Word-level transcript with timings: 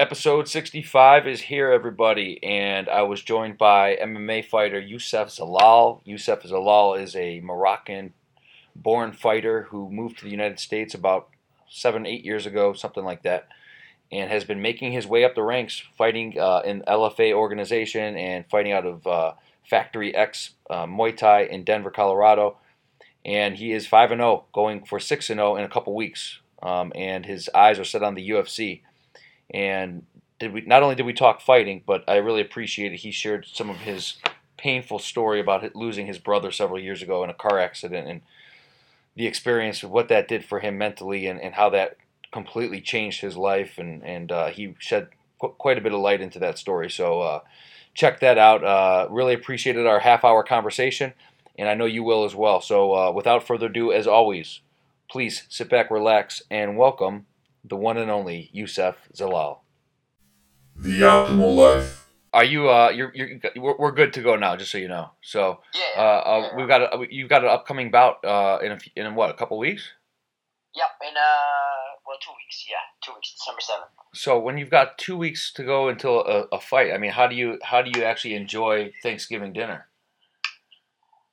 Episode 0.00 0.48
65 0.48 1.28
is 1.28 1.42
here, 1.42 1.70
everybody, 1.70 2.42
and 2.42 2.88
I 2.88 3.02
was 3.02 3.20
joined 3.20 3.58
by 3.58 3.98
MMA 4.02 4.46
fighter 4.46 4.80
Youssef 4.80 5.28
Zalal. 5.28 6.00
Youssef 6.06 6.42
Zalal 6.42 6.98
is 6.98 7.14
a 7.14 7.40
Moroccan 7.40 8.14
born 8.74 9.12
fighter 9.12 9.64
who 9.64 9.90
moved 9.90 10.16
to 10.16 10.24
the 10.24 10.30
United 10.30 10.58
States 10.58 10.94
about 10.94 11.28
seven, 11.68 12.06
eight 12.06 12.24
years 12.24 12.46
ago, 12.46 12.72
something 12.72 13.04
like 13.04 13.24
that, 13.24 13.48
and 14.10 14.30
has 14.30 14.42
been 14.42 14.62
making 14.62 14.92
his 14.92 15.06
way 15.06 15.22
up 15.22 15.34
the 15.34 15.42
ranks, 15.42 15.82
fighting 15.98 16.34
uh, 16.40 16.62
in 16.64 16.80
LFA 16.88 17.34
organization 17.34 18.16
and 18.16 18.46
fighting 18.48 18.72
out 18.72 18.86
of 18.86 19.06
uh, 19.06 19.34
Factory 19.68 20.14
X 20.14 20.52
uh, 20.70 20.86
Muay 20.86 21.14
Thai 21.14 21.42
in 21.42 21.62
Denver, 21.62 21.90
Colorado. 21.90 22.56
And 23.22 23.54
he 23.54 23.72
is 23.72 23.86
5 23.86 24.08
0, 24.08 24.46
going 24.54 24.82
for 24.82 24.98
6 24.98 25.26
0 25.26 25.56
in 25.56 25.64
a 25.64 25.68
couple 25.68 25.94
weeks. 25.94 26.40
Um, 26.62 26.90
and 26.94 27.26
his 27.26 27.50
eyes 27.54 27.78
are 27.78 27.84
set 27.84 28.02
on 28.02 28.14
the 28.14 28.30
UFC 28.30 28.80
and 29.52 30.04
did 30.38 30.52
we 30.52 30.62
not 30.62 30.82
only 30.82 30.94
did 30.94 31.06
we 31.06 31.12
talk 31.12 31.40
fighting, 31.40 31.82
but 31.86 32.02
I 32.08 32.16
really 32.16 32.40
appreciated 32.40 33.00
he 33.00 33.10
shared 33.10 33.46
some 33.46 33.70
of 33.70 33.76
his 33.78 34.16
painful 34.56 34.98
story 34.98 35.40
about 35.40 35.74
losing 35.74 36.06
his 36.06 36.18
brother 36.18 36.50
several 36.50 36.80
years 36.80 37.02
ago 37.02 37.24
in 37.24 37.30
a 37.30 37.34
car 37.34 37.58
accident 37.58 38.08
and 38.08 38.20
the 39.16 39.26
experience 39.26 39.82
of 39.82 39.90
what 39.90 40.08
that 40.08 40.28
did 40.28 40.44
for 40.44 40.60
him 40.60 40.78
mentally 40.78 41.26
and, 41.26 41.40
and 41.40 41.54
how 41.54 41.70
that 41.70 41.96
completely 42.32 42.80
changed 42.80 43.20
his 43.20 43.36
life 43.36 43.78
and 43.78 44.04
and 44.04 44.32
uh, 44.32 44.48
he 44.48 44.74
shed 44.78 45.08
qu- 45.40 45.54
quite 45.58 45.78
a 45.78 45.80
bit 45.80 45.92
of 45.92 46.00
light 46.00 46.20
into 46.20 46.38
that 46.38 46.58
story. 46.58 46.90
So 46.90 47.20
uh, 47.20 47.40
check 47.94 48.20
that 48.20 48.38
out. 48.38 48.64
Uh, 48.64 49.06
really 49.10 49.34
appreciated 49.34 49.86
our 49.86 49.98
half 49.98 50.24
hour 50.24 50.42
conversation, 50.42 51.12
and 51.58 51.68
I 51.68 51.74
know 51.74 51.86
you 51.86 52.02
will 52.02 52.24
as 52.24 52.34
well. 52.34 52.60
So 52.60 52.94
uh, 52.94 53.12
without 53.12 53.46
further 53.46 53.66
ado, 53.66 53.92
as 53.92 54.06
always, 54.06 54.60
please 55.10 55.44
sit 55.48 55.68
back, 55.68 55.90
relax, 55.90 56.42
and 56.50 56.78
welcome 56.78 57.26
the 57.64 57.76
one 57.76 57.96
and 57.96 58.10
only 58.10 58.50
Youssef 58.52 58.96
Zalal. 59.14 59.58
The 60.76 61.00
optimal 61.00 61.56
life. 61.56 62.08
Are 62.32 62.44
you? 62.44 62.70
Uh, 62.70 62.90
you're, 62.90 63.12
you're, 63.14 63.40
we're, 63.56 63.76
we're 63.76 63.92
good 63.92 64.12
to 64.14 64.22
go 64.22 64.36
now. 64.36 64.56
Just 64.56 64.70
so 64.70 64.78
you 64.78 64.88
know. 64.88 65.10
So, 65.20 65.60
Yeah. 65.74 66.00
uh, 66.00 66.00
uh 66.00 66.40
yeah. 66.40 66.56
we've 66.56 66.68
got 66.68 66.82
a, 66.82 67.06
you've 67.10 67.28
got 67.28 67.42
an 67.42 67.50
upcoming 67.50 67.90
bout 67.90 68.24
uh, 68.24 68.58
in 68.62 68.72
a, 68.72 68.78
in 68.96 69.14
what 69.14 69.30
a 69.30 69.34
couple 69.34 69.58
weeks. 69.58 69.90
Yep, 70.74 70.86
in 71.02 71.16
uh, 71.16 71.98
well, 72.06 72.16
two 72.22 72.30
weeks. 72.38 72.64
Yeah, 72.70 72.78
two 73.02 73.12
weeks, 73.12 73.34
December 73.34 73.60
seventh. 73.60 73.90
So 74.14 74.38
when 74.38 74.56
you've 74.56 74.70
got 74.70 74.98
two 74.98 75.16
weeks 75.16 75.52
to 75.54 75.64
go 75.64 75.88
until 75.88 76.20
a, 76.22 76.46
a 76.52 76.60
fight, 76.60 76.92
I 76.92 76.98
mean, 76.98 77.10
how 77.10 77.26
do 77.26 77.34
you 77.34 77.58
how 77.62 77.82
do 77.82 77.90
you 77.90 78.04
actually 78.04 78.34
enjoy 78.34 78.92
Thanksgiving 79.02 79.52
dinner? 79.52 79.88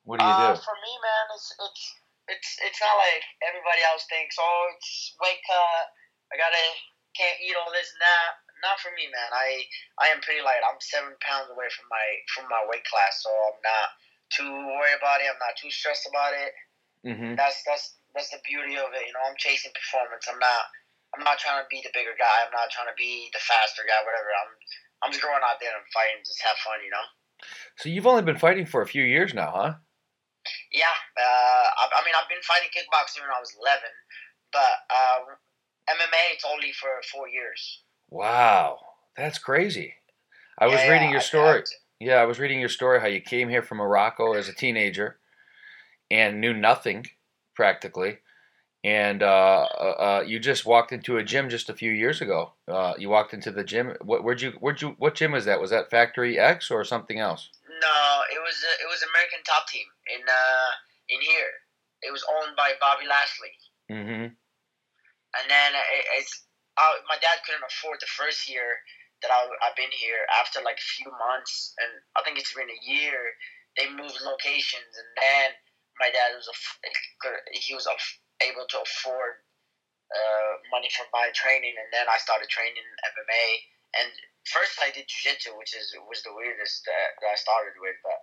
What 0.03 0.19
do 0.19 0.25
you 0.25 0.31
uh, 0.31 0.55
do? 0.55 0.61
For 0.61 0.73
me, 0.81 0.93
man, 1.05 1.25
it's 1.35 1.53
it's 1.53 1.95
it's 2.29 2.57
it's 2.65 2.81
not 2.81 2.97
like 2.97 3.23
everybody 3.45 3.81
else 3.93 4.05
thinks. 4.09 4.35
Oh, 4.39 4.71
it's 4.75 5.15
weight 5.21 5.37
cut. 5.45 5.85
I 6.31 6.35
gotta 6.35 6.59
can't 7.15 7.41
eat 7.41 7.57
all 7.57 7.73
this 7.73 7.89
and 7.95 8.01
that. 8.03 8.29
Not 8.61 8.81
for 8.81 8.89
me, 8.97 9.05
man. 9.09 9.31
I 9.33 9.65
I 10.01 10.13
am 10.13 10.21
pretty 10.21 10.41
light. 10.41 10.61
I'm 10.65 10.81
seven 10.81 11.13
pounds 11.21 11.49
away 11.49 11.69
from 11.73 11.85
my 11.89 12.05
from 12.33 12.45
my 12.49 12.61
weight 12.69 12.85
class, 12.85 13.21
so 13.21 13.29
I'm 13.29 13.61
not 13.61 13.87
too 14.33 14.49
worried 14.49 14.97
about 14.97 15.21
it. 15.21 15.29
I'm 15.29 15.41
not 15.41 15.57
too 15.57 15.69
stressed 15.71 16.09
about 16.09 16.33
it. 16.33 16.51
hmm 17.05 17.33
That's 17.37 17.61
that's 17.65 17.97
that's 18.13 18.33
the 18.33 18.41
beauty 18.45 18.77
of 18.77 18.93
it. 18.97 19.05
You 19.05 19.13
know, 19.13 19.25
I'm 19.29 19.37
chasing 19.37 19.73
performance. 19.73 20.25
I'm 20.25 20.41
not 20.41 20.63
I'm 21.15 21.23
not 21.23 21.37
trying 21.37 21.61
to 21.61 21.69
be 21.69 21.81
the 21.85 21.93
bigger 21.93 22.17
guy. 22.17 22.37
I'm 22.45 22.53
not 22.53 22.73
trying 22.73 22.89
to 22.89 22.97
be 22.97 23.29
the 23.31 23.41
faster 23.41 23.85
guy. 23.85 24.01
Whatever. 24.03 24.29
I'm 24.33 24.51
I'm 25.05 25.11
just 25.13 25.21
going 25.21 25.41
out 25.45 25.61
there 25.61 25.73
and 25.73 25.85
fighting, 25.93 26.25
just 26.25 26.41
have 26.41 26.57
fun. 26.65 26.81
You 26.81 26.91
know. 26.91 27.07
So 27.77 27.93
you've 27.93 28.09
only 28.09 28.25
been 28.25 28.41
fighting 28.41 28.65
for 28.65 28.81
a 28.81 28.89
few 28.89 29.05
years 29.05 29.37
now, 29.37 29.53
huh? 29.53 29.73
Yeah, 30.71 30.95
uh, 31.19 31.65
I, 31.77 31.83
I 31.91 32.01
mean, 32.01 32.15
I've 32.17 32.31
been 32.31 32.41
fighting 32.41 32.71
kickboxing 32.73 33.21
when 33.21 33.29
I 33.29 33.37
was 33.37 33.53
11, 33.59 33.83
but 34.49 34.73
uh, 34.89 35.37
MMA 35.89 36.33
it's 36.33 36.45
only 36.45 36.71
for 36.71 36.89
four 37.11 37.27
years. 37.27 37.83
Wow, 38.09 38.79
that's 39.15 39.37
crazy. 39.37 39.93
I 40.57 40.67
was 40.67 40.81
reading 40.81 41.09
yeah, 41.09 41.11
your 41.11 41.21
story. 41.21 41.63
Yeah, 41.99 42.15
I 42.15 42.25
was 42.25 42.39
reading 42.39 42.59
your 42.59 42.69
story 42.69 42.99
how 42.99 43.07
you 43.07 43.21
came 43.21 43.49
here 43.49 43.61
from 43.61 43.77
Morocco 43.77 44.33
as 44.33 44.49
a 44.49 44.53
teenager 44.53 45.17
and 46.09 46.41
knew 46.41 46.53
nothing 46.53 47.05
practically, 47.55 48.19
and 48.83 49.21
uh, 49.21 49.67
uh, 49.79 49.83
uh, 49.83 50.23
you 50.25 50.39
just 50.39 50.65
walked 50.65 50.91
into 50.91 51.17
a 51.17 51.23
gym 51.23 51.49
just 51.49 51.69
a 51.69 51.73
few 51.73 51.91
years 51.91 52.21
ago. 52.21 52.53
Uh, 52.67 52.93
you 52.97 53.09
walked 53.09 53.33
into 53.33 53.51
the 53.51 53.63
gym. 53.63 53.93
What, 54.01 54.23
where'd 54.23 54.41
you? 54.41 54.51
Where'd 54.59 54.81
you? 54.81 54.95
What 54.97 55.15
gym 55.15 55.31
was 55.31 55.45
that? 55.45 55.61
Was 55.61 55.71
that 55.71 55.89
Factory 55.89 56.39
X 56.39 56.71
or 56.71 56.83
something 56.83 57.19
else? 57.19 57.49
No, 57.67 58.21
it 58.33 58.39
was 58.39 58.63
uh, 58.63 58.83
it 58.83 58.87
was 58.89 59.03
American 59.03 59.39
Top 59.45 59.67
Team 59.67 59.85
in 60.15 60.21
uh, 60.21 60.71
in 61.09 61.21
here. 61.21 61.51
It 62.01 62.11
was 62.11 62.23
owned 62.29 62.55
by 62.55 62.73
Bobby 62.79 63.05
Lashley, 63.09 63.53
Mm-hmm. 63.89 64.33
And 65.41 65.45
then 65.49 65.71
it, 65.73 66.05
it's 66.19 66.45
uh, 66.77 67.01
my 67.09 67.17
dad 67.17 67.41
couldn't 67.45 67.65
afford 67.65 67.97
the 67.99 68.09
first 68.09 68.45
year 68.45 68.81
that 69.25 69.33
I, 69.33 69.49
I've 69.65 69.77
been 69.77 69.93
here. 69.93 70.29
After 70.37 70.61
like 70.61 70.77
a 70.77 70.91
few 71.01 71.09
months, 71.09 71.73
and 71.81 71.89
I 72.13 72.21
think 72.21 72.37
it's 72.37 72.53
been 72.53 72.69
a 72.69 72.81
year, 72.85 73.17
they 73.77 73.89
moved 73.89 74.21
locations, 74.21 74.93
and 74.93 75.09
then 75.17 75.47
my 75.97 76.13
dad 76.13 76.37
was 76.37 76.45
aff- 76.49 76.81
he 77.53 77.73
was 77.73 77.89
able 78.45 78.65
to 78.69 78.77
afford 78.81 79.41
uh, 80.13 80.53
money 80.69 80.89
for 80.93 81.09
my 81.09 81.33
training, 81.33 81.73
and 81.75 81.89
then 81.89 82.05
I 82.05 82.21
started 82.21 82.47
training 82.49 82.77
in 82.77 82.87
MMA. 83.09 83.45
And 83.97 84.09
first 84.45 84.77
I 84.79 84.93
did 84.93 85.09
jiu-jitsu, 85.09 85.57
which 85.57 85.73
is 85.73 85.89
was 86.05 86.21
the 86.21 86.33
weirdest 86.33 86.85
that, 86.85 87.17
that 87.21 87.33
I 87.33 87.37
started 87.37 87.73
with, 87.81 87.97
but 88.05 88.21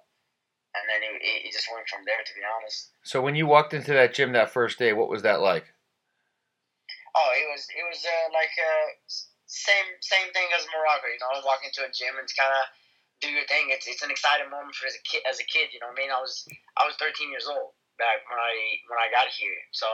and 0.74 0.84
then 0.90 1.02
it 1.02 1.52
just 1.52 1.70
went 1.70 1.86
from 1.90 2.06
there. 2.06 2.22
To 2.22 2.34
be 2.34 2.42
honest, 2.42 2.90
So 3.02 3.22
when 3.22 3.34
you 3.34 3.46
walked 3.46 3.74
into 3.74 3.92
that 3.94 4.14
gym 4.14 4.32
that 4.32 4.50
first 4.50 4.78
day, 4.78 4.92
what 4.92 5.08
was 5.08 5.22
that 5.22 5.40
like? 5.40 5.73
Oh, 7.16 7.30
it 7.38 7.46
was 7.50 7.62
it 7.70 7.84
was 7.86 8.00
uh, 8.04 8.26
like 8.34 8.52
uh, 8.58 8.86
same 9.46 9.88
same 10.02 10.28
thing 10.34 10.48
as 10.54 10.66
Morocco. 10.74 11.06
You 11.10 11.18
know, 11.22 11.40
walk 11.46 11.62
into 11.64 11.82
a 11.86 11.90
gym 11.90 12.14
and 12.18 12.26
kind 12.34 12.50
of 12.52 12.64
do 13.22 13.28
your 13.30 13.46
thing. 13.46 13.70
It's 13.70 13.86
it's 13.86 14.02
an 14.02 14.10
exciting 14.10 14.50
moment 14.50 14.74
for 14.74 14.86
as 14.86 14.94
a 14.98 15.04
kid. 15.06 15.22
As 15.28 15.38
a 15.38 15.46
kid, 15.46 15.70
you 15.72 15.78
know, 15.80 15.88
what 15.90 15.98
I 15.98 16.02
mean, 16.02 16.10
I 16.10 16.20
was 16.20 16.44
I 16.76 16.84
was 16.86 16.94
13 16.98 17.30
years 17.30 17.46
old 17.46 17.74
back 17.98 18.26
when 18.26 18.38
I 18.38 18.52
when 18.90 18.98
I 18.98 19.08
got 19.14 19.30
here, 19.30 19.58
so 19.70 19.86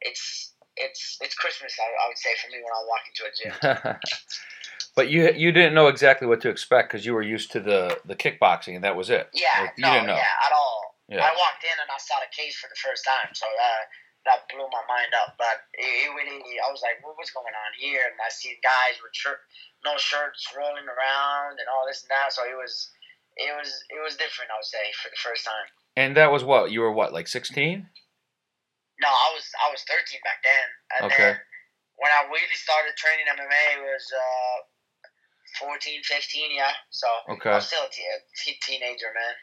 it's 0.00 0.52
it's 0.76 1.18
it's 1.20 1.34
Christmas. 1.34 1.72
I, 1.80 1.88
I 2.04 2.04
would 2.08 2.18
say 2.20 2.30
for 2.40 2.48
me 2.52 2.60
when 2.62 2.74
I 2.76 2.82
walk 2.86 3.04
into 3.08 3.22
a 3.24 3.32
gym. 3.32 3.54
but 4.96 5.08
you 5.08 5.32
you 5.34 5.52
didn't 5.52 5.74
know 5.74 5.88
exactly 5.88 6.26
what 6.28 6.40
to 6.42 6.48
expect 6.48 6.90
because 6.90 7.04
you 7.06 7.14
were 7.14 7.22
used 7.24 7.50
to 7.52 7.60
the 7.60 7.98
the 8.04 8.14
kickboxing 8.16 8.74
and 8.76 8.84
that 8.84 8.96
was 8.96 9.10
it. 9.10 9.28
Yeah, 9.32 9.48
Like, 9.62 9.72
you 9.76 9.84
no, 9.84 9.92
didn't 9.92 10.06
know. 10.08 10.16
yeah, 10.20 10.46
at 10.46 10.52
all. 10.52 10.94
Yeah. 11.08 11.26
I 11.26 11.34
walked 11.34 11.64
in 11.66 11.74
and 11.74 11.90
I 11.90 11.98
saw 11.98 12.22
the 12.22 12.30
cage 12.30 12.54
for 12.54 12.68
the 12.70 12.78
first 12.78 13.04
time, 13.04 13.34
so 13.34 13.46
that 13.58 13.90
that 14.28 14.44
blew 14.52 14.68
my 14.68 14.84
mind 14.88 15.12
up. 15.16 15.36
But 15.40 15.64
it, 15.76 16.08
it 16.08 16.10
really, 16.12 16.40
I 16.60 16.68
was 16.68 16.84
like, 16.84 17.00
what 17.00 17.16
was 17.16 17.32
going 17.32 17.52
on 17.52 17.72
here? 17.80 18.04
And 18.04 18.16
I 18.20 18.28
see 18.28 18.56
guys 18.60 19.00
with 19.00 19.16
shirt, 19.16 19.40
no 19.84 19.96
shirts, 19.96 20.44
rolling 20.52 20.88
around 20.88 21.56
and 21.56 21.68
all 21.72 21.88
this 21.88 22.04
and 22.04 22.12
that. 22.12 22.32
So 22.36 22.44
it 22.44 22.56
was, 22.56 22.92
it 23.40 23.52
was, 23.56 23.70
it 23.88 24.00
was 24.02 24.20
different. 24.20 24.52
I 24.52 24.60
would 24.60 24.68
say 24.68 24.84
for 25.00 25.08
the 25.08 25.20
first 25.20 25.44
time. 25.44 25.68
And 25.96 26.16
that 26.16 26.30
was 26.30 26.44
what 26.44 26.70
you 26.70 26.80
were 26.80 26.92
what 26.92 27.12
like 27.12 27.26
sixteen? 27.26 27.88
No, 29.00 29.08
I 29.08 29.32
was, 29.32 29.48
I 29.64 29.72
was 29.72 29.80
13 29.88 30.20
back 30.28 30.44
then. 30.44 30.68
And 30.92 31.00
Okay. 31.08 31.32
then 31.32 31.40
when 31.96 32.12
I 32.12 32.28
really 32.28 32.52
started 32.52 32.92
training 33.00 33.24
MMA, 33.32 33.80
it 33.80 33.82
was 33.82 34.04
uh, 34.12 35.66
14, 35.66 36.02
15, 36.04 36.54
yeah. 36.54 36.70
So 36.90 37.06
Okay. 37.30 37.50
I 37.50 37.54
was 37.56 37.66
still 37.66 37.82
a 37.82 37.88
te- 37.88 38.52
te- 38.52 38.60
teenager, 38.60 39.06
man. 39.14 39.34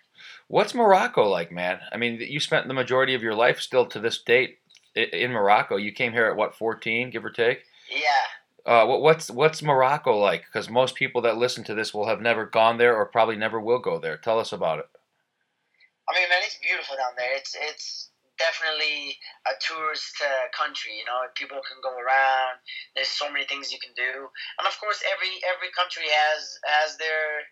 What's 0.48 0.74
Morocco 0.74 1.28
like, 1.28 1.52
man? 1.52 1.80
I 1.92 1.98
mean, 1.98 2.20
you 2.22 2.40
spent 2.40 2.68
the 2.68 2.74
majority 2.74 3.14
of 3.16 3.24
your 3.24 3.36
life 3.36 3.60
still 3.60 3.86
to 3.88 4.00
this 4.00 4.22
date 4.22 4.60
in 4.98 5.32
Morocco. 5.32 5.78
You 5.78 5.92
came 5.92 6.14
here 6.14 6.26
at 6.26 6.36
what, 6.36 6.56
14, 6.56 7.10
give 7.10 7.26
or 7.26 7.30
take? 7.30 7.64
Yeah. 7.90 8.28
Uh, 8.68 8.86
what, 8.86 9.02
what's 9.02 9.32
what's 9.32 9.64
Morocco 9.64 10.18
like? 10.18 10.44
Because 10.44 10.70
most 10.70 10.96
people 10.96 11.22
that 11.22 11.38
listen 11.38 11.64
to 11.64 11.74
this 11.74 11.94
will 11.94 12.08
have 12.08 12.20
never 12.20 12.46
gone 12.46 12.78
there 12.78 12.98
or 12.98 13.06
probably 13.06 13.38
never 13.38 13.62
will 13.62 13.80
go 13.80 13.98
there. 13.98 14.18
Tell 14.18 14.40
us 14.40 14.52
about 14.52 14.80
it. 14.80 14.90
I 16.10 16.20
mean, 16.20 16.28
man, 16.28 16.44
it's 16.44 16.60
beautiful 16.60 17.00
down 17.00 17.16
there. 17.16 17.32
It's 17.36 17.56
it's 17.56 18.12
definitely 18.36 19.16
a 19.48 19.56
tourist 19.64 20.20
uh, 20.20 20.52
country. 20.52 21.00
You 21.00 21.08
know, 21.08 21.32
people 21.40 21.64
can 21.64 21.80
go 21.80 21.96
around. 21.96 22.60
There's 22.92 23.08
so 23.08 23.32
many 23.32 23.48
things 23.48 23.72
you 23.72 23.80
can 23.80 23.96
do, 23.96 24.28
and 24.60 24.68
of 24.68 24.76
course, 24.84 25.00
every 25.08 25.32
every 25.48 25.72
country 25.72 26.12
has 26.12 26.60
has 26.68 27.00
their 27.00 27.48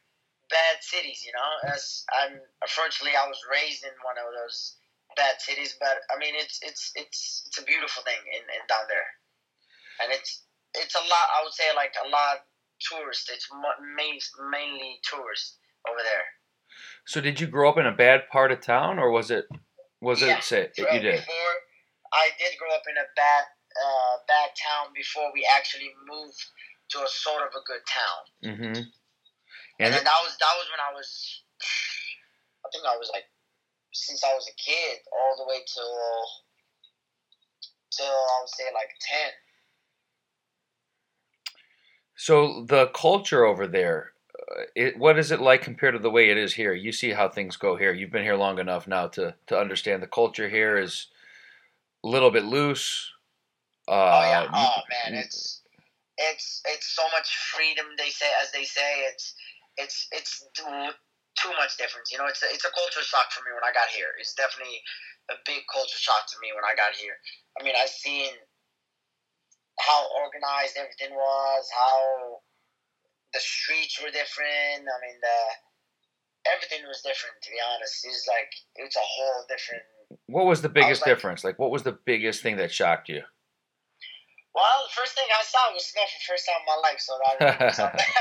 bad 0.52 0.84
cities. 0.84 1.24
You 1.24 1.32
know, 1.32 1.52
as 1.72 2.04
I'm 2.12 2.44
unfortunately 2.60 3.16
I 3.16 3.24
was 3.24 3.40
raised 3.48 3.88
in 3.88 3.96
one 4.04 4.20
of 4.20 4.36
those 4.36 4.84
bad 5.16 5.40
cities, 5.40 5.76
but 5.80 6.04
I 6.14 6.20
mean, 6.20 6.36
it's 6.36 6.60
it's 6.62 6.92
it's 6.96 7.44
it's 7.48 7.58
a 7.60 7.64
beautiful 7.64 8.04
thing 8.04 8.20
in, 8.32 8.44
in 8.44 8.62
down 8.68 8.86
there, 8.88 9.10
and 10.04 10.12
it's 10.12 10.44
it's 10.76 10.96
a 10.96 11.04
lot. 11.04 11.26
I 11.36 11.44
would 11.44 11.54
say 11.54 11.72
like 11.76 11.94
a 12.04 12.08
lot 12.10 12.46
tourist. 12.82 13.30
It's 13.32 13.48
main, 13.96 14.20
mainly 14.52 15.00
tourists 15.04 15.58
over 15.88 16.00
there. 16.04 16.26
So 17.06 17.22
did 17.22 17.40
you 17.40 17.48
grow 17.48 17.70
up 17.70 17.78
in 17.78 17.86
a 17.86 17.96
bad 17.96 18.28
part 18.32 18.52
of 18.52 18.60
town 18.60 19.00
or 19.00 19.12
was 19.12 19.32
it 19.32 19.46
was 20.02 20.22
Yeah. 20.22 20.38
it 20.38 20.44
say 20.44 20.70
you 20.78 21.00
did? 21.00 21.24
Before, 21.24 21.54
I 22.12 22.30
did 22.38 22.58
grow 22.60 22.74
up 22.76 22.84
in 22.90 22.98
a 22.98 23.08
bad, 23.16 23.44
uh, 23.80 24.16
bad 24.28 24.50
town 24.60 24.94
before 24.94 25.32
we 25.34 25.48
actually 25.56 25.92
moved 26.08 26.40
to 26.90 27.00
a 27.04 27.08
sort 27.08 27.44
of 27.44 27.50
a 27.56 27.64
good 27.66 27.82
town. 27.88 28.22
Mm-hmm. 28.44 28.76
And, 28.76 28.88
And 29.80 29.94
then 29.94 30.04
that 30.04 30.20
was 30.24 30.36
that 30.40 30.56
was 30.56 30.68
when 30.72 30.80
I 30.80 30.92
was, 30.94 31.44
I 32.64 32.68
think 32.72 32.86
I 32.86 32.98
was 32.98 33.10
like, 33.14 33.26
since 33.96 34.24
I 34.24 34.34
was 34.34 34.48
a 34.48 34.56
kid, 34.62 35.00
all 35.12 35.36
the 35.38 35.50
way 35.50 35.60
till, 35.74 35.94
till 37.98 38.06
I 38.06 38.40
would 38.42 38.50
say 38.50 38.66
like 38.74 38.90
ten. 39.02 39.32
So 42.18 42.66
the 42.68 42.88
culture 42.88 43.46
over 43.46 43.68
there, 43.68 44.14
uh, 44.34 44.64
it, 44.76 44.98
what 44.98 45.20
is 45.20 45.32
it 45.32 45.42
like 45.42 45.62
compared 45.62 45.94
to 45.94 46.00
the 46.00 46.12
way 46.12 46.30
it 46.30 46.38
is 46.38 46.54
here? 46.54 46.74
You 46.74 46.92
see 46.92 47.12
how 47.12 47.30
things 47.30 47.58
go 47.58 47.76
here. 47.76 47.94
You've 47.94 48.12
been 48.12 48.24
here 48.24 48.38
long 48.38 48.60
enough 48.60 48.88
now 48.88 49.08
to 49.10 49.36
to 49.48 49.58
understand 49.58 50.02
the 50.02 50.08
culture 50.08 50.50
here 50.50 50.78
is 50.78 51.08
a 52.04 52.08
little 52.08 52.32
bit 52.32 52.46
loose. 52.46 53.12
Uh, 53.88 53.92
oh 53.92 54.22
yeah. 54.22 54.48
Oh 54.54 54.82
man, 54.90 55.20
it's 55.20 55.62
it's 56.18 56.62
it's 56.66 56.96
so 56.96 57.04
much 57.12 57.36
freedom. 57.54 57.86
They 57.98 58.10
say, 58.10 58.28
as 58.42 58.52
they 58.52 58.64
say, 58.64 59.02
it's 59.12 59.36
it's 59.78 60.08
it's 60.12 60.48
too, 61.36 61.52
much 61.60 61.78
difference. 61.78 62.12
You 62.12 62.18
know, 62.18 62.28
it's 62.28 62.42
a, 62.44 62.50
it's 62.50 62.66
a 62.66 62.74
culture 62.74 63.04
shock 63.04 63.32
for 63.32 63.44
me 63.44 63.52
when 63.54 63.64
I 63.64 63.72
got 63.76 63.92
here. 63.92 64.16
It's 64.20 64.34
definitely 64.34 64.80
a 65.30 65.36
big 65.46 65.64
culture 65.72 66.00
shock 66.00 66.28
to 66.32 66.38
me 66.42 66.52
when 66.56 66.64
I 66.64 66.76
got 66.76 66.96
here. 66.96 67.16
I 67.60 67.64
mean, 67.64 67.76
I 67.76 67.86
seen 67.88 68.32
how 69.80 70.08
organized 70.16 70.78
everything 70.78 71.16
was, 71.16 71.64
how 71.76 72.40
the 73.34 73.40
streets 73.40 74.00
were 74.02 74.12
different. 74.12 74.88
I 74.88 74.98
mean, 75.04 75.18
the 75.20 75.40
everything 76.48 76.88
was 76.88 77.02
different. 77.04 77.36
To 77.44 77.50
be 77.52 77.60
honest, 77.60 78.06
it's 78.06 78.28
like 78.28 78.52
it's 78.76 78.96
a 78.96 79.04
whole 79.04 79.46
different. 79.50 79.84
what 80.28 80.46
was 80.46 80.62
the 80.62 80.70
biggest 80.70 81.02
like- 81.02 81.12
difference? 81.12 81.44
Like, 81.44 81.60
what 81.60 81.72
was 81.72 81.84
the 81.84 81.98
biggest 82.06 82.42
thing 82.42 82.58
that 82.58 82.72
shocked 82.72 83.10
you? 83.10 83.24
Well, 84.56 84.88
the 84.88 84.96
first 84.96 85.20
thing 85.20 85.28
I 85.28 85.44
saw 85.44 85.68
was 85.76 85.84
snow 85.84 86.08
for 86.08 86.16
the 86.16 86.28
first 86.32 86.48
time 86.48 86.64
in 86.64 86.68
my 86.72 86.80
life, 86.80 87.04
so 87.04 87.20
that 87.20 87.36
was 87.60 87.76
something. 87.76 88.12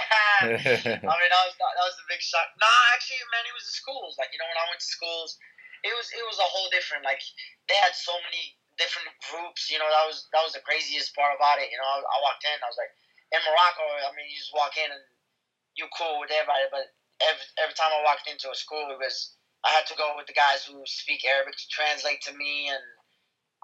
I 0.42 1.14
mean, 1.14 1.30
that 1.30 1.44
was 1.46 1.54
that 1.54 1.86
was 1.86 1.94
the 1.94 2.10
big 2.10 2.18
shock. 2.18 2.50
Nah, 2.58 2.82
actually, 2.90 3.22
man, 3.30 3.46
it 3.46 3.54
was 3.54 3.62
the 3.70 3.76
schools. 3.78 4.18
Like 4.18 4.34
you 4.34 4.42
know, 4.42 4.50
when 4.50 4.58
I 4.58 4.66
went 4.66 4.82
to 4.82 4.90
schools, 4.90 5.38
it 5.86 5.94
was 5.94 6.10
it 6.10 6.26
was 6.26 6.42
a 6.42 6.48
whole 6.50 6.66
different. 6.74 7.06
Like 7.06 7.22
they 7.70 7.78
had 7.78 7.94
so 7.94 8.18
many 8.26 8.58
different 8.82 9.14
groups. 9.30 9.70
You 9.70 9.78
know, 9.78 9.86
that 9.86 10.10
was 10.10 10.26
that 10.34 10.42
was 10.42 10.58
the 10.58 10.66
craziest 10.66 11.14
part 11.14 11.38
about 11.38 11.62
it. 11.62 11.70
You 11.70 11.78
know, 11.78 11.86
I, 11.86 12.02
I 12.02 12.16
walked 12.26 12.42
in, 12.42 12.58
I 12.58 12.66
was 12.66 12.82
like, 12.82 12.90
in 13.30 13.38
Morocco, 13.46 13.86
I 14.02 14.10
mean, 14.18 14.26
you 14.26 14.34
just 14.34 14.50
walk 14.58 14.74
in 14.74 14.90
and 14.90 15.04
you 15.78 15.86
cool 15.94 16.18
with 16.18 16.34
everybody. 16.34 16.66
But 16.74 16.90
every 17.22 17.46
every 17.62 17.78
time 17.78 17.94
I 17.94 18.02
walked 18.02 18.26
into 18.26 18.50
a 18.50 18.58
school, 18.58 18.90
it 18.90 18.98
was 18.98 19.38
I 19.62 19.70
had 19.70 19.86
to 19.86 19.94
go 19.94 20.18
with 20.18 20.26
the 20.26 20.34
guys 20.34 20.66
who 20.66 20.82
speak 20.82 21.22
Arabic 21.22 21.54
to 21.54 21.66
translate 21.70 22.26
to 22.26 22.34
me, 22.34 22.74
and 22.74 22.82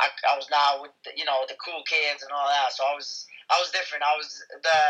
I, 0.01 0.09
I 0.33 0.37
was 0.37 0.49
now 0.51 0.81
with 0.83 0.93
the, 1.05 1.13
you 1.17 1.25
know 1.25 1.45
the 1.49 1.57
cool 1.65 1.83
kids 1.87 2.23
and 2.23 2.33
all 2.33 2.49
that. 2.49 2.73
So 2.73 2.85
I 2.85 2.95
was 2.95 3.27
I 3.51 3.61
was 3.61 3.71
different. 3.71 4.03
I 4.05 4.17
was 4.17 4.29
the 4.63 4.81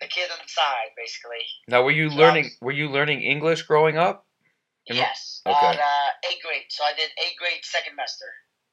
the 0.00 0.06
kid 0.08 0.30
on 0.30 0.38
the 0.42 0.48
side, 0.48 0.94
basically. 0.96 1.44
now, 1.68 1.82
were 1.82 1.90
you 1.90 2.08
So 2.10 2.16
learning? 2.16 2.44
was- 2.44 2.58
Were 2.62 2.72
you 2.72 2.88
learning 2.88 3.22
English 3.22 3.62
growing 3.62 3.98
up? 3.98 4.24
Yes. 4.86 5.42
Okay. 5.46 5.54
At 5.54 5.76
uh, 5.76 6.30
eighth 6.30 6.42
grade. 6.42 6.64
So 6.70 6.84
I 6.84 6.92
did 6.96 7.10
eighth 7.20 7.36
grade 7.38 7.60
second 7.62 7.92
semester. 7.92 8.24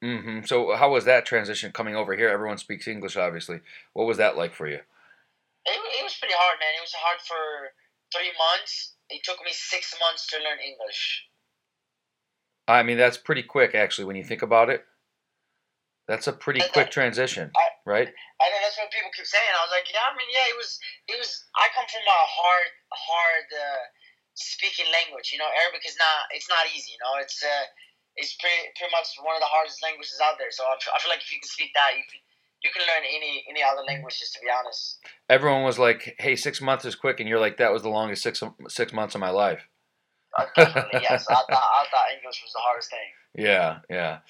hmm 0.02 0.44
So, 0.46 0.74
how 0.76 0.90
was 0.92 1.04
that 1.04 1.26
transition 1.26 1.72
coming 1.72 1.94
over 1.96 2.16
here? 2.16 2.28
Everyone 2.30 2.58
speaks 2.58 2.88
English, 2.88 3.16
obviously. 3.16 3.60
What 3.92 4.06
was 4.06 4.16
that 4.16 4.36
like 4.36 4.54
for 4.54 4.66
you? 4.68 4.76
It, 5.66 5.78
it 5.98 6.02
was 6.04 6.14
pretty 6.14 6.34
hard, 6.38 6.58
man. 6.60 6.72
It 6.78 6.80
was 6.80 6.94
hard 6.94 7.18
for 7.20 7.72
three 8.14 8.32
months. 8.38 8.94
It 9.10 9.22
took 9.24 9.38
me 9.44 9.50
six 9.52 9.94
months 10.00 10.26
to 10.28 10.36
learn 10.36 10.58
English. 10.64 11.26
I 12.68 12.82
mean, 12.82 12.96
that's 12.98 13.16
pretty 13.18 13.42
quick, 13.42 13.74
actually, 13.74 14.04
when 14.06 14.16
you 14.16 14.24
think 14.24 14.42
about 14.42 14.70
it. 14.70 14.84
That's 16.06 16.26
a 16.30 16.32
pretty 16.32 16.62
And 16.62 16.70
quick 16.72 16.86
that- 16.86 16.92
transition, 16.94 17.50
I- 17.56 17.74
right? 17.84 18.06
I 18.06 18.44
know 18.50 18.58
that's 18.62 18.78
what 18.78 18.90
people 18.94 19.10
keep 19.10 19.26
saying. 19.26 19.50
I 19.50 19.62
was 19.66 19.74
like, 19.74 19.90
yeah, 19.90 20.06
I 20.06 20.14
mean, 20.14 20.30
yeah, 20.30 20.46
it 20.50 20.56
was, 20.56 20.78
it 21.10 21.16
was. 21.18 21.30
I 21.58 21.66
come 21.74 21.86
from 21.90 22.06
a 22.06 22.20
hard, 22.30 22.70
hard 22.94 23.46
uh, 23.50 23.82
speaking 24.38 24.86
language. 24.92 25.32
You 25.34 25.38
know, 25.42 25.50
Arabic 25.50 25.82
is 25.82 25.96
not, 25.98 26.30
it's 26.30 26.46
not 26.48 26.62
easy. 26.70 26.94
You 26.94 27.00
know, 27.02 27.18
it's, 27.18 27.42
uh, 27.42 27.66
it's 28.14 28.36
pretty, 28.38 28.70
pretty 28.78 28.92
much 28.94 29.08
one 29.18 29.34
of 29.34 29.42
the 29.42 29.50
hardest 29.50 29.82
languages 29.82 30.14
out 30.22 30.38
there. 30.38 30.52
So 30.54 30.62
I 30.64 30.76
feel, 30.78 30.92
I 30.94 30.98
feel 31.02 31.10
like 31.10 31.20
if 31.26 31.30
you 31.32 31.40
can 31.42 31.48
speak 31.50 31.74
that, 31.74 31.98
you 31.98 32.04
can, 32.06 32.20
you 32.62 32.70
can 32.70 32.82
learn 32.86 33.02
any, 33.04 33.42
any 33.50 33.62
other 33.66 33.82
languages. 33.82 34.30
To 34.32 34.38
be 34.40 34.48
honest. 34.52 34.98
Everyone 35.28 35.62
was 35.62 35.78
like, 35.78 36.14
"Hey, 36.18 36.34
six 36.36 36.60
months 36.60 36.84
is 36.86 36.94
quick," 36.96 37.20
and 37.20 37.28
you're 37.28 37.38
like, 37.38 37.58
"That 37.58 37.70
was 37.72 37.82
the 37.82 37.90
longest 37.92 38.22
six 38.22 38.42
six 38.68 38.92
months 38.94 39.14
of 39.14 39.20
my 39.20 39.28
life." 39.30 39.60
Uh, 40.36 40.46
definitely, 40.56 41.00
yes. 41.02 41.26
I 41.28 41.34
thought, 41.34 41.44
I 41.50 41.84
thought 41.90 42.06
English 42.16 42.40
was 42.42 42.52
the 42.54 42.60
hardest 42.62 42.90
thing. 42.90 43.10
Yeah, 43.38 43.80
yeah. 43.90 44.20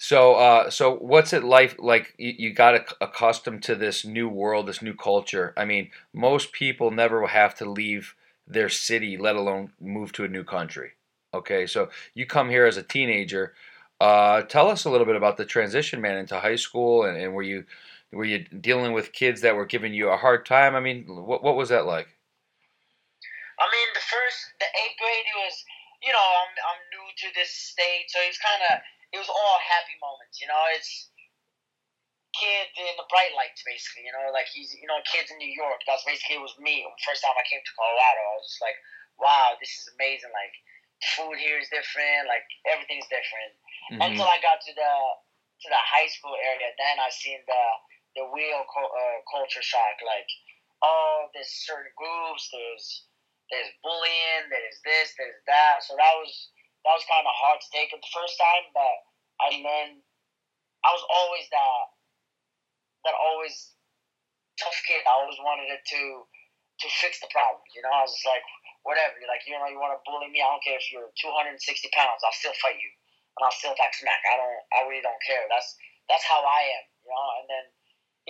So, 0.00 0.34
uh, 0.34 0.70
so 0.70 0.94
what's 0.94 1.32
it 1.32 1.42
like? 1.42 1.76
Like 1.80 2.14
you, 2.18 2.32
you 2.38 2.52
got 2.54 2.74
ac- 2.74 2.94
accustomed 3.00 3.64
to 3.64 3.74
this 3.74 4.04
new 4.04 4.28
world, 4.28 4.68
this 4.68 4.80
new 4.80 4.94
culture. 4.94 5.52
I 5.56 5.64
mean, 5.64 5.90
most 6.14 6.52
people 6.52 6.90
never 6.92 7.26
have 7.26 7.54
to 7.56 7.68
leave 7.68 8.14
their 8.46 8.68
city, 8.68 9.18
let 9.18 9.34
alone 9.36 9.72
move 9.80 10.12
to 10.12 10.24
a 10.24 10.28
new 10.28 10.44
country. 10.44 10.92
Okay, 11.34 11.66
so 11.66 11.90
you 12.14 12.26
come 12.26 12.48
here 12.48 12.64
as 12.64 12.76
a 12.76 12.82
teenager. 12.82 13.54
Uh, 14.00 14.42
tell 14.42 14.68
us 14.68 14.84
a 14.84 14.90
little 14.90 15.04
bit 15.04 15.16
about 15.16 15.36
the 15.36 15.44
transition, 15.44 16.00
man, 16.00 16.16
into 16.16 16.38
high 16.38 16.56
school, 16.56 17.04
and, 17.04 17.18
and 17.18 17.34
were 17.34 17.42
you 17.42 17.64
were 18.12 18.24
you 18.24 18.44
dealing 18.44 18.92
with 18.92 19.12
kids 19.12 19.40
that 19.40 19.56
were 19.56 19.66
giving 19.66 19.92
you 19.92 20.08
a 20.10 20.16
hard 20.16 20.46
time? 20.46 20.76
I 20.76 20.80
mean, 20.80 21.04
what 21.08 21.42
what 21.42 21.56
was 21.56 21.70
that 21.70 21.86
like? 21.86 22.08
I 23.58 23.66
mean, 23.74 23.88
the 23.92 24.06
first, 24.06 24.38
the 24.62 24.70
eighth 24.70 24.96
grade, 25.02 25.26
it 25.26 25.38
was, 25.42 25.56
you 25.98 26.12
know, 26.14 26.22
I'm, 26.22 26.52
I'm 26.70 26.80
new 26.94 27.06
to 27.10 27.28
this 27.34 27.50
state, 27.50 28.06
so 28.06 28.22
it's 28.22 28.38
kind 28.38 28.62
of, 28.70 28.78
it 29.12 29.18
was 29.18 29.28
all 29.30 29.58
happy 29.64 29.96
moments, 30.00 30.40
you 30.40 30.46
know. 30.48 30.62
It's 30.76 31.10
kid 32.36 32.68
in 32.78 32.94
the 33.00 33.08
bright 33.10 33.32
lights, 33.34 33.64
basically, 33.66 34.06
you 34.06 34.12
know, 34.14 34.30
like 34.30 34.46
he's, 34.52 34.70
you 34.76 34.86
know, 34.86 35.00
kids 35.08 35.30
in 35.32 35.38
New 35.40 35.50
York. 35.50 35.80
That's 35.88 36.04
basically 36.04 36.38
it 36.38 36.44
was 36.44 36.54
me. 36.60 36.84
First 37.02 37.24
time 37.24 37.34
I 37.34 37.44
came 37.48 37.60
to 37.62 37.72
Colorado, 37.74 38.20
I 38.22 38.34
was 38.38 38.46
just 38.46 38.62
like, 38.62 38.78
wow, 39.18 39.56
this 39.58 39.72
is 39.74 39.90
amazing. 39.98 40.30
Like, 40.30 40.54
food 41.16 41.38
here 41.40 41.58
is 41.58 41.66
different. 41.72 42.30
Like, 42.30 42.46
everything's 42.68 43.08
different. 43.10 43.52
Mhm. 43.90 44.00
Until 44.12 44.28
I 44.28 44.38
got 44.44 44.60
to 44.62 44.72
the 44.74 44.92
to 45.58 45.66
the 45.68 45.82
high 45.82 46.06
school 46.06 46.36
area, 46.38 46.70
then 46.78 47.00
I 47.02 47.10
seen 47.10 47.42
the 47.48 47.64
the 48.14 48.24
real 48.30 48.62
co- 48.70 48.94
uh, 48.94 49.18
culture 49.30 49.62
shock. 49.62 49.98
Like, 50.06 50.28
oh, 50.82 51.28
there's 51.34 51.50
certain 51.66 51.90
groups. 51.96 52.48
There's 52.52 53.06
there's 53.50 53.72
bullying. 53.82 54.46
There's 54.50 54.78
this. 54.84 55.14
There's 55.18 55.40
that. 55.46 55.82
So 55.82 55.96
that 55.96 56.14
was 56.22 56.30
that 56.84 56.94
was 56.94 57.06
kind 57.10 57.26
of 57.26 57.34
hard 57.34 57.58
to 57.58 57.68
take 57.74 57.90
at 57.90 58.00
the 58.00 58.14
first 58.14 58.38
time, 58.38 58.70
but 58.74 58.94
I 59.42 59.48
learned. 59.58 60.02
I 60.86 60.94
was 60.94 61.02
always 61.10 61.46
that 61.50 61.84
that 63.02 63.16
always 63.18 63.74
tough 64.58 64.78
kid. 64.86 65.02
I 65.06 65.14
always 65.18 65.38
wanted 65.42 65.70
it 65.70 65.82
to 65.82 66.02
to 66.26 66.86
fix 67.02 67.18
the 67.18 67.30
problem. 67.34 67.62
You 67.74 67.82
know, 67.82 67.90
I 67.90 68.06
was 68.06 68.14
just 68.14 68.26
like, 68.26 68.46
whatever. 68.86 69.18
you 69.18 69.26
Like, 69.26 69.42
you 69.46 69.54
know, 69.54 69.66
you 69.66 69.82
want 69.82 69.98
to 69.98 70.02
bully 70.06 70.30
me? 70.30 70.38
I 70.38 70.46
don't 70.46 70.62
care 70.62 70.78
if 70.78 70.86
you're 70.94 71.10
260 71.18 71.58
pounds. 71.90 72.22
I'll 72.22 72.38
still 72.38 72.54
fight 72.62 72.78
you, 72.78 72.90
and 73.38 73.42
I'll 73.42 73.58
still 73.58 73.74
talk 73.74 73.90
smack. 73.94 74.22
I 74.30 74.38
don't. 74.38 74.62
I 74.74 74.86
really 74.86 75.02
don't 75.02 75.22
care. 75.26 75.42
That's 75.50 75.74
that's 76.06 76.26
how 76.26 76.42
I 76.42 76.62
am. 76.78 76.84
You 77.02 77.10
know. 77.10 77.28
And 77.42 77.46
then 77.50 77.64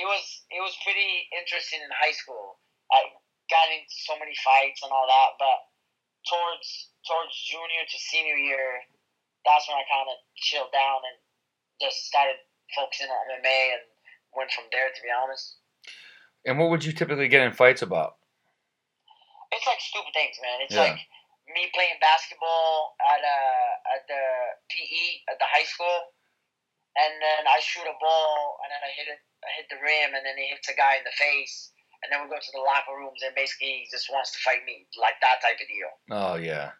it 0.01 0.07
was 0.09 0.25
it 0.49 0.61
was 0.65 0.77
pretty 0.85 1.29
interesting 1.37 1.85
in 1.85 1.93
high 1.93 2.17
school. 2.17 2.61
I 2.89 3.05
got 3.53 3.69
into 3.73 3.93
so 4.09 4.17
many 4.17 4.33
fights 4.41 4.81
and 4.85 4.93
all 4.93 5.09
that, 5.09 5.37
but 5.37 5.68
towards 6.29 6.69
towards 7.09 7.33
junior 7.49 7.83
to 7.89 7.97
senior 8.13 8.37
year, 8.37 8.85
that's 9.45 9.67
when 9.69 9.81
I 9.81 9.85
kind 9.89 10.09
of 10.13 10.17
chilled 10.37 10.73
down 10.73 11.01
and 11.09 11.17
just 11.81 12.05
started 12.07 12.37
focusing 12.77 13.09
on 13.09 13.41
MMA 13.41 13.81
and 13.81 13.85
went 14.37 14.53
from 14.53 14.69
there. 14.71 14.93
To 14.93 15.01
be 15.03 15.09
honest. 15.09 15.57
And 16.45 16.59
what 16.61 16.71
would 16.71 16.85
you 16.85 16.93
typically 16.93 17.29
get 17.29 17.43
in 17.43 17.53
fights 17.53 17.83
about? 17.83 18.17
It's 19.51 19.67
like 19.67 19.81
stupid 19.81 20.13
things, 20.13 20.37
man. 20.45 20.61
It's 20.61 20.77
Yeah. 20.77 20.93
like 20.93 21.01
me 21.49 21.71
playing 21.73 21.97
basketball 22.01 22.95
at 23.01 23.25
uh 23.25 23.95
at 23.97 24.03
the 24.07 24.23
PE 24.69 25.33
at 25.33 25.39
the 25.41 25.49
high 25.49 25.65
school, 25.65 26.13
and 26.97 27.13
then 27.23 27.49
I 27.49 27.59
shoot 27.61 27.89
a 27.89 27.97
ball 27.99 28.61
and 28.63 28.69
then 28.71 28.83
I 28.85 28.91
hit 28.93 29.09
it, 29.09 29.21
I 29.45 29.51
hit 29.57 29.67
the 29.73 29.81
rim, 29.81 30.15
and 30.15 30.25
then 30.25 30.37
it 30.37 30.47
hits 30.53 30.69
a 30.69 30.77
guy 30.77 30.97
in 31.01 31.05
the 31.05 31.17
face, 31.17 31.73
and 32.03 32.09
then 32.13 32.23
we 32.23 32.31
go 32.31 32.39
to 32.39 32.53
the 32.55 32.63
locker 32.63 32.95
rooms 32.95 33.21
and 33.27 33.35
basically 33.35 33.83
he 33.83 33.87
just 33.91 34.07
wants 34.13 34.31
to 34.35 34.39
fight 34.45 34.63
me, 34.67 34.87
like 35.01 35.19
that 35.23 35.43
type 35.43 35.59
of 35.59 35.67
deal. 35.69 35.91
Oh 36.15 36.35
yeah, 36.39 36.73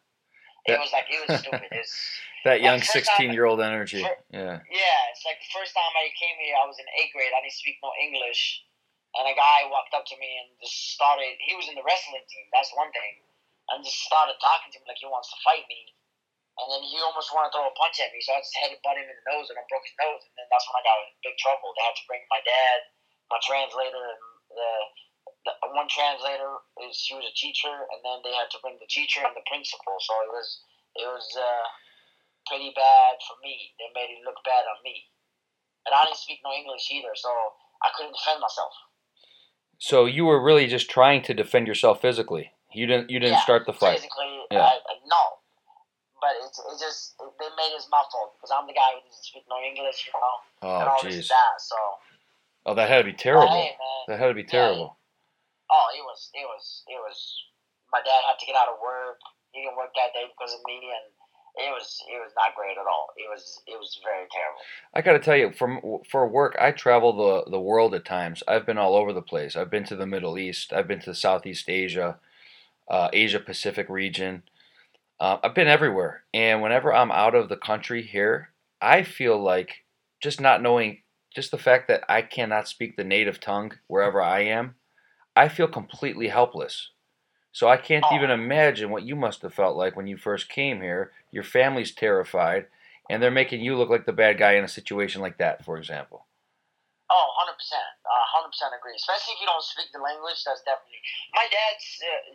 It 0.67 0.77
Yeah. 0.77 0.81
was 0.83 0.93
like 0.95 1.07
it 1.11 1.19
was 1.27 1.41
stupid. 1.43 1.67
It's 1.75 1.95
that 2.47 2.61
young 2.63 2.79
Well, 2.79 2.87
first 2.87 2.93
time- 2.93 3.03
sixteen-year-old 3.19 3.61
energy. 3.61 4.03
fir- 4.03 4.23
Yeah. 4.31 4.63
Yeah, 4.71 5.01
it's 5.11 5.25
like 5.27 5.39
the 5.43 5.51
first 5.55 5.75
time 5.75 5.93
I 5.99 6.11
came 6.19 6.37
here, 6.39 6.55
I 6.55 6.65
was 6.71 6.79
in 6.79 6.87
eighth 7.03 7.13
grade. 7.15 7.35
I 7.35 7.43
didn't 7.43 7.59
speak 7.59 7.79
no 7.83 7.91
English, 7.99 8.63
and 9.19 9.27
a 9.27 9.35
guy 9.35 9.67
walked 9.73 9.95
up 9.97 10.07
to 10.07 10.17
me 10.23 10.31
and 10.45 10.49
just 10.63 10.95
started. 10.95 11.35
He 11.43 11.55
was 11.59 11.67
in 11.67 11.75
the 11.75 11.83
wrestling 11.83 12.23
team. 12.31 12.47
That's 12.55 12.71
one 12.79 12.93
thing, 12.95 13.23
and 13.75 13.83
just 13.83 13.99
started 14.07 14.39
talking 14.39 14.71
to 14.71 14.79
me 14.79 14.87
like 14.87 15.03
he 15.03 15.11
wants 15.11 15.31
to 15.35 15.39
fight 15.43 15.67
me. 15.67 15.95
And 16.59 16.67
then 16.75 16.83
he 16.91 16.99
almost 16.99 17.31
wanted 17.31 17.55
to 17.55 17.63
throw 17.63 17.71
a 17.71 17.75
punch 17.79 18.03
at 18.03 18.11
me, 18.11 18.19
so 18.19 18.35
I 18.35 18.43
just 18.43 18.51
had 18.59 18.75
to 18.75 18.79
butt 18.83 18.99
him 18.99 19.07
in 19.07 19.15
the 19.15 19.27
nose, 19.31 19.47
and 19.47 19.55
I 19.59 19.63
broke 19.71 19.87
his 19.87 19.95
nose. 20.03 20.27
And 20.27 20.35
then 20.43 20.47
that's 20.51 20.67
when 20.67 20.75
I 20.79 20.83
got 20.83 20.99
in 21.07 21.15
big 21.23 21.39
trouble. 21.39 21.71
They 21.79 21.87
had 21.87 21.95
to 21.95 22.07
bring 22.11 22.23
my 22.35 22.43
dad, 22.43 22.79
my 23.31 23.39
translator, 23.47 23.95
and 23.95 24.23
the 24.59 24.71
one 25.75 25.89
translator 25.89 26.59
is 26.89 26.97
she 26.97 27.15
was 27.15 27.25
a 27.27 27.35
teacher, 27.37 27.71
and 27.73 28.01
then 28.05 28.19
they 28.25 28.35
had 28.35 28.51
to 28.53 28.59
bring 28.63 28.77
the 28.81 28.89
teacher 28.91 29.23
and 29.25 29.35
the 29.37 29.45
principal. 29.47 29.97
So 30.01 30.13
it 30.27 30.31
was 30.33 30.49
it 30.97 31.07
was. 31.09 31.27
uh 31.39 31.65
pretty 32.49 32.73
bad 32.75 33.21
for 33.29 33.37
me. 33.45 33.77
They 33.77 33.93
made 33.93 34.09
it 34.09 34.25
look 34.25 34.41
bad 34.45 34.65
on 34.65 34.81
me. 34.83 35.05
And 35.87 35.93
I 35.95 36.05
didn't 36.05 36.17
speak 36.17 36.41
no 36.45 36.51
English 36.53 36.89
either, 36.91 37.13
so 37.15 37.29
I 37.85 37.91
couldn't 37.95 38.17
defend 38.17 38.41
myself. 38.41 38.73
So 39.79 40.07
you 40.07 40.25
were 40.25 40.41
really 40.43 40.67
just 40.67 40.91
trying 40.91 41.23
to 41.29 41.35
defend 41.35 41.67
yourself 41.67 42.01
physically. 42.01 42.53
You 42.73 42.87
didn't. 42.87 43.11
You 43.11 43.21
didn't 43.21 43.35
Yeah, 43.37 43.43
start 43.45 43.67
the 43.67 43.75
fight. 43.75 44.01
Physically, 44.01 44.49
Yeah. 44.51 44.65
I, 44.65 44.81
no. 45.07 45.23
But 46.21 46.41
it's, 46.41 46.59
it's 46.73 46.81
just, 46.81 47.15
they 47.21 47.49
made 47.61 47.77
it 47.77 47.85
my 47.93 48.03
fault 48.11 48.35
because 48.41 48.51
I'm 48.51 48.67
the 48.67 48.73
guy 48.73 48.91
who 48.97 49.05
doesn't 49.07 49.25
speak 49.25 49.45
no 49.49 49.57
English, 49.61 50.09
you 50.09 50.13
know, 50.17 50.81
and 50.81 50.89
Oh 50.89 50.93
all 50.93 51.03
jeez. 51.05 51.15
this 51.15 51.29
that. 51.29 51.61
So, 51.61 51.77
Oh, 52.67 52.75
that 52.75 52.89
had 52.89 52.99
to 52.99 53.05
be 53.05 53.13
terrible. 53.13 53.49
hey. 53.49 53.77
That 54.09 54.19
had 54.19 54.29
to 54.29 54.35
be 54.35 54.45
terrible. 54.45 54.98
Oh, 55.71 55.87
it 55.97 56.03
was 56.03 56.31
it 56.35 56.47
was 56.47 56.83
it 56.89 57.01
was. 57.01 57.19
My 57.93 58.01
dad 58.05 58.21
had 58.29 58.37
to 58.39 58.47
get 58.47 58.57
out 58.57 58.69
of 58.69 58.81
work. 58.85 59.17
He 59.53 59.63
didn't 59.65 59.77
work 59.77 59.97
that 59.97 60.13
day 60.13 60.29
because 60.29 60.53
of 60.53 60.61
me, 60.67 60.77
and 60.93 61.09
it 61.59 61.71
was 61.71 61.99
it 62.09 62.19
was 62.19 62.33
not 62.37 62.55
great 62.55 62.77
at 62.79 62.87
all. 62.87 63.09
It 63.17 63.29
was 63.29 63.63
it 63.67 63.79
was 63.79 63.99
very 64.05 64.27
terrible. 64.31 64.61
I 64.95 65.03
got 65.03 65.13
to 65.13 65.19
tell 65.19 65.37
you, 65.37 65.53
from 65.53 65.81
for 66.11 66.29
work, 66.29 66.57
I 66.61 66.71
travel 66.71 67.13
the 67.13 67.51
the 67.51 67.61
world 67.61 67.95
at 67.95 68.05
times. 68.05 68.43
I've 68.47 68.67
been 68.67 68.79
all 68.79 68.95
over 68.95 69.13
the 69.13 69.23
place. 69.23 69.57
I've 69.57 69.71
been 69.71 69.85
to 69.85 69.97
the 69.97 70.07
Middle 70.07 70.39
East. 70.39 70.73
I've 70.73 70.89
been 70.89 71.01
to 71.01 71.15
Southeast 71.15 71.69
Asia, 71.69 72.19
uh, 72.89 73.09
Asia 73.13 73.41
Pacific 73.41 73.89
region. 73.89 74.43
Uh, 75.21 75.39
I've 75.43 75.55
been 75.55 75.67
everywhere, 75.67 76.23
and 76.33 76.63
whenever 76.63 76.95
I'm 76.95 77.11
out 77.11 77.35
of 77.35 77.49
the 77.49 77.57
country 77.57 78.03
here, 78.03 78.51
I 78.81 79.03
feel 79.03 79.37
like 79.43 79.85
just 80.23 80.41
not 80.41 80.63
knowing, 80.63 80.99
just 81.35 81.51
the 81.51 81.59
fact 81.59 81.89
that 81.89 82.05
I 82.09 82.23
cannot 82.23 82.69
speak 82.69 82.97
the 82.97 83.05
native 83.05 83.41
tongue 83.41 83.73
wherever 83.89 84.23
I 84.23 84.43
am, 84.43 84.77
I 85.39 85.47
feel 85.47 85.71
completely 85.71 86.27
helpless. 86.35 86.91
So 87.53 87.69
I 87.69 87.77
can't 87.79 88.05
Oh. 88.11 88.15
even 88.15 88.31
imagine 88.31 88.91
what 88.91 89.05
you 89.05 89.15
must 89.15 89.43
have 89.43 89.55
felt 89.55 89.77
like 89.77 89.95
when 89.95 90.09
you 90.09 90.17
first 90.19 90.49
came 90.49 90.83
here. 90.83 91.13
Your 91.31 91.45
family's 91.45 91.95
terrified, 91.95 92.67
and 93.09 93.23
they're 93.23 93.31
making 93.31 93.61
you 93.63 93.77
look 93.79 93.89
like 93.89 94.05
the 94.05 94.13
bad 94.13 94.37
guy 94.37 94.55
in 94.59 94.65
a 94.65 94.69
situation 94.69 95.23
like 95.23 95.39
that, 95.39 95.65
for 95.65 95.79
example. 95.79 96.27
Oh, 97.09 97.29
100%. 97.39 97.55
Uh, 98.05 98.27
100% 98.35 98.75
agree. 98.75 98.97
Especially 98.99 99.35
if 99.35 99.41
you 99.41 99.47
don't 99.47 99.63
speak 99.63 99.87
the 99.95 100.03
language, 100.03 100.43
that's 100.43 100.61
definitely. 100.67 101.01
My 101.33 101.47
dad 101.55 101.75
uh, 101.79 102.35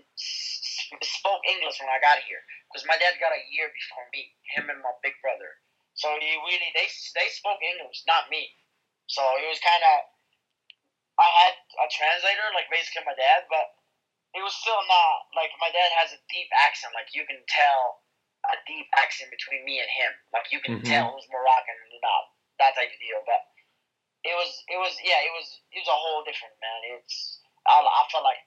spoke 1.04 1.44
English 1.44 1.84
when 1.84 1.92
I 1.92 2.00
got 2.00 2.24
here 2.24 2.40
because 2.72 2.88
my 2.88 2.96
dad 3.04 3.20
got 3.20 3.36
a 3.36 3.44
year 3.52 3.68
before 3.68 4.08
me, 4.16 4.32
him 4.56 4.72
and 4.72 4.80
my 4.80 4.96
big 5.04 5.20
brother. 5.20 5.60
So 5.94 6.08
he 6.24 6.40
really, 6.48 6.72
they, 6.74 6.88
they 7.20 7.28
spoke 7.36 7.60
English, 7.62 8.08
not 8.08 8.32
me. 8.32 8.48
So 9.12 9.22
it 9.44 9.46
was 9.52 9.60
kind 9.60 9.84
of. 9.84 10.13
I 11.20 11.28
had 11.46 11.54
a 11.84 11.88
translator, 11.94 12.48
like 12.58 12.70
basically 12.74 13.06
my 13.06 13.18
dad, 13.18 13.46
but 13.50 13.74
it 14.34 14.42
was 14.42 14.54
still 14.58 14.82
not. 14.90 15.30
Like, 15.38 15.54
my 15.62 15.70
dad 15.70 15.94
has 16.02 16.10
a 16.10 16.20
deep 16.26 16.50
accent. 16.58 16.90
Like, 16.98 17.14
you 17.14 17.22
can 17.30 17.38
tell 17.46 18.02
a 18.50 18.58
deep 18.66 18.90
accent 18.98 19.30
between 19.30 19.62
me 19.62 19.78
and 19.78 19.86
him. 19.94 20.10
Like, 20.34 20.50
you 20.50 20.58
can 20.58 20.82
Mhm. 20.82 20.90
tell 20.90 21.14
who's 21.14 21.30
Moroccan 21.30 21.78
and 21.78 22.02
not. 22.02 22.34
That 22.58 22.74
type 22.74 22.90
of 22.90 22.98
deal. 22.98 23.22
But 23.30 23.46
it 24.24 24.36
was 24.40 24.52
it 24.72 24.80
was 24.80 24.96
yeah 25.04 25.20
it 25.20 25.32
was 25.36 25.48
it 25.72 25.80
was 25.84 25.92
a 25.92 26.00
whole 26.00 26.24
different 26.24 26.56
man 26.64 26.80
it's 26.96 27.44
I, 27.68 27.80
I 27.84 28.02
felt 28.08 28.24
like 28.24 28.40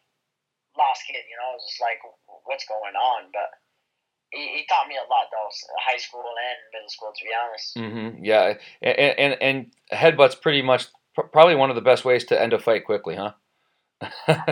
lost 0.77 1.05
kid 1.07 1.25
you 1.29 1.37
know 1.37 1.53
it 1.53 1.61
was 1.61 1.69
just 1.69 1.81
like 1.85 2.01
what's 2.49 2.65
going 2.65 2.97
on 2.97 3.29
but 3.33 3.49
he, 4.33 4.61
he 4.61 4.67
taught 4.67 4.89
me 4.89 4.97
a 4.97 5.05
lot 5.09 5.29
though 5.29 5.49
high 5.85 6.01
school 6.01 6.25
and 6.25 6.59
middle 6.73 6.89
school 6.89 7.13
to 7.13 7.25
be 7.25 7.33
honest 7.33 7.77
Mm-hmm. 7.77 8.25
Yeah, 8.25 8.57
and, 8.81 9.15
and 9.21 9.33
and 9.43 9.57
headbutts 9.93 10.41
pretty 10.41 10.63
much 10.63 10.89
probably 11.33 11.57
one 11.57 11.71
of 11.71 11.77
the 11.77 11.83
best 11.83 12.05
ways 12.05 12.25
to 12.27 12.41
end 12.41 12.53
a 12.55 12.59
fight 12.61 12.85
quickly, 12.87 13.17
huh? 13.17 13.33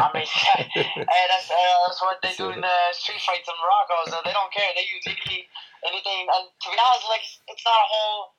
I 0.01 0.09
mean 0.15 0.27
hey, 0.29 1.27
that's, 1.31 1.51
uh, 1.51 1.77
that's 1.89 2.03
what 2.03 2.19
they 2.23 2.35
do 2.37 2.51
in 2.53 2.61
the 2.61 2.79
street 2.93 3.23
fights 3.23 3.47
in 3.49 3.57
Morocco 3.63 3.97
so 4.11 4.19
they 4.27 4.35
don't 4.35 4.53
care. 4.53 4.71
They 4.75 4.87
use 4.91 5.07
any, 5.07 5.47
anything 5.87 6.27
and 6.29 6.45
to 6.51 6.67
be 6.71 6.79
honest 6.79 7.07
like 7.11 7.25
it's 7.49 7.65
not 7.67 7.79
a 7.79 7.89
whole 7.91 8.35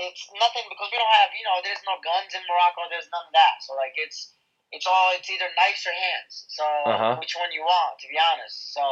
it's 0.00 0.24
nothing 0.40 0.66
because 0.72 0.90
we 0.92 0.98
don't 1.00 1.16
have 1.22 1.32
you 1.36 1.44
know 1.46 1.58
there's 1.64 1.82
no 1.88 1.96
guns 2.04 2.32
in 2.34 2.42
Morocco 2.48 2.86
there's 2.92 3.08
none 3.12 3.26
of 3.28 3.34
that. 3.34 3.62
So 3.66 3.76
like 3.78 3.96
it's 3.96 4.34
it's 4.74 4.86
all 4.88 5.14
it's 5.16 5.30
either 5.30 5.48
knives 5.56 5.84
or 5.86 5.94
hands. 5.96 6.34
So 6.52 6.64
Uh-huh. 6.66 7.16
which 7.22 7.34
one 7.38 7.52
you 7.54 7.64
want 7.64 7.98
to 8.02 8.08
be 8.10 8.18
honest. 8.20 8.74
So 8.76 8.84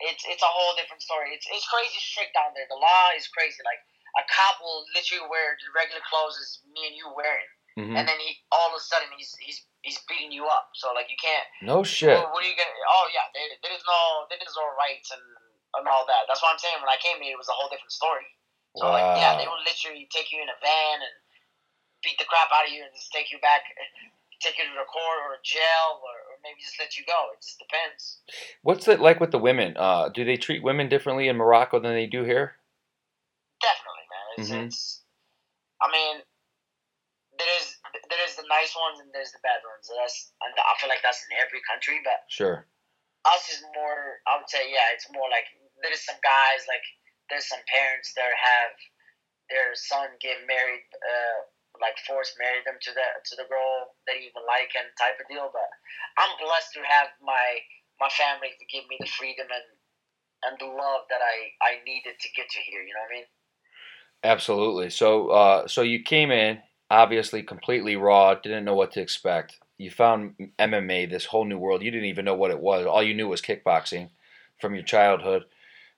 it's 0.00 0.24
it's 0.28 0.44
a 0.44 0.52
whole 0.52 0.74
different 0.80 1.02
story. 1.04 1.32
It's 1.36 1.46
it's 1.52 1.68
crazy 1.68 2.00
strict 2.00 2.34
down 2.34 2.52
there. 2.56 2.68
The 2.72 2.80
law 2.80 3.04
is 3.16 3.28
crazy. 3.30 3.60
Like 3.64 3.82
a 4.18 4.24
cop 4.32 4.60
will 4.64 4.84
literally 4.96 5.28
wear 5.28 5.56
the 5.60 5.70
regular 5.76 6.02
clothes 6.08 6.36
as 6.40 6.64
me 6.72 6.88
and 6.88 6.96
you 6.96 7.08
wearing 7.12 7.51
hmm 7.76 7.96
and 7.96 8.04
then 8.08 8.18
he 8.20 8.36
all 8.52 8.68
of 8.72 8.76
a 8.76 8.82
sudden 8.82 9.08
he's 9.16 9.32
he's 9.40 9.64
he's 9.82 9.98
beating 10.08 10.32
you 10.32 10.44
up 10.46 10.68
so 10.76 10.92
like 10.92 11.08
you 11.08 11.16
can't 11.20 11.46
No 11.64 11.82
shit. 11.82 12.12
what, 12.12 12.32
what 12.36 12.40
are 12.44 12.48
you 12.50 12.56
gonna 12.56 12.76
oh 12.92 13.06
yeah 13.12 13.26
there, 13.32 13.48
there 13.64 13.74
is 13.74 13.84
no 13.88 14.00
there 14.28 14.40
is 14.40 14.54
no 14.54 14.66
rights 14.76 15.10
and 15.12 15.24
and 15.80 15.88
all 15.88 16.04
that 16.04 16.28
that's 16.28 16.40
what 16.44 16.52
I'm 16.52 16.60
saying 16.60 16.78
when 16.84 16.92
I 16.92 17.00
came 17.00 17.18
here 17.24 17.32
it 17.34 17.40
was 17.40 17.48
a 17.48 17.56
whole 17.56 17.72
different 17.72 17.92
story 17.92 18.28
so 18.76 18.88
like, 18.88 19.04
yeah, 19.16 19.36
they 19.36 19.44
Wow. 19.44 19.52
will 19.52 19.64
literally 19.64 20.08
take 20.08 20.32
you 20.32 20.40
in 20.40 20.48
a 20.48 20.56
van 20.60 20.96
and 21.04 21.16
beat 22.02 22.16
the 22.18 22.24
crap 22.24 22.48
out 22.52 22.66
of 22.66 22.72
you 22.72 22.82
and 22.82 22.92
just 22.94 23.12
take 23.12 23.30
you 23.30 23.38
back, 23.40 23.62
take 24.40 24.56
you 24.58 24.64
to 24.64 24.70
the 24.72 24.88
court 24.88 25.18
or 25.28 25.36
jail 25.44 26.00
or, 26.00 26.16
or 26.32 26.34
maybe 26.42 26.60
just 26.60 26.78
let 26.80 26.96
you 26.96 27.04
go. 27.04 27.32
It 27.36 27.42
just 27.44 27.58
depends. 27.60 28.20
What's 28.62 28.88
it 28.88 29.00
like 29.00 29.20
with 29.20 29.30
the 29.30 29.38
women? 29.38 29.76
Uh, 29.76 30.08
do 30.08 30.24
they 30.24 30.36
treat 30.36 30.62
women 30.62 30.88
differently 30.88 31.28
in 31.28 31.36
Morocco 31.36 31.80
than 31.80 31.92
they 31.92 32.06
do 32.06 32.24
here? 32.24 32.56
Definitely, 33.60 34.06
man. 34.08 34.26
It's, 34.38 34.50
Mhm. 34.50 34.66
it's 34.66 35.02
I 35.82 35.90
mean, 35.92 36.22
there 37.42 37.54
is 37.58 37.66
there 38.06 38.22
is 38.22 38.38
the 38.38 38.46
nice 38.46 38.70
ones 38.78 39.02
and 39.02 39.10
there's 39.10 39.34
the 39.34 39.42
bad 39.42 39.58
ones. 39.66 39.90
That's 39.90 40.30
and 40.46 40.54
I 40.54 40.72
feel 40.78 40.86
like 40.86 41.02
that's 41.02 41.26
in 41.26 41.34
every 41.42 41.58
country, 41.66 41.98
but 42.06 42.22
Sure. 42.30 42.70
us 43.26 43.50
is 43.50 43.66
more. 43.74 44.22
I 44.30 44.38
would 44.38 44.46
say, 44.46 44.70
yeah, 44.70 44.94
it's 44.94 45.10
more 45.10 45.26
like 45.26 45.50
there's 45.82 46.06
some 46.06 46.18
guys 46.22 46.62
like 46.70 46.86
there's 47.26 47.50
some 47.50 47.62
parents 47.66 48.14
that 48.14 48.30
have 48.30 48.72
their 49.50 49.74
son 49.74 50.14
get 50.22 50.46
married, 50.46 50.86
uh, 50.94 51.38
like 51.82 51.98
force 52.06 52.30
marry 52.38 52.62
them 52.62 52.78
to 52.78 52.90
the 52.94 53.06
to 53.26 53.34
the 53.34 53.50
girl 53.50 53.98
they 54.06 54.22
even 54.22 54.46
like 54.46 54.70
and 54.78 54.86
type 54.94 55.18
of 55.18 55.26
deal. 55.26 55.50
But 55.50 55.66
I'm 56.22 56.38
blessed 56.38 56.78
to 56.78 56.82
have 56.86 57.10
my 57.18 57.58
my 57.98 58.10
family 58.14 58.54
to 58.54 58.64
give 58.70 58.86
me 58.86 59.02
the 59.02 59.10
freedom 59.10 59.50
and 59.50 59.68
and 60.46 60.54
the 60.62 60.70
love 60.70 61.10
that 61.10 61.22
I 61.22 61.36
I 61.58 61.82
needed 61.82 62.22
to 62.22 62.28
get 62.38 62.46
to 62.54 62.60
here. 62.62 62.86
You 62.86 62.94
know 62.94 63.02
what 63.02 63.14
I 63.14 63.18
mean? 63.18 63.30
Absolutely. 64.24 64.90
So, 64.90 65.28
uh, 65.30 65.66
so 65.66 65.82
you 65.82 66.02
came 66.02 66.30
in 66.30 66.62
obviously 66.92 67.42
completely 67.42 67.96
raw, 67.96 68.34
didn't 68.34 68.66
know 68.66 68.74
what 68.74 68.92
to 68.92 69.00
expect. 69.00 69.58
You 69.78 69.90
found 69.90 70.34
MMA, 70.58 71.08
this 71.10 71.24
whole 71.24 71.46
new 71.46 71.56
world. 71.56 71.82
You 71.82 71.90
didn't 71.90 72.08
even 72.08 72.26
know 72.26 72.34
what 72.34 72.50
it 72.50 72.60
was. 72.60 72.86
All 72.86 73.02
you 73.02 73.14
knew 73.14 73.28
was 73.28 73.40
kickboxing 73.40 74.10
from 74.60 74.74
your 74.74 74.84
childhood. 74.84 75.44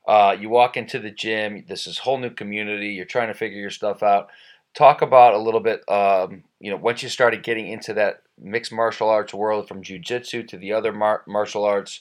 Uh, 0.07 0.37
you 0.39 0.49
walk 0.49 0.77
into 0.77 1.01
the 1.01 1.11
gym. 1.11 1.65
This 1.67 1.89
is 1.89 1.99
whole 1.99 2.19
new 2.19 2.31
community. 2.31 2.91
You're 2.91 3.07
trying 3.07 3.27
to 3.27 3.35
figure 3.35 3.61
your 3.61 3.71
stuff 3.71 4.05
out. 4.05 4.29
Talk 4.73 5.03
about 5.03 5.35
a 5.35 5.39
little 5.39 5.61
bit. 5.61 5.83
Um, 5.89 6.45
you 6.61 6.71
know, 6.71 6.77
once 6.77 7.03
you 7.03 7.09
started 7.09 7.43
getting 7.43 7.67
into 7.67 7.93
that 7.95 8.23
mixed 8.39 8.73
martial 8.73 9.09
arts 9.09 9.35
world, 9.35 9.67
from 9.67 9.83
jujitsu 9.83 10.47
to 10.47 10.57
the 10.57 10.73
other 10.73 10.93
mar- 10.93 11.25
martial 11.27 11.65
arts, 11.65 12.01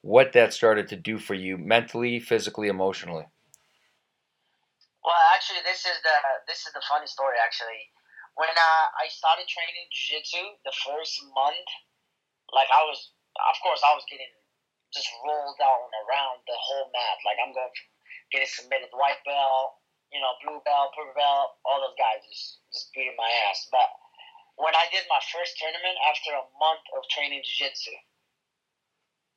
what 0.00 0.32
that 0.32 0.54
started 0.54 0.88
to 0.88 0.96
do 0.96 1.18
for 1.18 1.34
you 1.34 1.58
mentally, 1.58 2.18
physically, 2.18 2.68
emotionally. 2.68 3.26
Well, 5.04 5.14
actually, 5.34 5.60
this 5.64 5.80
is 5.80 5.96
the 6.02 6.16
this 6.46 6.66
is 6.66 6.72
the 6.72 6.82
funny 6.88 7.06
story. 7.06 7.36
Actually, 7.44 7.88
when 8.38 8.52
uh, 8.52 8.86
I 8.98 9.10
started 9.10 9.46
training 9.50 9.86
jiu-jitsu, 9.90 10.62
the 10.62 10.74
first 10.86 11.18
month, 11.34 11.68
like 12.54 12.70
I 12.70 12.82
was, 12.86 13.14
of 13.36 13.56
course, 13.62 13.82
I 13.82 13.94
was 13.94 14.06
getting 14.10 14.30
just 14.90 15.10
rolled 15.22 15.58
down 15.58 15.86
around 16.06 16.42
the 16.46 16.58
whole 16.58 16.90
mat. 16.90 17.18
Like 17.22 17.38
I'm 17.38 17.54
going 17.54 17.70
from 17.70 17.90
getting 18.34 18.50
submitted 18.50 18.90
white 18.94 19.22
belt, 19.22 19.78
you 20.10 20.18
know, 20.18 20.34
blue 20.42 20.58
belt, 20.66 20.94
purple 20.94 21.14
belt, 21.14 21.62
all 21.62 21.78
those 21.78 21.98
guys 21.98 22.22
just 22.26 22.62
just 22.74 22.90
beating 22.90 23.14
my 23.14 23.30
ass. 23.46 23.70
But 23.70 23.86
when 24.58 24.74
I 24.74 24.90
did 24.90 25.06
my 25.06 25.22
first 25.30 25.54
tournament 25.62 25.96
after 26.10 26.34
a 26.34 26.44
month 26.58 26.84
of 26.98 27.06
training 27.14 27.42
jiu-jitsu, 27.46 27.94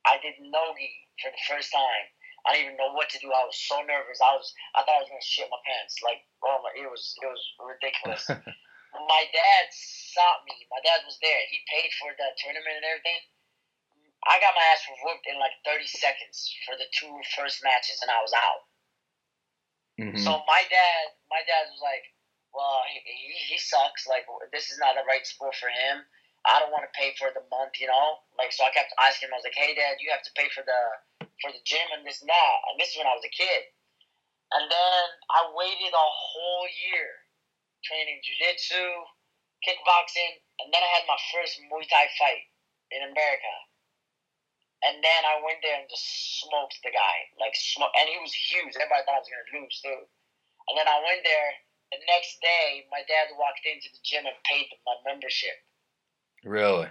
I 0.04 0.18
did 0.20 0.36
nogi 0.42 0.90
for 1.22 1.30
the 1.30 1.42
first 1.46 1.70
time. 1.70 2.06
I 2.44 2.52
didn't 2.52 2.76
even 2.76 2.76
know 2.76 2.92
what 2.92 3.08
to 3.08 3.18
do. 3.22 3.32
I 3.32 3.46
was 3.48 3.56
so 3.56 3.80
nervous. 3.88 4.20
I 4.20 4.36
was 4.36 4.52
I 4.76 4.84
thought 4.84 5.00
I 5.00 5.02
was 5.06 5.08
gonna 5.08 5.24
shit 5.24 5.48
my 5.48 5.60
pants. 5.64 6.02
Like 6.02 6.26
oh 6.44 6.60
my, 6.60 6.74
it 6.76 6.90
was 6.90 7.14
it 7.22 7.30
was 7.30 7.42
ridiculous. 7.62 8.26
my 9.08 9.24
dad 9.32 9.64
saw 9.70 10.40
me. 10.46 10.66
My 10.70 10.80
dad 10.84 11.04
was 11.04 11.18
there. 11.20 11.42
He 11.50 11.60
paid 11.68 11.90
for 12.00 12.12
the 12.16 12.28
tournament 12.38 12.80
and 12.80 12.86
everything. 12.86 13.20
I 14.24 14.40
got 14.40 14.56
my 14.56 14.64
ass 14.72 14.84
whooped 15.04 15.26
in 15.28 15.36
like 15.38 15.52
30 15.68 15.84
seconds 15.86 16.48
for 16.64 16.76
the 16.76 16.88
two 16.96 17.12
first 17.36 17.60
matches, 17.62 18.00
and 18.00 18.10
I 18.10 18.20
was 18.24 18.32
out. 18.32 18.62
Mhm. 20.00 20.18
So 20.18 20.42
my 20.48 20.64
dad, 20.70 21.12
my 21.28 21.42
dad 21.44 21.68
was 21.70 21.80
like, 21.80 22.08
"Well, 22.52 22.82
he, 22.88 23.00
he, 23.04 23.32
he 23.54 23.58
sucks. 23.58 24.06
Like 24.06 24.26
this 24.50 24.70
is 24.70 24.78
not 24.78 24.96
the 24.96 25.04
right 25.04 25.26
sport 25.26 25.54
for 25.56 25.68
him. 25.68 26.06
I 26.46 26.58
don't 26.60 26.72
want 26.72 26.84
to 26.84 26.98
pay 26.98 27.14
for 27.16 27.30
the 27.32 27.44
month, 27.50 27.80
you 27.80 27.86
know. 27.86 28.20
Like 28.38 28.52
so, 28.52 28.64
I 28.64 28.70
kept 28.70 28.92
asking 28.98 29.28
him. 29.28 29.34
I 29.34 29.38
was 29.38 29.44
like, 29.44 29.56
"Hey, 29.56 29.74
Dad, 29.74 30.00
you 30.00 30.10
have 30.10 30.22
to 30.24 30.32
pay 30.32 30.48
for 30.48 30.64
the 30.64 30.80
for 31.42 31.52
the 31.52 31.60
gym 31.64 31.86
and 31.92 32.04
this 32.06 32.20
and 32.20 32.30
that." 32.30 32.56
And 32.70 32.80
this 32.80 32.90
is 32.92 32.96
when 32.96 33.06
I 33.06 33.14
was 33.14 33.24
a 33.24 33.32
kid. 33.32 33.64
And 34.52 34.70
then 34.70 35.04
I 35.30 35.50
waited 35.54 35.92
a 35.92 36.08
whole 36.10 36.68
year 36.86 37.23
training 37.84 38.20
jujitsu, 38.24 38.82
kickboxing, 39.64 40.40
and 40.60 40.68
then 40.72 40.82
I 40.82 40.90
had 40.96 41.08
my 41.08 41.20
first 41.32 41.60
Muay 41.68 41.84
Thai 41.88 42.08
fight 42.16 42.44
in 42.92 43.04
America. 43.04 43.54
And 44.84 45.00
then 45.00 45.22
I 45.24 45.40
went 45.40 45.64
there 45.64 45.80
and 45.80 45.88
just 45.88 46.04
smoked 46.44 46.76
the 46.84 46.92
guy, 46.92 47.16
like 47.40 47.56
smoke, 47.56 47.92
and 47.96 48.04
he 48.04 48.20
was 48.20 48.36
huge. 48.36 48.76
Everybody 48.76 49.00
thought 49.08 49.16
I 49.16 49.24
was 49.24 49.32
gonna 49.32 49.52
lose 49.56 49.80
too. 49.80 50.00
And 50.68 50.76
then 50.76 50.88
I 50.88 51.00
went 51.00 51.24
there. 51.24 51.50
The 51.92 52.00
next 52.10 52.40
day, 52.42 52.84
my 52.90 53.06
dad 53.06 53.30
walked 53.38 53.62
into 53.62 53.86
the 53.92 54.02
gym 54.02 54.26
and 54.26 54.34
paid 54.44 54.66
for 54.66 54.80
my 54.82 54.96
membership. 55.06 55.54
Really? 56.42 56.90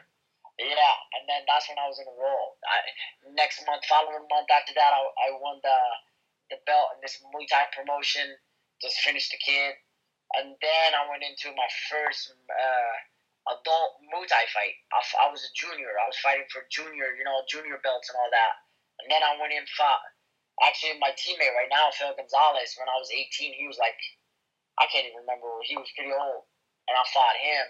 Yeah, 0.58 0.96
and 1.18 1.26
then 1.28 1.44
that's 1.50 1.68
when 1.68 1.82
I 1.82 1.90
was 1.90 1.98
in 1.98 2.08
a 2.08 2.16
roll. 2.16 2.58
I, 2.62 2.78
next 3.34 3.66
month, 3.66 3.84
following 3.90 4.26
month 4.30 4.50
after 4.54 4.72
that, 4.78 4.92
I, 4.94 5.02
I 5.02 5.30
won 5.42 5.60
the 5.62 5.80
the 6.54 6.62
belt 6.66 6.94
in 6.96 7.02
this 7.02 7.18
Muay 7.34 7.46
Thai 7.50 7.74
promotion. 7.74 8.38
Just 8.82 9.02
finished 9.02 9.34
the 9.34 9.42
kid, 9.42 9.76
and 10.40 10.58
then 10.62 10.90
I 10.98 11.06
went 11.10 11.22
into 11.22 11.54
my 11.54 11.70
first 11.90 12.34
uh, 12.34 12.96
adult 13.54 14.02
Muay 14.10 14.25
Thai 14.25 14.46
fight. 14.50 14.75
I, 14.94 15.00
f- 15.02 15.20
I 15.22 15.28
was 15.30 15.44
a 15.46 15.52
junior. 15.54 15.94
I 16.00 16.08
was 16.10 16.20
fighting 16.24 16.48
for 16.50 16.66
junior, 16.74 17.13
you 17.13 17.25
know, 17.28 17.44
junior 17.46 17.78
belts 17.84 18.10
and 18.10 18.18
all 18.18 18.32
that. 18.32 18.54
And 19.04 19.08
then 19.13 19.22
I 19.22 19.38
went 19.38 19.54
in 19.54 19.66
fought. 19.78 20.04
Actually, 20.62 21.02
my 21.02 21.10
teammate 21.18 21.54
right 21.58 21.70
now, 21.70 21.90
Phil 21.94 22.13
Gonzalez, 22.13 22.78
when 22.78 22.88
I 22.88 22.98
was 23.02 23.10
18, 23.10 23.58
he 23.58 23.66
was 23.66 23.82
like, 23.82 23.98
I 24.78 24.86
can't 24.90 25.10
even 25.10 25.25
remember. 25.25 25.50
He 25.66 25.78
was 25.78 25.90
pretty 25.98 26.13
old. 26.13 26.46
And 26.90 26.94
I 26.98 27.04
fought 27.10 27.38
him. 27.42 27.66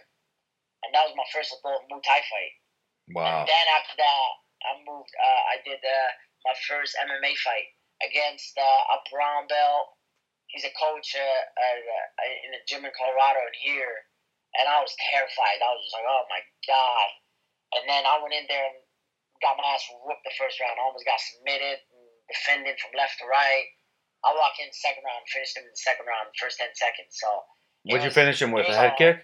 And 0.83 0.91
that 0.91 1.07
was 1.07 1.15
my 1.15 1.27
first 1.31 1.55
adult 1.55 1.87
Muay 1.87 2.03
Thai 2.03 2.21
fight. 2.27 2.53
Wow. 3.15 3.43
And 3.43 3.47
then 3.47 3.65
after 3.75 3.95
that, 3.99 4.29
I 4.63 4.79
moved. 4.83 5.11
Uh, 5.15 5.41
I 5.51 5.55
did 5.63 5.79
uh, 5.79 6.09
my 6.47 6.55
first 6.67 6.95
MMA 6.99 7.35
fight 7.43 7.67
against 8.03 8.55
uh, 8.55 8.95
a 8.95 8.97
brown 9.11 9.47
belt. 9.47 9.92
He's 10.53 10.69
a 10.69 10.73
coach 10.77 11.17
uh, 11.17 11.43
at, 11.57 11.81
uh, 11.81 12.45
in 12.45 12.53
a 12.53 12.61
gym 12.69 12.85
in 12.85 12.93
Colorado 12.93 13.41
here, 13.57 14.05
and 14.53 14.69
I 14.69 14.77
was 14.85 14.93
terrified. 15.09 15.57
I 15.59 15.73
was 15.73 15.81
just 15.81 15.97
like, 15.97 16.05
oh 16.05 16.23
my 16.29 16.41
god! 16.69 17.09
And 17.73 17.83
then 17.89 18.05
I 18.05 18.21
went 18.21 18.37
in 18.37 18.45
there 18.45 18.69
and 18.69 18.77
got 19.41 19.57
my 19.57 19.65
ass 19.73 19.81
whooped 19.89 20.21
the 20.21 20.37
first 20.37 20.61
round. 20.61 20.77
I 20.77 20.85
almost 20.85 21.09
got 21.09 21.17
submitted, 21.17 21.81
and 21.89 22.05
defending 22.29 22.77
from 22.77 22.93
left 22.93 23.17
to 23.17 23.25
right. 23.25 23.65
I 24.23 24.31
walked 24.37 24.61
in 24.61 24.69
second 24.71 25.03
round, 25.03 25.25
finished 25.27 25.57
him 25.57 25.65
in 25.67 25.73
the 25.73 25.83
second 25.83 26.05
round, 26.05 26.31
first 26.37 26.61
ten 26.61 26.71
seconds. 26.77 27.17
So 27.17 27.27
What'd 27.89 28.07
you 28.07 28.13
finish 28.13 28.39
him 28.39 28.55
with? 28.55 28.69
A 28.69 28.77
head 28.77 28.95
kick? 28.95 29.19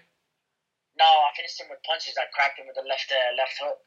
No, 0.98 1.08
I 1.08 1.30
finished 1.32 1.56
him 1.56 1.72
with 1.72 1.80
punches. 1.88 2.18
I 2.20 2.28
cracked 2.36 2.60
him 2.60 2.68
with 2.68 2.76
the 2.76 2.84
left 2.84 3.08
uh, 3.08 3.32
left 3.38 3.56
hook. 3.56 3.78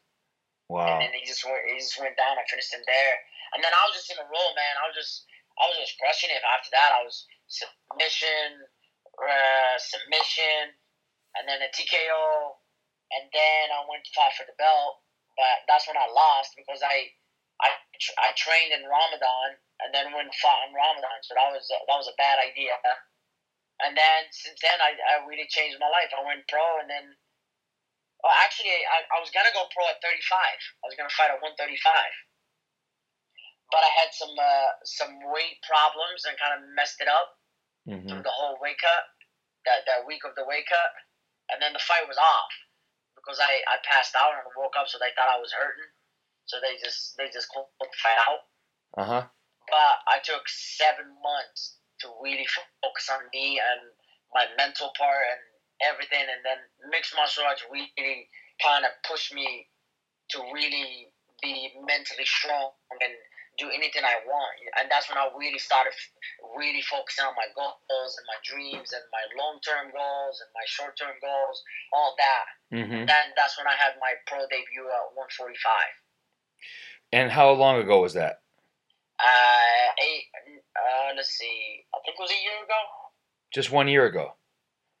Wow. 0.66 0.88
And 0.88 1.06
then 1.06 1.12
he 1.14 1.22
just 1.22 1.44
went, 1.46 1.62
he 1.70 1.78
just 1.78 1.94
went 2.00 2.16
down. 2.18 2.40
I 2.40 2.42
finished 2.50 2.72
him 2.74 2.82
there, 2.88 3.14
and 3.54 3.62
then 3.62 3.70
I 3.70 3.82
was 3.86 3.94
just 4.00 4.10
in 4.10 4.18
a 4.18 4.26
roll, 4.26 4.50
man. 4.58 4.74
I 4.82 4.90
was 4.90 4.96
just 4.98 5.28
I 5.54 5.70
was 5.70 5.78
just 5.78 5.94
crushing 6.02 6.34
it. 6.34 6.42
After 6.42 6.74
that, 6.74 6.90
I 6.98 7.06
was 7.06 7.22
submission, 7.46 8.64
uh, 9.20 9.76
submission, 9.78 10.74
and 11.36 11.44
then 11.48 11.60
a 11.62 11.70
TKO, 11.70 12.56
and 13.14 13.24
then 13.32 13.64
I 13.70 13.84
went 13.88 14.04
to 14.06 14.12
fight 14.14 14.34
for 14.34 14.46
the 14.46 14.56
belt. 14.56 15.02
But 15.34 15.66
that's 15.66 15.90
when 15.90 15.98
I 15.98 16.06
lost 16.14 16.54
because 16.54 16.78
I 16.82 17.10
I 17.58 17.74
I 18.22 18.30
trained 18.38 18.70
in 18.70 18.86
Ramadan 18.86 19.58
and 19.82 19.90
then 19.90 20.14
went 20.14 20.30
and 20.30 20.38
fought 20.38 20.66
in 20.66 20.74
Ramadan. 20.74 21.18
So 21.26 21.34
that 21.34 21.50
was 21.50 21.66
that 21.66 21.98
was 21.98 22.06
a 22.06 22.16
bad 22.18 22.38
idea. 22.38 22.74
And 23.82 23.98
then 23.98 24.30
since 24.30 24.62
then, 24.62 24.78
I, 24.78 24.94
I 24.94 25.26
really 25.26 25.50
changed 25.50 25.82
my 25.82 25.90
life. 25.90 26.14
I 26.14 26.22
went 26.22 26.46
pro, 26.46 26.62
and 26.78 26.86
then 26.86 27.18
well, 28.22 28.32
actually, 28.40 28.72
I, 28.72 29.04
I 29.12 29.18
was 29.20 29.34
gonna 29.34 29.52
go 29.52 29.68
pro 29.74 29.84
at 29.90 30.00
35. 30.00 30.14
I 30.32 30.84
was 30.86 30.96
gonna 30.96 31.12
fight 31.12 31.34
at 31.34 31.42
135, 31.42 31.60
but 33.70 33.80
I 33.80 33.90
had 34.00 34.10
some 34.12 34.34
uh, 34.36 34.70
some 34.84 35.12
weight 35.32 35.60
problems 35.64 36.24
and 36.28 36.36
kind 36.40 36.56
of 36.58 36.68
messed 36.76 37.00
it 37.00 37.08
up 37.08 37.38
hmm 37.84 38.08
through 38.08 38.24
the 38.24 38.32
whole 38.32 38.56
weight 38.60 38.80
cut, 38.80 39.04
that 39.68 39.84
that 39.86 40.08
week 40.08 40.24
of 40.24 40.36
the 40.36 40.44
weight 40.44 40.68
cut, 40.68 40.90
and 41.52 41.60
then 41.60 41.72
the 41.72 41.82
fight 41.84 42.08
was 42.08 42.18
off 42.20 42.52
because 43.16 43.40
I, 43.40 43.64
I 43.68 43.80
passed 43.88 44.12
out 44.16 44.36
and 44.36 44.44
I 44.44 44.52
woke 44.56 44.76
up, 44.76 44.88
so 44.88 45.00
they 45.00 45.12
thought 45.16 45.32
I 45.32 45.40
was 45.40 45.52
hurting, 45.52 45.88
so 46.44 46.60
they 46.60 46.76
just 46.82 47.16
they 47.16 47.28
just 47.32 47.48
called 47.48 47.72
the 47.80 47.88
fight 48.00 48.20
out. 48.28 48.42
Uh 48.96 49.06
huh. 49.08 49.24
But 49.68 49.94
I 50.08 50.20
took 50.20 50.44
seven 50.46 51.08
months 51.24 51.80
to 52.04 52.12
really 52.20 52.46
focus 52.46 53.08
on 53.08 53.24
me 53.32 53.60
and 53.60 53.80
my 54.36 54.44
mental 54.60 54.92
part 54.96 55.24
and 55.24 55.42
everything, 55.88 56.20
and 56.20 56.44
then 56.44 56.60
mixed 56.92 57.16
martial 57.16 57.44
arts 57.48 57.64
really 57.72 58.28
kind 58.60 58.84
of 58.84 58.92
pushed 59.08 59.32
me 59.32 59.66
to 60.30 60.38
really 60.52 61.10
be 61.42 61.72
mentally 61.84 62.24
strong 62.24 62.72
and 63.00 63.12
do 63.58 63.70
anything 63.70 64.02
I 64.02 64.18
want. 64.26 64.54
And 64.80 64.90
that's 64.90 65.08
when 65.08 65.18
I 65.18 65.30
really 65.38 65.58
started 65.58 65.94
really 66.56 66.82
focusing 66.82 67.24
on 67.24 67.34
my 67.38 67.46
goals 67.54 68.12
and 68.18 68.26
my 68.26 68.38
dreams 68.42 68.90
and 68.90 69.04
my 69.14 69.24
long 69.38 69.62
term 69.62 69.94
goals 69.94 70.42
and 70.42 70.50
my 70.54 70.66
short 70.66 70.98
term 70.98 71.14
goals, 71.22 71.62
all 71.94 72.14
that. 72.18 72.46
hmm 72.74 73.06
Then 73.06 73.26
that's 73.38 73.56
when 73.58 73.70
I 73.70 73.76
had 73.78 73.94
my 74.02 74.18
pro 74.26 74.42
debut 74.50 74.90
at 74.90 75.14
145. 75.14 75.54
And 77.14 77.30
how 77.30 77.54
long 77.54 77.78
ago 77.78 78.02
was 78.02 78.14
that? 78.18 78.42
Uh, 79.22 79.86
eight. 80.02 80.26
Uh, 80.74 81.14
let's 81.14 81.30
see. 81.30 81.86
I 81.94 82.02
think 82.02 82.18
it 82.18 82.22
was 82.22 82.34
a 82.34 82.42
year 82.42 82.58
ago. 82.66 82.80
Just 83.54 83.70
one 83.70 83.86
year 83.86 84.10
ago. 84.10 84.34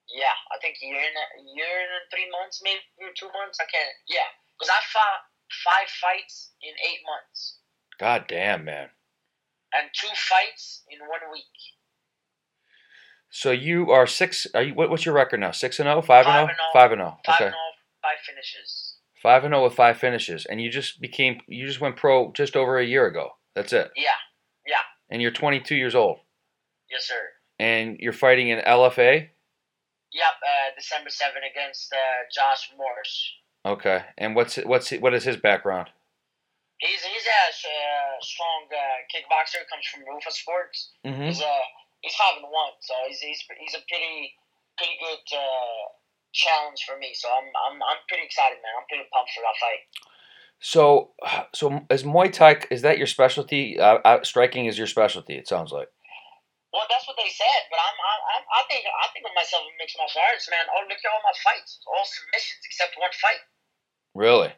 Yeah, 0.06 0.36
I 0.54 0.62
think 0.62 0.78
a 0.78 0.86
year 0.86 1.02
and 1.02 1.18
a 1.18 1.42
year 1.58 1.74
and 1.90 2.06
three 2.14 2.30
months, 2.30 2.62
maybe 2.62 2.78
two 3.18 3.26
months. 3.34 3.58
I 3.58 3.66
can't. 3.66 3.90
Yeah, 4.06 4.30
because 4.54 4.70
I 4.70 4.78
fought 4.94 5.26
five 5.66 5.90
fights 5.90 6.54
in 6.62 6.70
eight 6.86 7.02
months 7.02 7.58
God 7.98 8.24
damn, 8.28 8.64
man. 8.64 8.88
and 9.76 9.90
two 9.94 10.08
fights 10.14 10.82
in 10.90 10.98
one 11.00 11.20
week. 11.32 11.44
So 13.30 13.50
you 13.50 13.90
are 13.90 14.06
six. 14.06 14.46
Are 14.54 14.62
you? 14.62 14.74
What, 14.74 14.90
what's 14.90 15.04
your 15.04 15.14
record 15.14 15.40
now? 15.40 15.50
Six 15.50 15.78
and 15.80 15.86
zero, 15.86 16.02
five 16.02 16.26
and 16.26 16.48
zero, 16.48 16.56
five 16.72 16.92
and 16.92 17.00
oh. 17.00 17.04
zero. 17.04 17.18
Five 17.26 17.34
Okay, 17.36 17.44
and 17.46 17.54
all, 17.54 17.72
five 18.02 18.18
finishes. 18.24 18.94
five 19.22 19.44
and 19.44 19.52
zero 19.52 19.64
with 19.64 19.74
five 19.74 19.96
finishes, 19.98 20.46
and 20.46 20.60
you 20.60 20.70
just 20.70 21.00
became. 21.00 21.40
You 21.48 21.66
just 21.66 21.80
went 21.80 21.96
pro 21.96 22.30
just 22.32 22.54
over 22.56 22.78
a 22.78 22.84
year 22.86 23.06
ago. 23.06 23.30
That's 23.54 23.72
it. 23.72 23.90
Yeah. 23.96 24.10
Yeah. 24.66 24.76
And 25.10 25.20
you're 25.20 25.30
22 25.30 25.74
years 25.76 25.94
old, 25.94 26.18
Yes, 26.90 27.04
sir. 27.06 27.14
and 27.58 27.98
you're 28.00 28.12
fighting 28.14 28.48
in 28.48 28.60
LFA. 28.60 29.28
Yep. 30.12 30.24
Uh, 30.42 30.74
December 30.76 31.10
seventh 31.10 31.44
against 31.50 31.92
uh, 31.92 31.96
Josh 32.34 32.70
Morris. 32.78 33.32
Okay. 33.66 34.04
And 34.16 34.34
what's 34.36 34.56
what's 34.56 34.90
what 34.92 35.12
is 35.12 35.24
his 35.24 35.36
background? 35.36 35.90
He's 36.82 37.00
he's 37.00 37.26
a 37.26 37.42
uh, 37.70 38.18
strong 38.20 38.66
uh, 38.68 38.98
kickboxer. 39.08 39.62
Comes 39.70 39.86
from 39.86 40.02
Rufus 40.04 40.38
Sports. 40.42 40.92
Mm-hmm. 41.06 41.30
He's 41.30 41.40
uh 41.40 41.66
he's 42.02 42.14
five 42.18 42.42
and 42.42 42.50
one, 42.50 42.74
so 42.82 42.94
he's 43.06 43.20
he's, 43.20 43.40
he's 43.62 43.74
a 43.78 43.82
pretty 43.86 44.34
pretty 44.76 44.98
good 44.98 45.24
uh, 45.38 45.82
challenge 46.34 46.82
for 46.82 46.98
me. 46.98 47.14
So 47.14 47.30
I'm 47.30 47.46
I'm 47.46 47.78
I'm 47.78 48.00
pretty 48.10 48.26
excited, 48.26 48.58
man. 48.58 48.74
I'm 48.74 48.88
pretty 48.90 49.06
pumped 49.14 49.30
for 49.32 49.42
that 49.46 49.58
fight. 49.62 49.82
So, 50.58 51.14
so 51.54 51.86
is 51.90 52.02
Muay 52.02 52.32
Thai? 52.32 52.66
Is 52.70 52.82
that 52.82 52.98
your 52.98 53.06
specialty? 53.08 53.78
Uh, 53.78 54.02
uh, 54.04 54.22
striking 54.26 54.66
is 54.66 54.76
your 54.76 54.90
specialty. 54.90 55.38
It 55.38 55.46
sounds 55.46 55.70
like. 55.70 55.88
Well, 56.74 56.90
that's 56.90 57.06
what 57.06 57.14
they 57.14 57.30
said, 57.30 57.62
but 57.70 57.78
I'm, 57.78 57.94
I'm, 58.34 58.44
I 58.50 58.62
think 58.66 58.82
I 58.82 59.06
think 59.14 59.22
of 59.22 59.30
myself 59.38 59.62
in 59.62 59.78
mixed 59.78 59.94
martial 59.94 60.18
arts, 60.26 60.50
man. 60.50 60.66
Oh, 60.74 60.82
look 60.90 60.98
at 60.98 61.06
all 61.06 61.22
my 61.22 61.36
fights, 61.38 61.78
all 61.86 62.02
submissions 62.02 62.66
except 62.66 62.98
one 62.98 63.14
fight. 63.14 63.42
Really? 64.18 64.50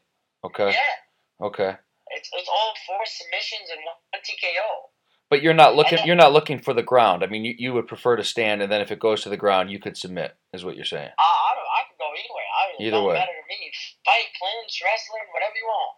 Okay. 0.44 0.72
Yeah, 0.72 0.96
Okay. 1.40 1.76
It's 2.16 2.31
it's 2.33 2.48
all 2.48 2.72
four 2.87 3.02
submissions 3.05 3.68
and 3.70 3.81
one 3.85 3.96
TKO. 4.24 4.90
But 5.29 5.42
you're 5.42 5.55
not 5.55 5.74
looking. 5.74 5.98
then- 5.98 6.07
You're 6.07 6.16
not 6.24 6.33
looking 6.33 6.59
for 6.61 6.72
the 6.72 6.83
ground. 6.85 7.24
I 7.24 7.26
mean, 7.26 7.44
you, 7.44 7.55
you 7.59 7.72
would 7.74 7.88
prefer 7.88 8.14
to 8.16 8.22
stand, 8.24 8.62
and 8.62 8.70
then 8.70 8.81
if 8.81 8.90
it 8.92 9.00
goes 9.00 9.22
to 9.22 9.29
the 9.29 9.37
ground, 9.37 9.70
you 9.70 9.79
could 9.81 9.96
submit. 9.96 10.37
Is 10.55 10.64
what 10.64 10.76
you're 10.76 10.85
saying? 10.85 11.11
I 11.18 11.22
I, 11.22 11.50
don't, 11.57 11.70
I 11.79 11.81
can 11.88 11.96
go 11.98 12.09
anywhere. 12.14 12.48
I 12.55 12.62
Either 12.87 13.02
way. 13.07 13.14
matter 13.14 13.33
to 13.35 13.46
me. 13.48 13.72
Fight, 14.07 14.29
clinch, 14.38 14.83
wrestling, 14.85 15.26
whatever 15.35 15.57
you 15.59 15.66
want. 15.66 15.96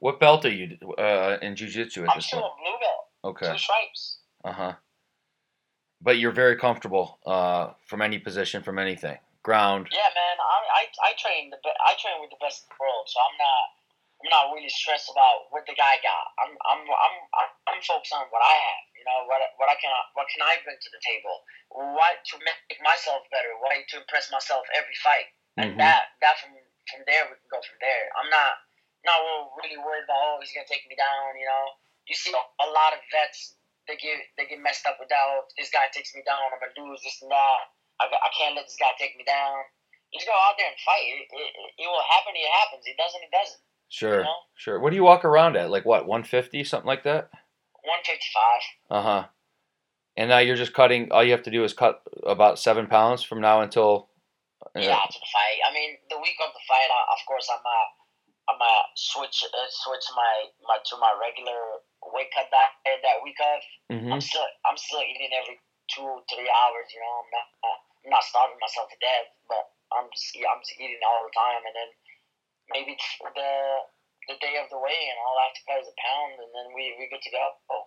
What 0.00 0.18
belt 0.18 0.44
are 0.46 0.50
you 0.60 0.78
uh, 0.96 1.36
in 1.42 1.54
jujitsu 1.56 2.04
at 2.04 2.10
I'm 2.10 2.16
this 2.18 2.26
still 2.26 2.40
point? 2.40 2.52
a 2.56 2.62
blue 2.62 2.78
belt, 2.80 3.02
Okay. 3.36 3.52
two 3.52 3.58
stripes. 3.58 4.18
Uh 4.42 4.52
huh. 4.52 4.72
But 6.00 6.16
you're 6.18 6.32
very 6.32 6.56
comfortable 6.56 7.18
uh, 7.26 7.72
from 7.86 8.00
any 8.00 8.18
position, 8.18 8.62
from 8.62 8.78
anything. 8.78 9.18
Ground. 9.42 9.88
Yeah, 9.92 10.08
man. 10.16 10.36
I 10.40 10.56
I, 10.80 10.82
I 11.08 11.12
train 11.20 11.50
the 11.50 11.56
be- 11.62 11.80
I 11.84 11.92
train 12.00 12.16
with 12.20 12.30
the 12.30 12.40
best 12.40 12.64
in 12.64 12.68
the 12.72 12.76
world, 12.80 13.04
so 13.12 13.20
I'm 13.20 13.36
not 13.36 13.64
I'm 14.20 14.28
not 14.28 14.52
really 14.52 14.68
stressed 14.68 15.08
about 15.08 15.48
what 15.48 15.64
the 15.64 15.72
guy 15.72 15.96
got. 16.04 16.24
I'm 16.44 16.52
I'm 16.68 16.82
I'm 16.84 17.16
I'm, 17.72 17.80
focused 17.80 18.12
on 18.12 18.28
what 18.28 18.44
I 18.44 18.52
have. 18.52 18.84
You 18.92 19.04
know 19.08 19.24
what 19.24 19.40
what 19.56 19.72
I 19.72 19.76
can 19.80 19.88
what 20.12 20.28
can 20.28 20.44
I 20.44 20.60
bring 20.60 20.76
to 20.76 20.90
the 20.92 21.00
table? 21.00 21.40
What 21.96 22.20
to 22.32 22.34
make 22.44 22.76
myself 22.84 23.24
better? 23.32 23.56
What 23.64 23.72
to 23.72 23.96
impress 24.04 24.28
myself 24.28 24.68
every 24.76 24.96
fight? 25.00 25.32
And 25.56 25.72
Mhm. 25.72 25.80
that 25.80 26.12
that 26.20 26.36
from 26.38 26.52
from 26.92 27.00
there 27.08 27.32
we 27.32 27.40
can 27.40 27.48
go 27.48 27.60
from 27.64 27.80
there. 27.80 28.12
I'm 28.20 28.28
not 28.28 28.60
not 29.08 29.20
really 29.64 29.80
worried 29.80 30.04
about 30.04 30.20
oh 30.20 30.36
he's 30.44 30.52
gonna 30.52 30.68
take 30.68 30.84
me 30.84 30.96
down. 31.00 31.40
You 31.40 31.48
know, 31.48 31.64
you 32.04 32.14
see 32.14 32.36
a 32.36 32.68
lot 32.68 32.92
of 32.92 33.00
vets 33.08 33.56
they 33.88 33.96
get 33.96 34.20
they 34.36 34.44
get 34.46 34.60
messed 34.60 34.84
up 34.84 35.00
with 35.00 35.08
that. 35.08 35.24
Oh, 35.24 35.48
this 35.56 35.72
guy 35.72 35.88
takes 35.88 36.12
me 36.14 36.20
down, 36.28 36.44
I'm 36.52 36.60
gonna 36.60 36.76
lose 36.84 37.00
this 37.00 37.22
and 37.24 37.32
that. 37.32 37.72
I, 38.00 38.08
I 38.12 38.30
can't 38.36 38.54
let 38.56 38.68
this 38.68 38.76
guy 38.76 38.92
take 39.00 39.16
me 39.16 39.24
down. 39.24 39.64
Just 40.12 40.26
go 40.26 40.34
out 40.34 40.56
there 40.58 40.68
and 40.68 40.80
fight. 40.82 41.06
It, 41.06 41.28
it, 41.30 41.50
it 41.84 41.88
will 41.88 42.02
happen. 42.10 42.34
It 42.34 42.50
happens. 42.64 42.82
It 42.84 42.98
doesn't. 42.98 43.22
It 43.22 43.30
doesn't. 43.30 43.62
Sure. 43.90 44.18
You 44.18 44.24
know, 44.24 44.34
Sure. 44.56 44.78
What 44.80 44.90
do 44.90 44.96
you 44.96 45.04
walk 45.04 45.24
around 45.24 45.56
at? 45.56 45.70
Like 45.70 45.84
what? 45.84 46.06
150, 46.06 46.64
something 46.64 46.86
like 46.88 47.04
that? 47.04 47.28
one 47.80 48.00
fifty 48.04 48.28
five. 48.32 48.62
Uh 48.92 49.02
huh. 49.02 49.22
And 50.16 50.28
now 50.28 50.38
you're 50.44 50.56
just 50.58 50.76
cutting. 50.76 51.08
All 51.12 51.24
you 51.24 51.32
have 51.32 51.44
to 51.48 51.54
do 51.54 51.64
is 51.64 51.72
cut 51.72 52.02
about 52.28 52.58
seven 52.60 52.86
pounds 52.86 53.22
from 53.24 53.40
now 53.40 53.64
until. 53.64 54.12
uh, 54.60 54.68
Yeah, 54.84 55.00
to 55.00 55.16
the 55.16 55.30
fight. 55.32 55.58
I 55.64 55.72
mean, 55.72 55.96
the 56.12 56.20
week 56.20 56.36
of 56.44 56.52
the 56.52 56.60
fight, 56.68 56.92
I, 56.92 57.00
of 57.08 57.20
course, 57.24 57.48
I'm 57.48 57.64
uh, 57.64 57.88
I'm 58.52 58.60
uh, 58.60 58.84
switch 59.00 59.40
uh, 59.48 59.68
switch 59.70 60.06
my, 60.12 60.32
my 60.68 60.76
to 60.76 60.94
my 61.00 61.08
regular 61.16 61.80
weight 62.12 62.28
cut 62.36 62.52
that 62.52 62.70
that 62.84 63.18
week 63.24 63.40
of. 63.40 63.60
mhm. 63.96 64.12
I'm 64.12 64.20
still 64.20 64.44
I'm 64.68 64.76
still 64.76 65.00
eating 65.00 65.32
every 65.32 65.56
two 65.88 66.04
three 66.28 66.50
hours. 66.52 66.86
You 66.92 67.00
know, 67.00 67.14
I'm 67.24 67.30
not 67.32 67.46
uh, 67.64 67.78
I'm 68.04 68.10
not 68.12 68.24
starving 68.28 68.60
myself 68.60 68.92
to 68.92 68.98
death, 69.00 69.28
but 69.48 69.64
I'm 69.96 70.04
just 70.12 70.36
I'm 70.36 70.60
just 70.60 70.76
eating 70.76 71.00
all 71.00 71.24
the 71.24 71.32
time, 71.32 71.64
and 71.64 71.72
then 71.72 71.90
maybe 72.72 72.96
the 72.96 73.52
the 74.28 74.36
day 74.40 74.54
of 74.62 74.70
the 74.70 74.78
weigh 74.78 75.10
in, 75.10 75.16
all 75.26 75.38
I 75.38 75.50
have 75.50 75.56
to 75.58 75.82
is 75.82 75.90
a 75.90 75.96
pound, 75.98 76.38
and 76.38 76.50
then 76.54 76.74
we 76.74 76.94
we 76.98 77.08
good 77.10 77.22
to 77.22 77.30
go. 77.30 77.44
Oh, 77.70 77.86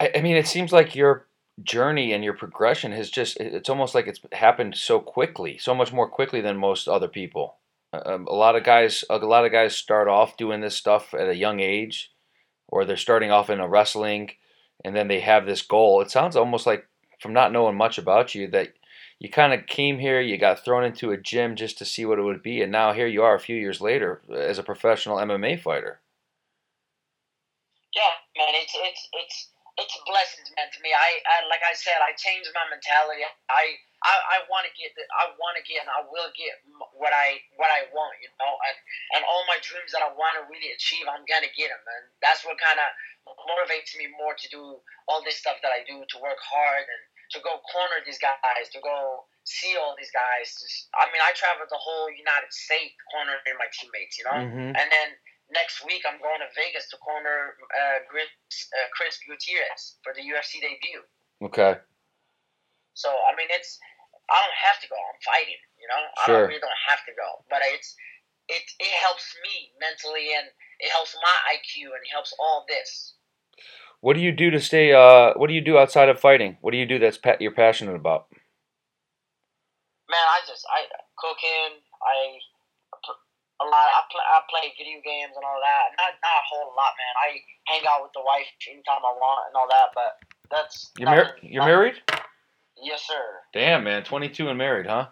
I, 0.00 0.18
I 0.18 0.22
mean, 0.22 0.36
it 0.36 0.46
seems 0.46 0.72
like 0.72 0.94
you're 0.94 1.28
journey 1.62 2.12
and 2.12 2.22
your 2.22 2.34
progression 2.34 2.92
has 2.92 3.10
just 3.10 3.36
it's 3.38 3.68
almost 3.68 3.94
like 3.94 4.06
it's 4.06 4.20
happened 4.32 4.76
so 4.76 5.00
quickly 5.00 5.58
so 5.58 5.74
much 5.74 5.92
more 5.92 6.08
quickly 6.08 6.40
than 6.40 6.56
most 6.56 6.86
other 6.86 7.08
people 7.08 7.56
um, 7.92 8.26
a 8.28 8.34
lot 8.34 8.54
of 8.54 8.64
guys 8.64 9.04
a 9.10 9.18
lot 9.18 9.44
of 9.44 9.52
guys 9.52 9.74
start 9.74 10.08
off 10.08 10.36
doing 10.36 10.60
this 10.60 10.76
stuff 10.76 11.14
at 11.14 11.28
a 11.28 11.36
young 11.36 11.58
age 11.60 12.12
or 12.68 12.84
they're 12.84 12.96
starting 12.96 13.30
off 13.30 13.50
in 13.50 13.60
a 13.60 13.68
wrestling 13.68 14.30
and 14.84 14.94
then 14.94 15.08
they 15.08 15.20
have 15.20 15.46
this 15.46 15.62
goal 15.62 16.00
it 16.00 16.10
sounds 16.10 16.36
almost 16.36 16.66
like 16.66 16.86
from 17.20 17.32
not 17.32 17.52
knowing 17.52 17.76
much 17.76 17.98
about 17.98 18.34
you 18.34 18.48
that 18.48 18.68
you 19.18 19.28
kind 19.28 19.52
of 19.52 19.66
came 19.66 19.98
here 19.98 20.20
you 20.20 20.38
got 20.38 20.64
thrown 20.64 20.84
into 20.84 21.10
a 21.10 21.16
gym 21.16 21.56
just 21.56 21.78
to 21.78 21.84
see 21.84 22.04
what 22.04 22.18
it 22.18 22.22
would 22.22 22.42
be 22.42 22.62
and 22.62 22.72
now 22.72 22.92
here 22.92 23.06
you 23.06 23.22
are 23.22 23.34
a 23.34 23.40
few 23.40 23.56
years 23.56 23.80
later 23.80 24.20
uh, 24.30 24.34
as 24.34 24.58
a 24.58 24.62
professional 24.62 25.18
mma 25.18 25.60
fighter 25.60 26.00
yeah 27.94 28.14
man 28.36 28.54
it's 28.54 28.74
it's 28.74 29.08
it's 29.12 29.48
it's 29.78 29.94
blessings, 30.10 30.50
man. 30.58 30.66
To 30.74 30.80
me, 30.82 30.90
I, 30.90 31.22
I 31.22 31.46
like 31.46 31.62
I 31.62 31.70
said, 31.70 32.02
I 32.02 32.10
changed 32.18 32.50
my 32.50 32.66
mentality. 32.66 33.22
I 33.46 33.78
I, 34.02 34.14
I 34.14 34.38
want 34.50 34.66
to 34.66 34.72
get 34.74 34.90
I 35.14 35.30
want 35.38 35.54
to 35.54 35.62
get 35.62 35.86
and 35.86 35.90
I 35.90 36.02
will 36.02 36.30
get 36.34 36.58
what 36.98 37.14
I 37.14 37.38
what 37.54 37.70
I 37.70 37.86
want, 37.94 38.18
you 38.18 38.26
know, 38.42 38.52
and 38.58 38.76
and 39.14 39.22
all 39.22 39.46
my 39.46 39.62
dreams 39.62 39.94
that 39.94 40.02
I 40.02 40.10
want 40.10 40.34
to 40.38 40.50
really 40.50 40.74
achieve, 40.74 41.06
I'm 41.06 41.22
gonna 41.30 41.50
get 41.54 41.70
them, 41.70 41.78
and 41.78 42.10
that's 42.18 42.42
what 42.42 42.58
kind 42.58 42.82
of 42.82 42.90
motivates 43.46 43.94
me 43.94 44.10
more 44.18 44.34
to 44.34 44.46
do 44.50 44.82
all 45.06 45.22
this 45.22 45.38
stuff 45.38 45.62
that 45.62 45.70
I 45.70 45.86
do, 45.86 46.02
to 46.02 46.16
work 46.18 46.42
hard 46.42 46.84
and 46.90 47.02
to 47.32 47.38
go 47.44 47.60
corner 47.68 48.00
these 48.04 48.20
guys, 48.20 48.72
to 48.72 48.80
go 48.80 49.28
see 49.44 49.76
all 49.76 49.96
these 49.96 50.12
guys. 50.12 50.48
I 50.96 51.08
mean, 51.12 51.20
I 51.20 51.32
traveled 51.36 51.68
the 51.68 51.80
whole 51.80 52.08
United 52.12 52.52
States 52.52 52.96
cornering 53.12 53.56
my 53.60 53.68
teammates, 53.72 54.16
you 54.16 54.24
know, 54.24 54.38
mm-hmm. 54.38 54.72
and 54.76 54.88
then 54.88 55.08
next 55.52 55.84
week 55.84 56.04
I'm 56.04 56.20
going 56.20 56.40
to 56.44 56.48
Vegas 56.52 56.88
to 56.92 56.96
corner 57.00 57.56
uh, 57.72 58.04
Chris, 58.08 58.28
uh, 58.76 58.88
Chris 58.92 59.16
Gutierrez 59.24 60.00
for 60.04 60.12
the 60.12 60.24
UFC 60.24 60.60
debut. 60.60 61.04
Okay. 61.48 61.80
So 62.92 63.08
I 63.08 63.32
mean, 63.38 63.48
it's 63.54 63.78
I 64.28 64.36
don't 64.36 64.60
have 64.68 64.78
to 64.84 64.88
go. 64.88 64.98
I'm 64.98 65.20
fighting. 65.24 65.60
You 65.80 65.88
know, 65.88 66.02
Sure. 66.02 66.12
I 66.20 66.26
don't, 66.26 66.48
really 66.52 66.64
don't 66.64 66.84
have 66.90 67.02
to 67.08 67.14
go, 67.16 67.46
but 67.48 67.64
it's 67.64 67.94
it 68.48 68.64
it 68.80 68.92
helps 69.00 69.36
me 69.44 69.72
mentally 69.80 70.34
and 70.36 70.48
it 70.80 70.90
helps 70.92 71.16
my 71.20 71.36
IQ 71.56 71.92
and 71.92 72.02
it 72.02 72.12
helps 72.12 72.34
all 72.40 72.64
this. 72.68 73.16
What 74.00 74.14
do 74.14 74.20
you 74.20 74.30
do 74.32 74.50
to 74.50 74.60
stay? 74.60 74.92
Uh, 74.92 75.34
what 75.34 75.48
do 75.48 75.54
you 75.54 75.60
do 75.60 75.76
outside 75.78 76.08
of 76.08 76.20
fighting? 76.20 76.56
What 76.60 76.70
do 76.70 76.78
you 76.78 76.86
do 76.86 76.98
that's 76.98 77.18
pa- 77.18 77.36
you're 77.40 77.52
passionate 77.54 77.96
about? 77.96 78.26
Man, 80.08 80.22
I 80.22 80.40
just 80.46 80.64
I 80.70 80.86
cooking. 81.18 81.82
I 82.00 82.38
a 83.60 83.64
lot. 83.66 83.88
I 83.90 84.00
play 84.10 84.22
I 84.22 84.38
play 84.48 84.72
video 84.78 85.02
games 85.04 85.34
and 85.34 85.44
all 85.44 85.58
that. 85.60 85.90
Not 85.98 86.14
not 86.22 86.36
a 86.38 86.46
whole 86.48 86.70
lot, 86.78 86.94
man. 86.94 87.14
I 87.18 87.28
hang 87.66 87.82
out 87.90 88.02
with 88.02 88.12
the 88.14 88.22
wife 88.24 88.46
anytime 88.70 89.02
I 89.02 89.12
want 89.18 89.50
and 89.50 89.56
all 89.58 89.68
that. 89.68 89.90
But 89.94 90.16
that's 90.50 90.90
You're 90.96 91.10
married. 91.10 91.26
nothing- 91.34 91.52
You're 91.52 91.62
nothing- 91.62 91.74
married. 91.74 91.98
Yes, 92.80 93.02
sir. 93.02 93.24
Damn, 93.52 93.82
man, 93.82 94.04
22 94.04 94.48
and 94.48 94.56
married, 94.56 94.86
huh? 94.86 95.08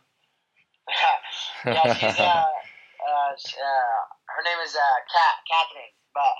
yeah, 1.66 1.94
she's 1.94 2.14
uh, 2.20 2.22
uh, 2.22 3.30
sh- 3.34 3.58
uh, 3.58 3.98
her 4.30 4.42
name 4.46 4.60
is 4.64 4.70
uh, 4.76 4.98
Kat, 5.10 5.34
Catherine. 5.50 5.90
But 6.14 6.30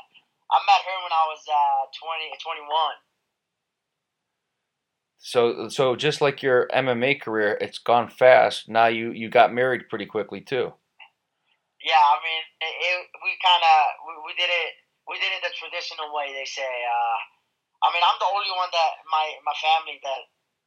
I 0.51 0.59
met 0.63 0.87
her 0.87 0.97
when 1.03 1.15
I 1.15 1.25
was 1.31 1.43
uh 1.49 1.91
20, 1.91 2.31
21. 2.39 2.71
So, 5.19 5.69
so 5.69 5.97
just 5.97 6.21
like 6.21 6.43
your 6.43 6.69
MMA 6.71 7.21
career, 7.21 7.59
it's 7.61 7.79
gone 7.79 8.09
fast. 8.09 8.69
Now 8.69 8.87
you 8.87 9.11
you 9.11 9.29
got 9.29 9.53
married 9.53 9.89
pretty 9.91 10.07
quickly 10.07 10.41
too. 10.41 10.71
Yeah, 11.83 12.03
I 12.03 12.17
mean, 12.23 12.43
it, 12.63 12.75
it, 12.79 12.99
we 13.23 13.31
kind 13.43 13.63
of 13.63 13.77
we, 14.07 14.13
we 14.31 14.33
did 14.39 14.51
it 14.51 14.71
we 15.07 15.19
did 15.19 15.31
it 15.35 15.43
the 15.43 15.55
traditional 15.55 16.15
way. 16.15 16.31
They 16.31 16.47
say. 16.47 16.67
Uh, 16.67 17.19
I 17.85 17.93
mean, 17.93 18.03
I'm 18.03 18.19
the 18.19 18.31
only 18.31 18.51
one 18.55 18.71
that 18.71 18.93
my 19.11 19.27
my 19.47 19.57
family 19.59 19.99
that 20.03 20.23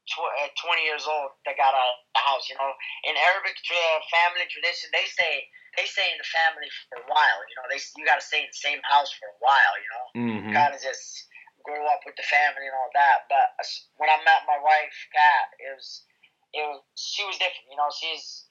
tw- 0.08 0.36
uh, 0.44 0.52
20 0.60 0.84
years 0.84 1.06
old 1.08 1.36
that 1.46 1.60
got 1.60 1.76
a, 1.76 1.88
a 2.16 2.22
house. 2.24 2.48
You 2.48 2.56
know, 2.56 2.72
in 3.08 3.16
Arabic 3.16 3.56
tra- 3.64 4.04
family 4.12 4.48
tradition, 4.48 4.90
they 4.92 5.08
say 5.08 5.48
they 5.78 5.86
stay 5.86 6.08
in 6.10 6.18
the 6.18 6.30
family 6.30 6.70
for 6.90 7.02
a 7.02 7.06
while. 7.10 7.40
You 7.50 7.56
know, 7.60 7.66
they 7.70 7.80
you 7.98 8.04
got 8.06 8.18
to 8.22 8.26
stay 8.26 8.42
in 8.46 8.50
the 8.50 8.62
same 8.62 8.82
house 8.86 9.12
for 9.14 9.28
a 9.30 9.38
while. 9.42 9.76
You 9.78 9.90
know, 9.92 10.06
Mm-hmm. 10.20 10.54
kind 10.56 10.74
of 10.74 10.82
just 10.82 11.30
grow 11.64 11.84
up 11.92 12.02
with 12.08 12.16
the 12.18 12.26
family 12.26 12.66
and 12.66 12.76
all 12.76 12.90
that. 12.96 13.30
But 13.30 13.54
when 14.02 14.10
I 14.10 14.18
met 14.26 14.48
my 14.50 14.58
wife, 14.62 14.96
Kat, 15.14 15.46
it 15.62 15.72
was 15.76 16.06
it 16.54 16.64
was 16.66 16.82
she 16.98 17.22
was 17.26 17.38
different. 17.38 17.70
You 17.70 17.78
know, 17.78 17.92
she's 17.94 18.50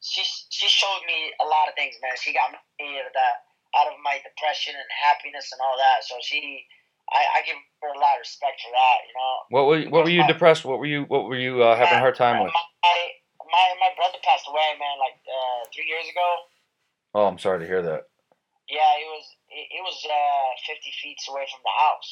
she 0.00 0.22
she 0.24 0.66
showed 0.66 1.02
me 1.06 1.30
a 1.38 1.46
lot 1.46 1.68
of 1.68 1.74
things, 1.76 1.94
man. 2.02 2.16
She 2.18 2.32
got 2.32 2.50
me 2.50 2.58
out 2.98 3.06
of 3.06 3.14
that 3.14 3.44
out 3.76 3.86
of 3.86 3.94
my 4.02 4.18
depression 4.18 4.74
and 4.74 4.88
happiness 4.90 5.50
and 5.54 5.60
all 5.62 5.76
that. 5.78 6.02
So 6.02 6.18
she, 6.22 6.66
I, 7.12 7.22
I 7.38 7.46
give 7.46 7.54
her 7.82 7.90
a 7.94 7.98
lot 8.02 8.18
of 8.18 8.26
respect 8.26 8.58
for 8.62 8.72
that. 8.74 8.98
You 9.06 9.14
know, 9.14 9.32
What 9.54 9.64
were 9.66 9.80
what 9.90 10.02
were 10.04 10.10
you 10.10 10.26
depressed? 10.26 10.64
What 10.64 10.78
were 10.78 10.90
you 10.90 11.04
what 11.06 11.24
were 11.24 11.38
you 11.38 11.62
uh, 11.62 11.76
having 11.76 11.98
a 11.98 12.02
hard 12.02 12.16
time 12.16 12.42
with? 12.42 12.52
My 12.52 12.98
my, 13.50 13.64
my 13.82 13.90
brother 13.98 14.18
passed 14.22 14.46
away, 14.48 14.78
man, 14.78 14.96
like 15.02 15.18
uh, 15.26 15.60
three 15.74 15.86
years 15.90 16.06
ago. 16.08 16.28
Oh, 17.14 17.26
I'm 17.26 17.38
sorry 17.38 17.60
to 17.60 17.66
hear 17.66 17.82
that. 17.82 18.06
Yeah, 18.70 18.90
it 19.02 19.08
was 19.10 19.26
it, 19.50 19.66
it 19.74 19.82
was 19.82 19.98
uh, 20.06 20.48
fifty 20.62 20.94
feet 21.02 21.18
away 21.28 21.42
from 21.50 21.60
the 21.66 21.74
house. 21.74 22.10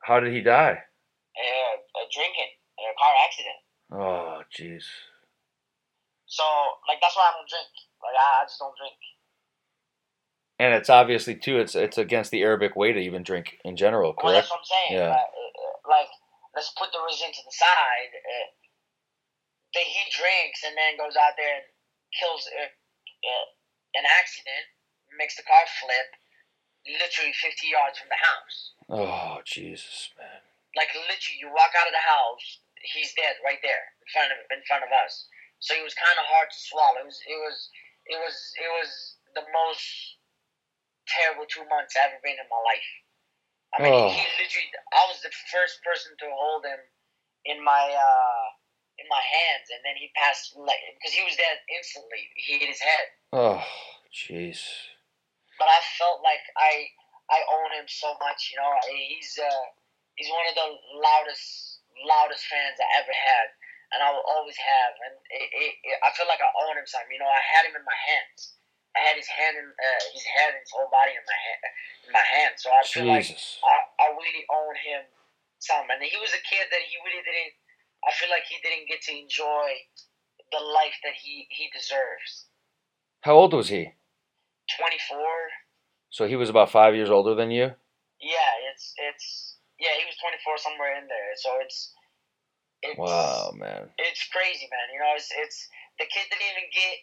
How 0.00 0.20
did 0.20 0.32
he 0.32 0.40
die? 0.40 0.80
Uh, 0.80 1.74
uh, 1.76 2.06
drinking, 2.08 2.50
a 2.80 2.96
car 2.96 3.14
accident. 3.20 3.60
Oh, 3.92 4.40
jeez. 4.48 4.88
So 6.24 6.42
like 6.88 6.98
that's 7.04 7.14
why 7.16 7.28
I 7.28 7.36
don't 7.36 7.48
drink. 7.48 7.68
Like 8.00 8.16
I, 8.16 8.28
I 8.40 8.44
just 8.48 8.58
don't 8.58 8.76
drink. 8.80 8.96
And 10.58 10.72
it's 10.72 10.88
obviously 10.88 11.36
too. 11.36 11.60
It's 11.60 11.76
it's 11.76 11.98
against 11.98 12.30
the 12.32 12.40
Arabic 12.40 12.76
way 12.76 12.92
to 12.96 13.00
even 13.00 13.22
drink 13.22 13.60
in 13.64 13.76
general, 13.76 14.16
Well, 14.16 14.32
correct? 14.32 14.48
that's 14.48 14.50
what 14.50 14.64
I'm 14.64 14.72
saying. 14.72 14.90
Yeah. 14.96 15.12
Like, 15.12 15.20
uh, 15.36 15.52
uh, 15.60 15.76
like 15.92 16.10
let's 16.56 16.72
put 16.80 16.88
the 16.96 16.98
religion 17.04 17.28
to 17.28 17.42
the 17.44 17.52
side. 17.52 18.12
Then 19.76 19.84
he 19.84 20.02
drinks 20.08 20.64
and 20.64 20.72
then 20.72 20.96
goes 20.96 21.20
out 21.20 21.36
there 21.36 21.60
and 21.60 21.66
kills 22.16 22.48
uh, 22.48 22.64
uh, 22.72 23.46
an 24.00 24.08
accident, 24.08 24.64
makes 25.20 25.36
the 25.36 25.44
car 25.44 25.68
flip, 25.84 26.16
literally 26.88 27.36
50 27.36 27.68
yards 27.68 28.00
from 28.00 28.08
the 28.08 28.16
house. 28.16 28.56
Oh, 28.88 29.44
Jesus, 29.44 30.16
man. 30.16 30.40
Like 30.80 30.96
literally, 30.96 31.36
you 31.40 31.52
walk 31.52 31.76
out 31.76 31.88
of 31.88 31.92
the 31.92 32.00
house, 32.04 32.64
he's 32.80 33.12
dead 33.20 33.36
right 33.44 33.60
there 33.60 33.84
in 34.00 34.08
front 34.12 34.28
of 34.32 34.38
in 34.52 34.60
front 34.64 34.84
of 34.84 34.92
us. 34.92 35.28
So 35.60 35.72
it 35.76 35.84
was 35.84 35.96
kind 35.96 36.16
of 36.20 36.24
hard 36.28 36.48
to 36.52 36.58
swallow. 36.68 37.00
It 37.00 37.08
was 37.08 37.20
it 37.24 37.40
was 37.40 37.56
it 38.12 38.18
was 38.20 38.36
it 38.60 38.70
was 38.80 38.90
the 39.36 39.44
most 39.56 39.84
terrible 41.08 41.48
two 41.48 41.64
months 41.72 41.96
I've 41.96 42.12
ever 42.12 42.20
been 42.20 42.36
in 42.36 42.48
my 42.52 42.60
life. 42.64 42.90
I 43.72 43.76
mean, 43.84 43.92
Oh. 43.96 44.08
he 44.12 44.20
literally. 44.36 44.68
I 44.92 45.02
was 45.08 45.20
the 45.24 45.32
first 45.48 45.80
person 45.80 46.12
to 46.20 46.28
hold 46.28 46.64
him 46.68 46.80
in 47.48 47.64
my 47.64 47.88
uh 47.88 48.44
in 48.98 49.06
my 49.12 49.20
hands, 49.20 49.68
and 49.72 49.80
then 49.84 49.96
he 50.00 50.08
passed 50.16 50.56
like 50.56 50.80
because 50.96 51.12
he 51.12 51.22
was 51.24 51.36
dead 51.36 51.60
instantly. 51.68 52.28
He 52.36 52.58
hit 52.58 52.68
his 52.72 52.80
head, 52.80 53.06
Oh, 53.32 53.60
jeez. 54.12 54.60
but 55.60 55.68
I 55.68 55.80
felt 56.00 56.24
like 56.24 56.42
I 56.56 56.88
I 57.28 57.40
own 57.60 57.70
him 57.76 57.88
so 57.88 58.16
much. 58.22 58.50
You 58.52 58.60
know, 58.60 58.70
he's 58.88 59.36
uh 59.36 59.64
he's 60.16 60.32
one 60.32 60.46
of 60.48 60.56
the 60.56 60.68
loudest 60.96 61.80
loudest 62.04 62.44
fans 62.48 62.76
I 62.80 62.88
ever 63.00 63.12
had, 63.12 63.46
and 63.96 64.00
I 64.04 64.12
will 64.12 64.24
always 64.24 64.56
have. 64.56 64.92
And 65.04 65.14
it, 65.32 65.48
it, 65.52 65.72
it, 65.92 65.96
I 66.04 66.12
feel 66.16 66.28
like 66.28 66.40
I 66.40 66.50
own 66.68 66.76
him 66.80 66.88
something. 66.88 67.12
You 67.12 67.20
know, 67.20 67.28
I 67.28 67.40
had 67.40 67.68
him 67.68 67.76
in 67.76 67.84
my 67.84 68.00
hands. 68.08 68.56
I 68.96 69.04
had 69.12 69.16
his 69.20 69.28
hand 69.28 69.60
in 69.60 69.68
uh, 69.68 70.00
his 70.16 70.24
head 70.24 70.56
and 70.56 70.64
his 70.64 70.72
whole 70.72 70.88
body 70.88 71.12
in 71.12 71.20
my 71.28 71.36
hand, 71.36 71.62
in 72.08 72.10
my 72.16 72.26
hand. 72.32 72.56
So 72.56 72.72
I 72.72 72.80
feel 72.80 73.04
like 73.04 73.28
I, 73.28 73.76
I 74.00 74.06
really 74.16 74.48
own 74.48 74.72
him 74.80 75.04
some. 75.60 75.84
And 75.92 76.00
he 76.00 76.16
was 76.16 76.32
a 76.32 76.40
kid 76.40 76.64
that 76.72 76.80
he 76.80 76.96
really 77.04 77.20
didn't. 77.20 77.60
I 78.06 78.12
feel 78.14 78.30
like 78.30 78.46
he 78.48 78.56
didn't 78.62 78.86
get 78.88 79.02
to 79.02 79.12
enjoy 79.12 79.68
the 80.52 80.62
life 80.62 80.94
that 81.02 81.14
he 81.18 81.46
he 81.50 81.68
deserves. 81.74 82.46
How 83.22 83.34
old 83.34 83.52
was 83.52 83.68
he? 83.68 83.94
Twenty 84.78 85.00
four. 85.10 85.34
So 86.10 86.26
he 86.26 86.36
was 86.38 86.48
about 86.48 86.70
five 86.70 86.94
years 86.94 87.10
older 87.10 87.34
than 87.34 87.50
you. 87.50 87.74
Yeah, 88.22 88.52
it's 88.72 88.94
it's 88.96 89.58
yeah. 89.78 89.94
He 89.98 90.06
was 90.06 90.16
twenty 90.22 90.38
four 90.46 90.56
somewhere 90.58 90.94
in 90.96 91.10
there. 91.10 91.34
So 91.36 91.50
it's 91.60 91.92
it's 92.82 92.98
Wow, 92.98 93.50
man. 93.58 93.90
it's 93.98 94.22
crazy, 94.30 94.68
man. 94.70 94.86
You 94.94 95.00
know, 95.02 95.12
it's 95.18 95.28
it's 95.34 95.68
the 95.98 96.06
kid 96.06 96.30
didn't 96.30 96.46
even 96.46 96.68
get 96.70 96.96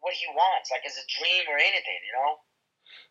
what 0.00 0.14
he 0.14 0.26
wants, 0.34 0.70
like 0.74 0.82
as 0.86 0.98
a 0.98 1.06
dream 1.06 1.46
or 1.46 1.58
anything. 1.58 2.00
You 2.10 2.14
know. 2.18 2.32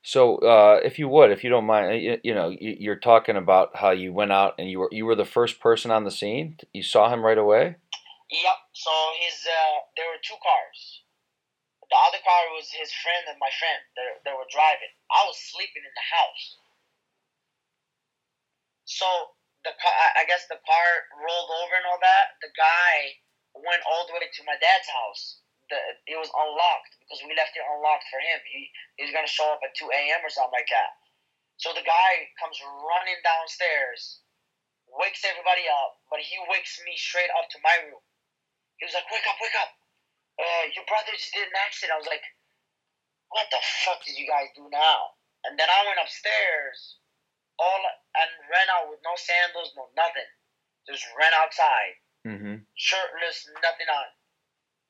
So, 0.04 0.38
uh, 0.38 0.80
if 0.84 1.00
you 1.00 1.08
would, 1.10 1.32
if 1.32 1.44
you 1.44 1.50
don't 1.50 1.66
mind, 1.66 2.02
you, 2.02 2.18
you 2.24 2.34
know, 2.34 2.50
you, 2.50 2.78
you're 2.80 3.00
talking 3.00 3.36
about 3.36 3.76
how 3.76 3.92
you 3.92 4.14
went 4.14 4.32
out 4.32 4.56
and 4.58 4.70
you 4.70 4.80
were 4.80 4.90
you 4.92 5.06
were 5.06 5.16
the 5.16 5.26
first 5.26 5.60
person 5.60 5.92
on 5.92 6.04
the 6.04 6.12
scene. 6.12 6.58
You 6.74 6.84
saw 6.84 7.12
him 7.12 7.26
right 7.26 7.38
away. 7.38 7.76
Yep. 8.32 8.60
So 8.74 8.92
his 9.20 9.48
uh, 9.48 9.78
there 9.96 10.08
were 10.08 10.22
two 10.24 10.40
cars. 10.40 10.80
The 11.88 12.00
other 12.08 12.20
car 12.20 12.44
was 12.52 12.68
his 12.72 12.92
friend 12.92 13.32
and 13.32 13.40
my 13.40 13.52
friend. 13.60 13.80
They 13.96 14.32
they 14.32 14.36
were 14.36 14.48
driving. 14.52 14.92
I 15.12 15.24
was 15.28 15.40
sleeping 15.40 15.84
in 15.84 15.94
the 15.96 16.08
house. 16.08 16.44
So 18.88 19.08
the 19.68 19.76
car, 19.76 19.96
I 20.16 20.24
guess 20.28 20.48
the 20.48 20.60
car 20.64 20.88
rolled 21.20 21.52
over 21.52 21.76
and 21.76 21.88
all 21.92 22.00
that. 22.00 22.40
The 22.40 22.52
guy 22.56 23.20
went 23.56 23.84
all 23.84 24.08
the 24.08 24.16
way 24.16 24.28
to 24.28 24.48
my 24.48 24.56
dad's 24.60 24.88
house. 24.88 25.44
The 25.70 25.80
it 26.08 26.16
was 26.16 26.32
unlocked 26.32 26.94
because 27.04 27.20
we 27.28 27.36
left 27.36 27.56
it 27.56 27.64
unlocked 27.66 28.08
for 28.08 28.20
him. 28.24 28.40
He 28.48 28.72
he 28.96 29.04
was 29.04 29.14
gonna 29.14 29.28
show 29.28 29.52
up 29.52 29.60
at 29.64 29.76
two 29.76 29.92
a.m. 29.92 30.24
or 30.24 30.32
something 30.32 30.56
like 30.56 30.72
that. 30.72 30.96
So 31.58 31.74
the 31.74 31.84
guy 31.84 32.12
comes 32.40 32.60
running 32.64 33.20
downstairs 33.26 34.22
wakes 34.88 35.24
everybody 35.28 35.68
up, 35.68 36.00
but 36.10 36.24
he 36.24 36.40
wakes 36.48 36.80
me 36.88 36.96
straight 36.96 37.30
up 37.36 37.50
to 37.52 37.60
my 37.64 37.76
room. 37.88 38.02
He 38.80 38.86
was 38.88 38.96
like, 38.96 39.10
"Wake 39.12 39.28
up, 39.28 39.38
wake 39.42 39.58
up! 39.60 39.72
Uh, 40.40 40.66
your 40.74 40.86
brother 40.86 41.12
just 41.12 41.34
did 41.34 41.48
an 41.48 41.58
accident." 41.60 41.96
I 41.96 42.00
was 42.00 42.08
like, 42.08 42.24
"What 43.30 43.50
the 43.52 43.60
fuck 43.84 44.04
did 44.06 44.18
you 44.18 44.28
guys 44.28 44.48
do 44.56 44.70
now?" 44.70 45.18
And 45.44 45.60
then 45.60 45.70
I 45.70 45.86
went 45.86 46.00
upstairs, 46.00 47.00
all 47.60 47.84
and 48.16 48.32
ran 48.50 48.70
out 48.70 48.90
with 48.90 49.02
no 49.04 49.16
sandals, 49.16 49.74
no 49.76 49.90
nothing. 49.96 50.30
Just 50.88 51.06
ran 51.20 51.34
outside, 51.34 51.96
Mm-hmm. 52.26 52.64
shirtless, 52.76 53.50
nothing 53.62 53.90
on. 53.90 54.10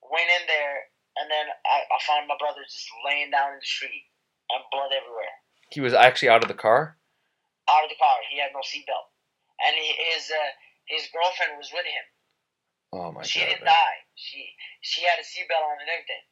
Went 0.08 0.30
in 0.40 0.44
there, 0.48 0.88
and 1.20 1.28
then 1.28 1.46
I, 1.68 1.84
I 1.88 1.98
found 2.04 2.28
my 2.28 2.38
brother 2.40 2.64
just 2.64 2.88
laying 3.04 3.30
down 3.30 3.52
in 3.52 3.60
the 3.60 3.68
street 3.68 4.08
and 4.48 4.64
blood 4.72 4.92
everywhere. 4.92 5.34
He 5.68 5.84
was 5.84 5.92
actually 5.92 6.32
out 6.32 6.40
of 6.40 6.48
the 6.48 6.56
car. 6.56 6.96
Out 7.68 7.84
of 7.84 7.92
the 7.92 8.00
car, 8.00 8.16
he 8.32 8.40
had 8.40 8.56
no 8.56 8.64
seatbelt, 8.64 9.12
and 9.60 9.76
he, 9.76 9.92
his 9.92 10.32
uh, 10.32 10.52
his 10.88 11.04
girlfriend 11.12 11.60
was 11.60 11.68
with 11.68 11.84
him. 11.84 12.06
Oh 12.96 13.12
my 13.12 13.20
she 13.20 13.40
god. 13.40 13.44
She 13.44 13.44
didn't 13.44 13.68
man. 13.68 13.76
die. 13.76 13.98
She 14.16 14.40
she 14.80 15.00
had 15.04 15.20
a 15.20 15.26
seatbelt 15.26 15.60
on 15.60 15.76
and 15.84 15.92
everything. 15.92 16.24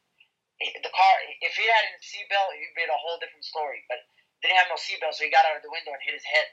The 0.57 0.89
car, 0.89 1.15
if 1.45 1.53
he 1.53 1.69
had 1.69 1.85
a 1.93 2.01
seatbelt, 2.01 2.57
it'd 2.57 2.73
be 2.73 2.89
a 2.89 2.97
whole 2.97 3.21
different 3.21 3.45
story. 3.45 3.85
But 3.93 4.01
didn't 4.41 4.57
have 4.57 4.73
no 4.73 4.81
seatbelt, 4.81 5.13
so 5.13 5.29
he 5.29 5.31
got 5.31 5.45
out 5.45 5.61
of 5.61 5.63
the 5.63 5.69
window 5.69 5.93
and 5.93 6.01
hit 6.01 6.17
his 6.17 6.25
head. 6.25 6.49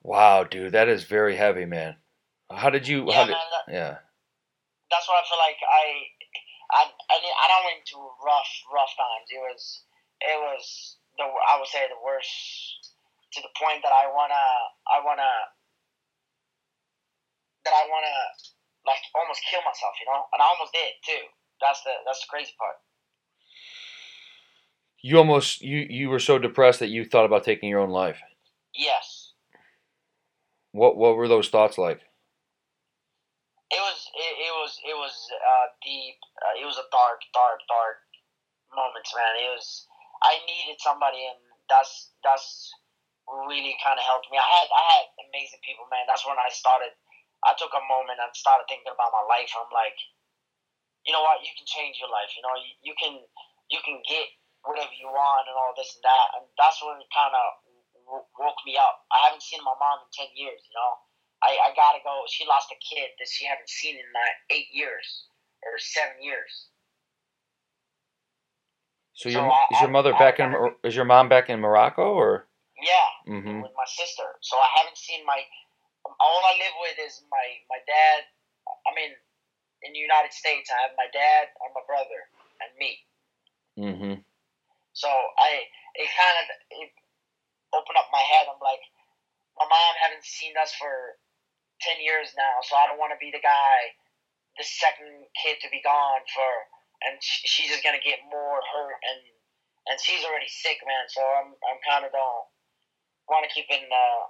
Wow, 0.00 0.44
dude, 0.44 0.72
that 0.72 0.88
is 0.88 1.04
very 1.04 1.36
heavy, 1.36 1.64
man. 1.64 1.96
How 2.50 2.70
did 2.70 2.88
you? 2.88 3.04
Yeah, 3.08 3.12
how 3.12 3.24
did, 3.24 3.32
man. 3.32 3.50
That, 3.52 3.72
yeah. 3.72 3.94
That's 4.94 5.10
what 5.10 5.18
I 5.18 5.26
feel 5.26 5.42
like. 5.42 5.58
I 5.58 5.84
I 6.70 6.82
I, 6.86 7.16
I 7.18 7.46
don't 7.50 7.66
went 7.66 7.82
to 7.90 7.98
rough 8.22 8.52
rough 8.70 8.94
times. 8.94 9.26
It 9.26 9.42
was 9.42 9.62
it 10.22 10.38
was 10.38 10.64
the 11.18 11.26
I 11.26 11.58
would 11.58 11.66
say 11.66 11.82
the 11.90 11.98
worst 11.98 12.30
to 13.34 13.42
the 13.42 13.50
point 13.58 13.82
that 13.82 13.90
I 13.90 14.06
wanna 14.06 14.46
I 14.86 15.02
wanna 15.02 15.34
that 17.66 17.74
I 17.74 17.90
wanna 17.90 18.16
like 18.86 19.02
almost 19.18 19.42
kill 19.50 19.66
myself, 19.66 19.98
you 19.98 20.06
know, 20.06 20.30
and 20.30 20.38
I 20.38 20.46
almost 20.46 20.70
did 20.70 20.94
too. 21.02 21.26
That's 21.58 21.82
the 21.82 21.98
that's 22.06 22.22
the 22.22 22.30
crazy 22.30 22.54
part. 22.54 22.78
You 25.02 25.18
almost 25.18 25.60
you 25.60 25.82
you 25.90 26.06
were 26.08 26.22
so 26.22 26.38
depressed 26.38 26.78
that 26.78 26.94
you 26.94 27.04
thought 27.04 27.26
about 27.26 27.42
taking 27.42 27.68
your 27.68 27.82
own 27.82 27.90
life. 27.90 28.22
Yes. 28.78 29.34
What 30.70 30.96
what 30.96 31.18
were 31.18 31.28
those 31.28 31.50
thoughts 31.50 31.78
like? 31.78 32.00
It 33.74 33.82
was 33.82 33.98
it, 34.14 34.34
it 34.46 34.54
was 34.54 34.72
it 34.86 34.96
was 34.96 35.14
uh, 35.34 35.66
deep. 35.82 36.18
Uh, 36.38 36.62
it 36.62 36.66
was 36.66 36.78
a 36.78 36.86
dark, 36.94 37.18
dark, 37.34 37.58
dark 37.66 37.98
moments, 38.70 39.10
man. 39.14 39.34
It 39.42 39.50
was 39.50 39.86
I 40.22 40.38
needed 40.46 40.78
somebody, 40.78 41.26
and 41.26 41.40
that's 41.66 42.14
that's 42.22 42.70
really 43.26 43.74
kind 43.82 43.98
of 43.98 44.06
helped 44.06 44.30
me. 44.30 44.38
I 44.38 44.46
had 44.46 44.68
I 44.70 44.84
had 44.98 45.06
amazing 45.30 45.62
people, 45.66 45.90
man. 45.90 46.06
That's 46.06 46.24
when 46.26 46.38
I 46.38 46.50
started. 46.54 46.94
I 47.44 47.52
took 47.58 47.74
a 47.74 47.84
moment 47.90 48.22
and 48.22 48.32
started 48.32 48.64
thinking 48.70 48.88
about 48.94 49.12
my 49.12 49.24
life. 49.28 49.52
I'm 49.58 49.68
like, 49.74 49.98
you 51.04 51.12
know 51.12 51.22
what? 51.24 51.44
You 51.44 51.52
can 51.56 51.68
change 51.68 52.00
your 52.00 52.08
life. 52.12 52.32
You 52.36 52.42
know, 52.46 52.54
you, 52.56 52.72
you 52.82 52.94
can 52.96 53.14
you 53.68 53.80
can 53.84 54.00
get 54.06 54.28
whatever 54.64 54.94
you 54.96 55.10
want 55.10 55.50
and 55.50 55.56
all 55.58 55.74
this 55.76 55.92
and 55.98 56.04
that. 56.06 56.28
And 56.40 56.44
that's 56.56 56.80
when 56.80 56.96
it 57.02 57.10
kind 57.12 57.34
of 57.34 57.46
w- 58.08 58.28
woke 58.40 58.60
me 58.64 58.78
up. 58.80 59.04
I 59.12 59.28
haven't 59.28 59.44
seen 59.44 59.60
my 59.66 59.76
mom 59.76 60.04
in 60.06 60.10
ten 60.14 60.30
years. 60.36 60.62
You 60.64 60.74
know. 60.78 60.92
I, 61.44 61.68
I 61.68 61.76
gotta 61.76 62.00
go. 62.02 62.24
She 62.28 62.46
lost 62.48 62.72
a 62.72 62.78
kid 62.80 63.10
that 63.20 63.28
she 63.28 63.44
haven't 63.44 63.68
seen 63.68 63.94
in 63.96 64.08
like 64.16 64.36
eight 64.50 64.68
years 64.72 65.28
or 65.62 65.76
seven 65.78 66.16
years. 66.24 66.68
So 69.14 69.28
So 69.30 69.38
your 69.38 69.50
I- 69.52 69.66
is 69.72 69.80
your 69.80 69.90
mother 69.90 70.14
I- 70.14 70.18
back 70.18 70.40
in 70.40 70.54
is 70.82 70.96
your 70.96 71.04
mom 71.04 71.28
back 71.28 71.50
in 71.50 71.60
Morocco 71.60 72.14
or? 72.14 72.46
Yeah, 72.80 73.10
Mm-hmm. 73.30 73.62
with 73.62 73.72
my 73.76 73.86
sister. 73.86 74.26
So 74.42 74.56
I 74.58 74.68
haven't 74.80 74.98
seen 74.98 75.24
my. 75.24 75.38
All 76.04 76.42
I 76.44 76.54
live 76.58 76.74
with 76.82 76.96
is 77.06 77.22
my 77.30 77.46
my 77.70 77.78
dad. 77.86 78.24
I 78.66 78.90
mean, 78.96 79.12
in 79.84 79.92
the 79.92 79.98
United 80.02 80.32
States, 80.32 80.68
I 80.72 80.82
have 80.88 80.96
my 80.96 81.06
dad 81.12 81.48
and 81.62 81.70
my 81.72 81.84
brother 81.86 82.20
and 82.60 82.70
me. 82.80 82.92
Mm-hmm. 83.78 84.14
So 84.92 85.08
I 85.08 85.64
it 85.94 86.08
kind 86.10 86.36
of 86.42 86.44
it 86.82 86.90
opened 87.72 87.96
up 87.98 88.10
my 88.12 88.20
head. 88.34 88.50
I'm 88.50 88.60
like, 88.60 88.82
my 89.56 89.64
mom 89.70 89.92
haven't 90.02 90.26
seen 90.26 90.54
us 90.60 90.74
for 90.74 91.16
ten 91.84 92.00
years 92.00 92.32
now, 92.34 92.64
so 92.64 92.74
I 92.74 92.88
don't 92.88 92.98
want 92.98 93.12
to 93.12 93.20
be 93.20 93.28
the 93.28 93.44
guy, 93.44 93.92
the 94.56 94.64
second 94.64 95.28
kid 95.36 95.60
to 95.60 95.68
be 95.68 95.84
gone 95.84 96.24
for, 96.32 96.52
and 97.04 97.20
she's 97.20 97.68
just 97.68 97.84
gonna 97.84 98.00
get 98.00 98.24
more 98.32 98.64
hurt, 98.72 98.98
and 99.04 99.20
and 99.92 99.96
she's 100.00 100.24
already 100.24 100.48
sick, 100.48 100.80
man. 100.88 101.04
So 101.12 101.20
I'm 101.20 101.52
I'm 101.52 101.80
kind 101.84 102.08
of 102.08 102.10
don't 102.16 102.48
want 103.28 103.44
to 103.44 103.52
keep 103.52 103.68
in. 103.68 103.84
Uh, 103.84 104.24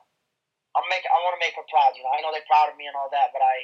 I'm 0.74 0.86
make 0.90 1.06
I 1.06 1.18
want 1.22 1.38
to 1.38 1.42
make 1.42 1.54
her 1.54 1.66
proud. 1.70 1.94
You 1.94 2.02
know, 2.02 2.10
I 2.10 2.18
know 2.20 2.34
they're 2.34 2.50
proud 2.50 2.70
of 2.70 2.76
me 2.76 2.90
and 2.90 2.98
all 2.98 3.08
that, 3.14 3.30
but 3.30 3.40
I 3.40 3.56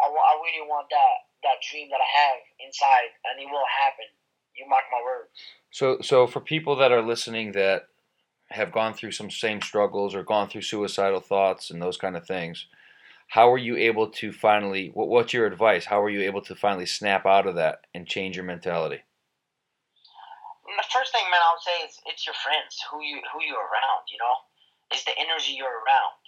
I, 0.00 0.06
I 0.08 0.32
really 0.40 0.64
want 0.64 0.88
that 0.88 1.28
that 1.44 1.60
dream 1.64 1.88
that 1.92 2.00
I 2.00 2.10
have 2.24 2.40
inside, 2.60 3.12
and 3.28 3.40
it 3.40 3.48
will 3.48 3.68
happen. 3.68 4.08
You 4.56 4.68
mark 4.68 4.84
my 4.88 5.00
words. 5.04 5.36
So 5.70 6.00
so 6.00 6.26
for 6.26 6.40
people 6.40 6.76
that 6.76 6.92
are 6.92 7.04
listening 7.04 7.52
that 7.52 7.88
have 8.50 8.72
gone 8.72 8.94
through 8.94 9.12
some 9.12 9.30
same 9.30 9.62
struggles 9.62 10.14
or 10.14 10.24
gone 10.24 10.48
through 10.48 10.62
suicidal 10.62 11.20
thoughts 11.20 11.70
and 11.70 11.80
those 11.80 11.96
kind 11.96 12.16
of 12.16 12.26
things, 12.26 12.66
how 13.30 13.46
are 13.46 13.62
you 13.62 13.78
able 13.78 14.10
to 14.18 14.34
finally? 14.34 14.90
What, 14.90 15.06
what's 15.06 15.30
your 15.30 15.46
advice? 15.46 15.86
How 15.86 16.02
are 16.02 16.10
you 16.10 16.26
able 16.26 16.42
to 16.50 16.58
finally 16.58 16.90
snap 16.90 17.22
out 17.30 17.46
of 17.46 17.54
that 17.54 17.86
and 17.94 18.02
change 18.02 18.34
your 18.34 18.42
mentality? 18.42 19.06
Mm, 20.66 20.74
the 20.74 20.90
first 20.90 21.14
thing, 21.14 21.22
man, 21.30 21.38
I 21.38 21.54
would 21.54 21.62
say 21.62 21.78
is 21.86 21.94
it's 22.10 22.26
your 22.26 22.34
friends, 22.42 22.74
who 22.90 22.98
you 23.06 23.22
who 23.30 23.38
you're 23.46 23.70
around. 23.70 24.02
You 24.10 24.18
know, 24.18 24.34
it's 24.90 25.06
the 25.06 25.14
energy 25.14 25.54
you're 25.54 25.78
around. 25.86 26.18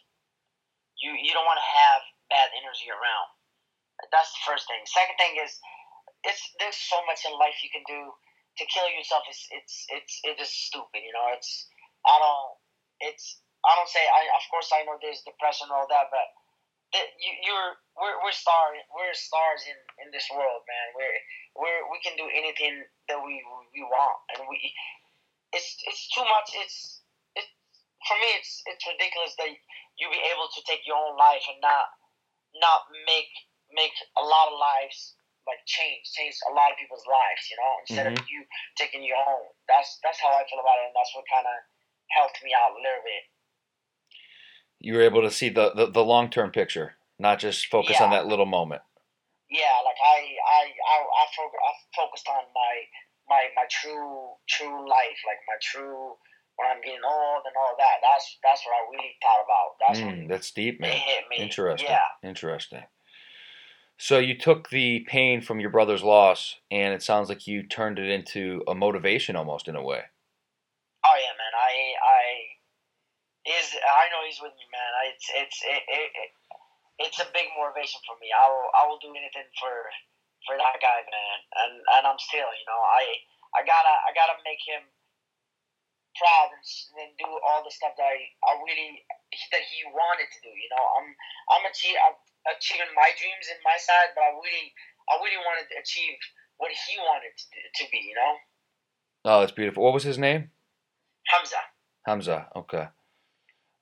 You 0.94 1.18
you 1.18 1.34
don't 1.34 1.42
want 1.42 1.58
to 1.58 1.70
have 1.74 2.06
bad 2.30 2.54
energy 2.54 2.86
around. 2.86 3.34
That's 4.14 4.30
the 4.38 4.46
first 4.46 4.70
thing. 4.70 4.86
Second 4.86 5.18
thing 5.18 5.42
is, 5.42 5.58
it's 6.22 6.54
there's 6.62 6.78
so 6.78 7.02
much 7.10 7.26
in 7.26 7.34
life 7.34 7.58
you 7.66 7.70
can 7.74 7.82
do 7.82 8.14
to 8.14 8.64
kill 8.70 8.86
yourself. 8.94 9.26
Is 9.26 9.42
it's 9.50 9.90
it's 9.90 10.22
it 10.22 10.38
is 10.38 10.54
stupid. 10.54 11.02
You 11.02 11.10
know, 11.18 11.34
it's 11.34 11.66
I 12.06 12.14
don't 12.14 12.50
it's 13.10 13.42
I 13.66 13.74
don't 13.74 13.90
say 13.90 14.06
I 14.06 14.22
of 14.38 14.46
course 14.54 14.70
I 14.70 14.86
know 14.86 15.02
there's 15.02 15.26
depression 15.26 15.66
and 15.66 15.74
all 15.74 15.90
that, 15.90 16.06
but 16.14 16.30
that 16.92 17.09
you 17.16 17.33
you're 17.44 17.72
we're 17.96 18.16
we're 18.20 18.37
stars 18.37 18.76
we're 18.92 19.16
stars 19.16 19.64
in 19.64 19.78
in 20.05 20.09
this 20.12 20.28
world, 20.33 20.62
man. 20.68 20.87
We're 20.96 21.18
we're 21.57 21.83
we 21.88 21.98
can 22.05 22.16
do 22.20 22.28
anything 22.28 22.85
that 23.09 23.20
we 23.20 23.40
we 23.72 23.83
want, 23.85 24.18
and 24.37 24.44
we 24.48 24.61
it's 25.52 25.76
it's 25.88 26.05
too 26.12 26.24
much. 26.24 26.52
It's 26.57 27.05
it 27.37 27.48
for 28.09 28.16
me. 28.20 28.28
It's 28.37 28.61
it's 28.68 28.85
ridiculous 28.85 29.33
that 29.40 29.52
you 29.96 30.07
be 30.09 30.20
able 30.33 30.48
to 30.52 30.61
take 30.68 30.85
your 30.85 30.96
own 30.96 31.16
life 31.16 31.44
and 31.48 31.61
not 31.61 31.92
not 32.61 32.88
make 33.09 33.33
make 33.72 33.96
a 34.20 34.24
lot 34.24 34.52
of 34.52 34.57
lives 34.61 35.16
like 35.48 35.59
change 35.66 36.07
change 36.14 36.38
a 36.46 36.52
lot 36.55 36.70
of 36.70 36.76
people's 36.78 37.09
lives. 37.09 37.42
You 37.48 37.57
know, 37.57 37.72
instead 37.85 38.07
of 38.09 38.14
mm-hmm. 38.16 38.33
you 38.33 38.44
taking 38.76 39.02
your 39.05 39.18
own. 39.18 39.48
That's 39.68 39.96
that's 40.05 40.20
how 40.20 40.33
I 40.33 40.44
feel 40.44 40.61
about 40.61 40.81
it, 40.81 40.92
and 40.92 40.96
that's 40.96 41.12
what 41.16 41.24
kind 41.28 41.48
of 41.48 41.57
helped 42.12 42.38
me 42.44 42.52
out 42.52 42.76
a 42.76 42.81
little 42.81 43.05
bit. 43.05 43.24
You 44.82 44.94
were 44.94 45.02
able 45.02 45.22
to 45.22 45.30
see 45.30 45.48
the 45.48 45.72
the, 45.74 45.86
the 45.86 46.04
long 46.04 46.28
term 46.28 46.50
picture, 46.50 46.94
not 47.18 47.38
just 47.38 47.66
focus 47.66 48.00
on 48.00 48.10
that 48.10 48.26
little 48.26 48.46
moment. 48.46 48.82
yeah, 49.48 49.78
like 49.86 49.96
I 50.04 50.18
I 50.18 50.62
I 50.66 50.96
I, 51.00 51.26
fo- 51.36 51.44
I 51.46 51.72
focused 51.96 52.28
on 52.28 52.42
my 52.54 52.74
my 53.28 53.42
my 53.56 53.64
true 53.70 54.30
true 54.48 54.88
life, 54.88 55.20
like 55.26 55.38
my 55.46 55.56
true 55.62 56.16
when 56.56 56.68
I'm 56.68 56.82
getting 56.82 57.00
old 57.06 57.42
and 57.46 57.54
all 57.56 57.74
that. 57.78 58.02
That's 58.02 58.38
that's 58.42 58.62
what 58.66 58.74
I 58.74 58.90
really 58.90 59.14
thought 59.22 59.44
about. 59.46 59.70
That's 59.86 60.00
Mm, 60.00 60.28
that's 60.28 60.50
deep, 60.50 60.80
it 60.80 60.82
man. 60.82 60.98
hit 60.98 61.24
me. 61.30 61.44
Interesting. 61.44 61.88
Yeah, 61.88 62.28
Interesting. 62.28 62.82
So 63.98 64.18
you 64.18 64.36
took 64.36 64.70
the 64.70 65.06
pain 65.08 65.40
from 65.42 65.60
your 65.60 65.70
brother's 65.70 66.02
loss, 66.02 66.56
and 66.72 66.92
it 66.92 67.02
sounds 67.04 67.28
like 67.28 67.46
you 67.46 67.62
turned 67.62 68.00
it 68.00 68.10
into 68.10 68.64
a 68.66 68.74
motivation, 68.74 69.36
almost 69.36 69.68
in 69.68 69.76
a 69.76 69.82
way. 69.82 70.02
oh 71.04 71.16
yeah, 71.16 71.34
man. 71.38 71.54
I 71.54 71.94
I 72.02 73.58
is 73.58 73.71
I 73.84 74.06
know 74.14 74.22
he's 74.26 74.40
with 74.42 74.54
me, 74.54 74.66
man. 74.70 74.90
I, 74.98 75.02
it's 75.12 75.26
it's 75.34 75.58
it, 75.66 75.82
it, 75.86 76.08
it 76.14 76.30
it's 77.08 77.18
a 77.18 77.28
big 77.34 77.50
motivation 77.58 77.98
for 78.06 78.14
me. 78.22 78.30
I 78.30 78.46
will 78.46 78.68
I 78.74 78.82
will 78.86 79.00
do 79.02 79.10
anything 79.14 79.48
for 79.58 79.74
for 80.46 80.54
that 80.58 80.78
guy, 80.78 81.00
man. 81.06 81.38
And 81.66 81.74
and 81.98 82.02
I'm 82.06 82.18
still, 82.20 82.46
you 82.46 82.66
know, 82.66 82.80
I 82.80 83.02
I 83.58 83.60
gotta 83.66 83.94
I 84.06 84.10
gotta 84.14 84.38
make 84.46 84.62
him 84.62 84.86
proud 86.20 86.52
and, 86.52 86.64
and 87.02 87.10
do 87.16 87.26
all 87.48 87.64
the 87.64 87.72
stuff 87.72 87.96
that 87.96 88.04
I, 88.04 88.18
I 88.44 88.52
really 88.60 89.02
that 89.50 89.64
he 89.64 89.82
wanted 89.90 90.28
to 90.28 90.38
do. 90.44 90.52
You 90.52 90.70
know, 90.72 90.84
I'm 91.00 91.08
I'm 91.52 91.64
achieve, 91.66 91.96
I'm 91.98 92.16
achieving 92.52 92.92
my 92.94 93.10
dreams 93.16 93.48
in 93.50 93.58
my 93.64 93.78
side, 93.80 94.12
but 94.14 94.22
I 94.22 94.32
really 94.36 94.70
I 95.08 95.18
really 95.18 95.40
wanted 95.42 95.66
to 95.72 95.76
achieve 95.80 96.18
what 96.60 96.70
he 96.70 96.94
wanted 97.00 97.32
to, 97.34 97.44
do- 97.50 97.70
to 97.82 97.84
be. 97.90 98.00
You 98.02 98.16
know, 98.16 98.34
Oh, 99.24 99.38
that's 99.40 99.52
beautiful. 99.54 99.82
What 99.82 99.94
was 99.94 100.02
his 100.04 100.18
name? 100.18 100.50
Hamza. 101.28 101.62
Hamza. 102.06 102.48
Okay. 102.56 102.88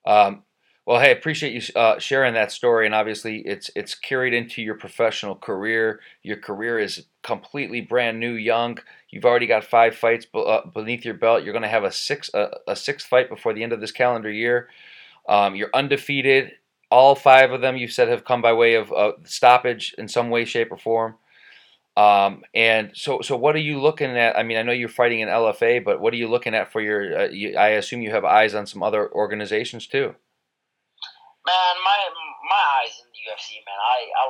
Um, 0.06 0.42
well, 0.86 1.00
hey, 1.00 1.12
appreciate 1.12 1.52
you 1.52 1.80
uh, 1.80 1.98
sharing 1.98 2.34
that 2.34 2.50
story, 2.50 2.86
and 2.86 2.94
obviously, 2.94 3.40
it's 3.46 3.70
it's 3.76 3.94
carried 3.94 4.34
into 4.34 4.62
your 4.62 4.74
professional 4.74 5.36
career. 5.36 6.00
Your 6.22 6.38
career 6.38 6.78
is 6.78 7.06
completely 7.22 7.80
brand 7.80 8.18
new, 8.18 8.32
young. 8.32 8.78
You've 9.10 9.24
already 9.26 9.46
got 9.46 9.64
five 9.64 9.94
fights 9.94 10.26
uh, 10.34 10.66
beneath 10.66 11.04
your 11.04 11.14
belt. 11.14 11.44
You're 11.44 11.52
going 11.52 11.62
to 11.62 11.68
have 11.68 11.84
a 11.84 11.92
six 11.92 12.30
a, 12.34 12.74
sixth 12.74 13.06
fight 13.06 13.28
before 13.28 13.52
the 13.52 13.62
end 13.62 13.72
of 13.72 13.80
this 13.80 13.92
calendar 13.92 14.30
year. 14.30 14.68
Um, 15.28 15.54
you're 15.54 15.70
undefeated. 15.74 16.52
All 16.90 17.14
five 17.14 17.52
of 17.52 17.60
them 17.60 17.76
you 17.76 17.86
said 17.86 18.08
have 18.08 18.24
come 18.24 18.42
by 18.42 18.52
way 18.52 18.74
of 18.74 18.92
stoppage 19.24 19.94
in 19.96 20.08
some 20.08 20.28
way, 20.28 20.44
shape, 20.44 20.72
or 20.72 20.78
form. 20.78 21.14
Um, 22.00 22.48
and 22.56 22.96
so, 22.96 23.20
so 23.20 23.36
what 23.36 23.52
are 23.52 23.60
you 23.60 23.76
looking 23.76 24.16
at? 24.16 24.32
I 24.32 24.40
mean, 24.40 24.56
I 24.56 24.64
know 24.64 24.72
you're 24.72 24.88
fighting 24.88 25.20
in 25.20 25.28
LFA, 25.28 25.84
but 25.84 26.00
what 26.00 26.16
are 26.16 26.16
you 26.16 26.32
looking 26.32 26.56
at 26.56 26.72
for 26.72 26.80
your? 26.80 27.04
Uh, 27.12 27.28
you, 27.28 27.60
I 27.60 27.76
assume 27.76 28.00
you 28.00 28.08
have 28.16 28.24
eyes 28.24 28.56
on 28.56 28.64
some 28.64 28.80
other 28.80 29.12
organizations 29.12 29.84
too. 29.84 30.16
Man, 31.44 31.74
my 31.84 32.00
my 32.48 32.64
eyes 32.80 32.96
in 33.04 33.08
the 33.12 33.20
UFC, 33.28 33.60
man. 33.68 33.76
I 33.76 33.98
I 34.16 34.24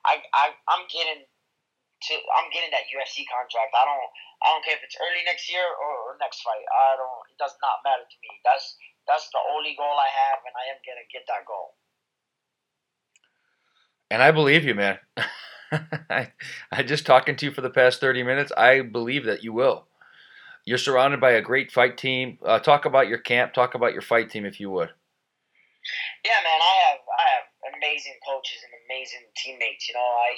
I, 0.00 0.14
I 0.32 0.44
I'm 0.72 0.88
getting 0.88 1.20
to 1.20 2.12
I'm 2.40 2.48
getting 2.56 2.72
that 2.72 2.88
UFC 2.88 3.28
contract. 3.28 3.76
I 3.76 3.84
don't 3.84 4.08
I 4.40 4.56
don't 4.56 4.64
care 4.64 4.80
if 4.80 4.84
it's 4.88 4.96
early 4.96 5.20
next 5.28 5.52
year 5.52 5.66
or, 5.66 5.92
or 6.08 6.10
next 6.24 6.40
fight. 6.40 6.64
I 6.72 6.96
don't. 6.96 7.20
It 7.28 7.36
does 7.36 7.52
not 7.60 7.84
matter 7.84 8.08
to 8.08 8.18
me. 8.24 8.32
That's 8.48 8.80
that's 9.04 9.28
the 9.28 9.44
only 9.52 9.76
goal 9.76 9.92
I 9.92 10.08
have, 10.08 10.40
and 10.48 10.56
I 10.56 10.72
am 10.72 10.80
gonna 10.88 11.04
get 11.12 11.28
that 11.28 11.44
goal. 11.44 11.76
And 14.08 14.24
I 14.24 14.32
believe 14.32 14.64
you, 14.64 14.72
man. 14.72 14.96
I, 15.72 16.32
I 16.72 16.82
just 16.82 17.06
talking 17.06 17.36
to 17.36 17.46
you 17.46 17.52
for 17.52 17.60
the 17.60 17.70
past 17.70 18.00
30 18.00 18.22
minutes. 18.22 18.52
I 18.56 18.82
believe 18.82 19.24
that 19.24 19.44
you 19.44 19.52
will. 19.52 19.86
You're 20.64 20.78
surrounded 20.78 21.20
by 21.20 21.32
a 21.32 21.42
great 21.42 21.72
fight 21.72 21.96
team. 21.96 22.38
Uh, 22.44 22.58
talk 22.58 22.84
about 22.84 23.08
your 23.08 23.18
camp. 23.18 23.54
Talk 23.54 23.74
about 23.74 23.92
your 23.92 24.02
fight 24.02 24.30
team, 24.30 24.44
if 24.44 24.60
you 24.60 24.70
would. 24.70 24.90
Yeah, 26.24 26.40
man. 26.44 26.60
I 26.60 26.74
have 26.92 27.00
I 27.00 27.24
have 27.40 27.46
amazing 27.80 28.16
coaches 28.28 28.60
and 28.60 28.72
amazing 28.84 29.24
teammates. 29.40 29.88
You 29.88 29.96
know, 29.96 30.04
I 30.04 30.36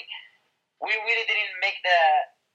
we 0.79 0.95
really 0.95 1.27
didn't 1.27 1.59
make 1.59 1.75
the 1.83 1.99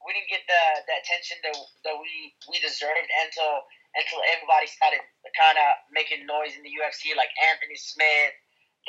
we 0.01 0.17
didn't 0.17 0.33
get 0.33 0.43
the, 0.49 0.63
the 0.89 0.95
attention 0.97 1.37
that 1.45 1.55
that 1.85 1.95
we 2.01 2.33
we 2.49 2.57
deserved 2.57 3.09
until 3.21 3.69
until 3.93 4.21
everybody 4.33 4.65
started 4.65 5.05
kind 5.37 5.57
of 5.61 5.69
making 5.93 6.25
noise 6.25 6.57
in 6.57 6.65
the 6.65 6.73
UFC, 6.73 7.13
like 7.13 7.29
Anthony 7.53 7.77
Smith, 7.77 8.33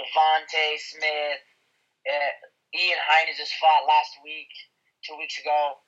Devonte 0.00 0.80
Smith. 0.80 1.40
Uh, 2.08 2.32
Ian 2.74 3.00
Heinisch 3.10 3.38
just 3.38 3.54
fought 3.58 3.88
last 3.88 4.14
week, 4.22 4.50
two 5.02 5.18
weeks 5.18 5.38
ago. 5.38 5.80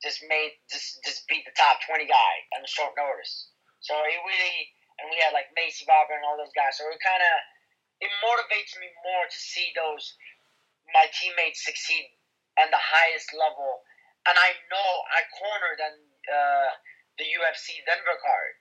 Just 0.00 0.24
made 0.24 0.56
just 0.72 1.04
just 1.04 1.28
beat 1.28 1.44
the 1.44 1.52
top 1.52 1.76
twenty 1.84 2.08
guy 2.08 2.34
on 2.56 2.64
short 2.64 2.96
notice. 2.96 3.52
So 3.84 3.92
it 3.92 4.16
really 4.24 4.72
and 4.96 5.12
we 5.12 5.20
had 5.20 5.36
like 5.36 5.52
Maycee 5.52 5.84
Barber 5.84 6.16
and 6.16 6.24
all 6.24 6.40
those 6.40 6.56
guys. 6.56 6.80
So 6.80 6.88
it 6.88 7.00
kind 7.04 7.20
of 7.20 7.34
it 8.00 8.12
motivates 8.24 8.72
me 8.80 8.88
more 9.04 9.28
to 9.28 9.38
see 9.38 9.72
those 9.76 10.16
my 10.96 11.04
teammates 11.12 11.64
succeed 11.64 12.08
at 12.56 12.72
the 12.72 12.80
highest 12.80 13.30
level. 13.36 13.84
And 14.24 14.36
I 14.36 14.56
know 14.72 14.88
I 15.12 15.20
cornered 15.36 15.80
on 15.84 15.94
uh, 16.28 16.70
the 17.16 17.28
UFC 17.28 17.80
Denver 17.84 18.16
card. 18.20 18.54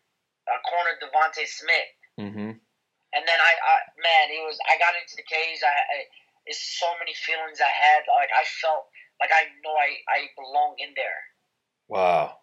I 0.47 0.59
cornered 0.67 0.99
Devonte 1.03 1.43
Smith. 1.47 1.91
Mm-hmm. 2.19 2.51
And 3.15 3.23
then 3.25 3.39
I, 3.39 3.53
I 3.55 3.75
man, 3.99 4.25
it 4.31 4.43
was 4.43 4.59
I 4.67 4.75
got 4.79 4.95
into 4.95 5.15
the 5.15 5.27
cage. 5.27 5.63
I, 5.63 5.71
I 5.71 5.97
it's 6.49 6.81
so 6.81 6.89
many 6.97 7.13
feelings 7.13 7.61
I 7.61 7.69
had. 7.69 8.09
Like 8.09 8.33
I 8.33 8.41
felt 8.57 8.89
like 9.21 9.29
I 9.29 9.53
know 9.61 9.77
I 9.77 10.01
I 10.09 10.19
belong 10.33 10.81
in 10.81 10.97
there. 10.97 11.21
Wow. 11.85 12.41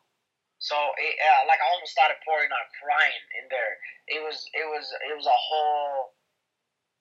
So 0.63 0.79
it, 0.79 1.15
uh, 1.19 1.43
like 1.51 1.61
I 1.61 1.69
almost 1.75 1.93
started 1.93 2.23
pouring 2.23 2.49
out 2.55 2.71
crying 2.79 3.27
in 3.43 3.51
there. 3.51 3.83
It 4.07 4.23
was 4.23 4.47
it 4.55 4.65
was 4.71 4.87
it 5.05 5.15
was 5.19 5.27
a 5.27 5.35
whole 5.35 6.15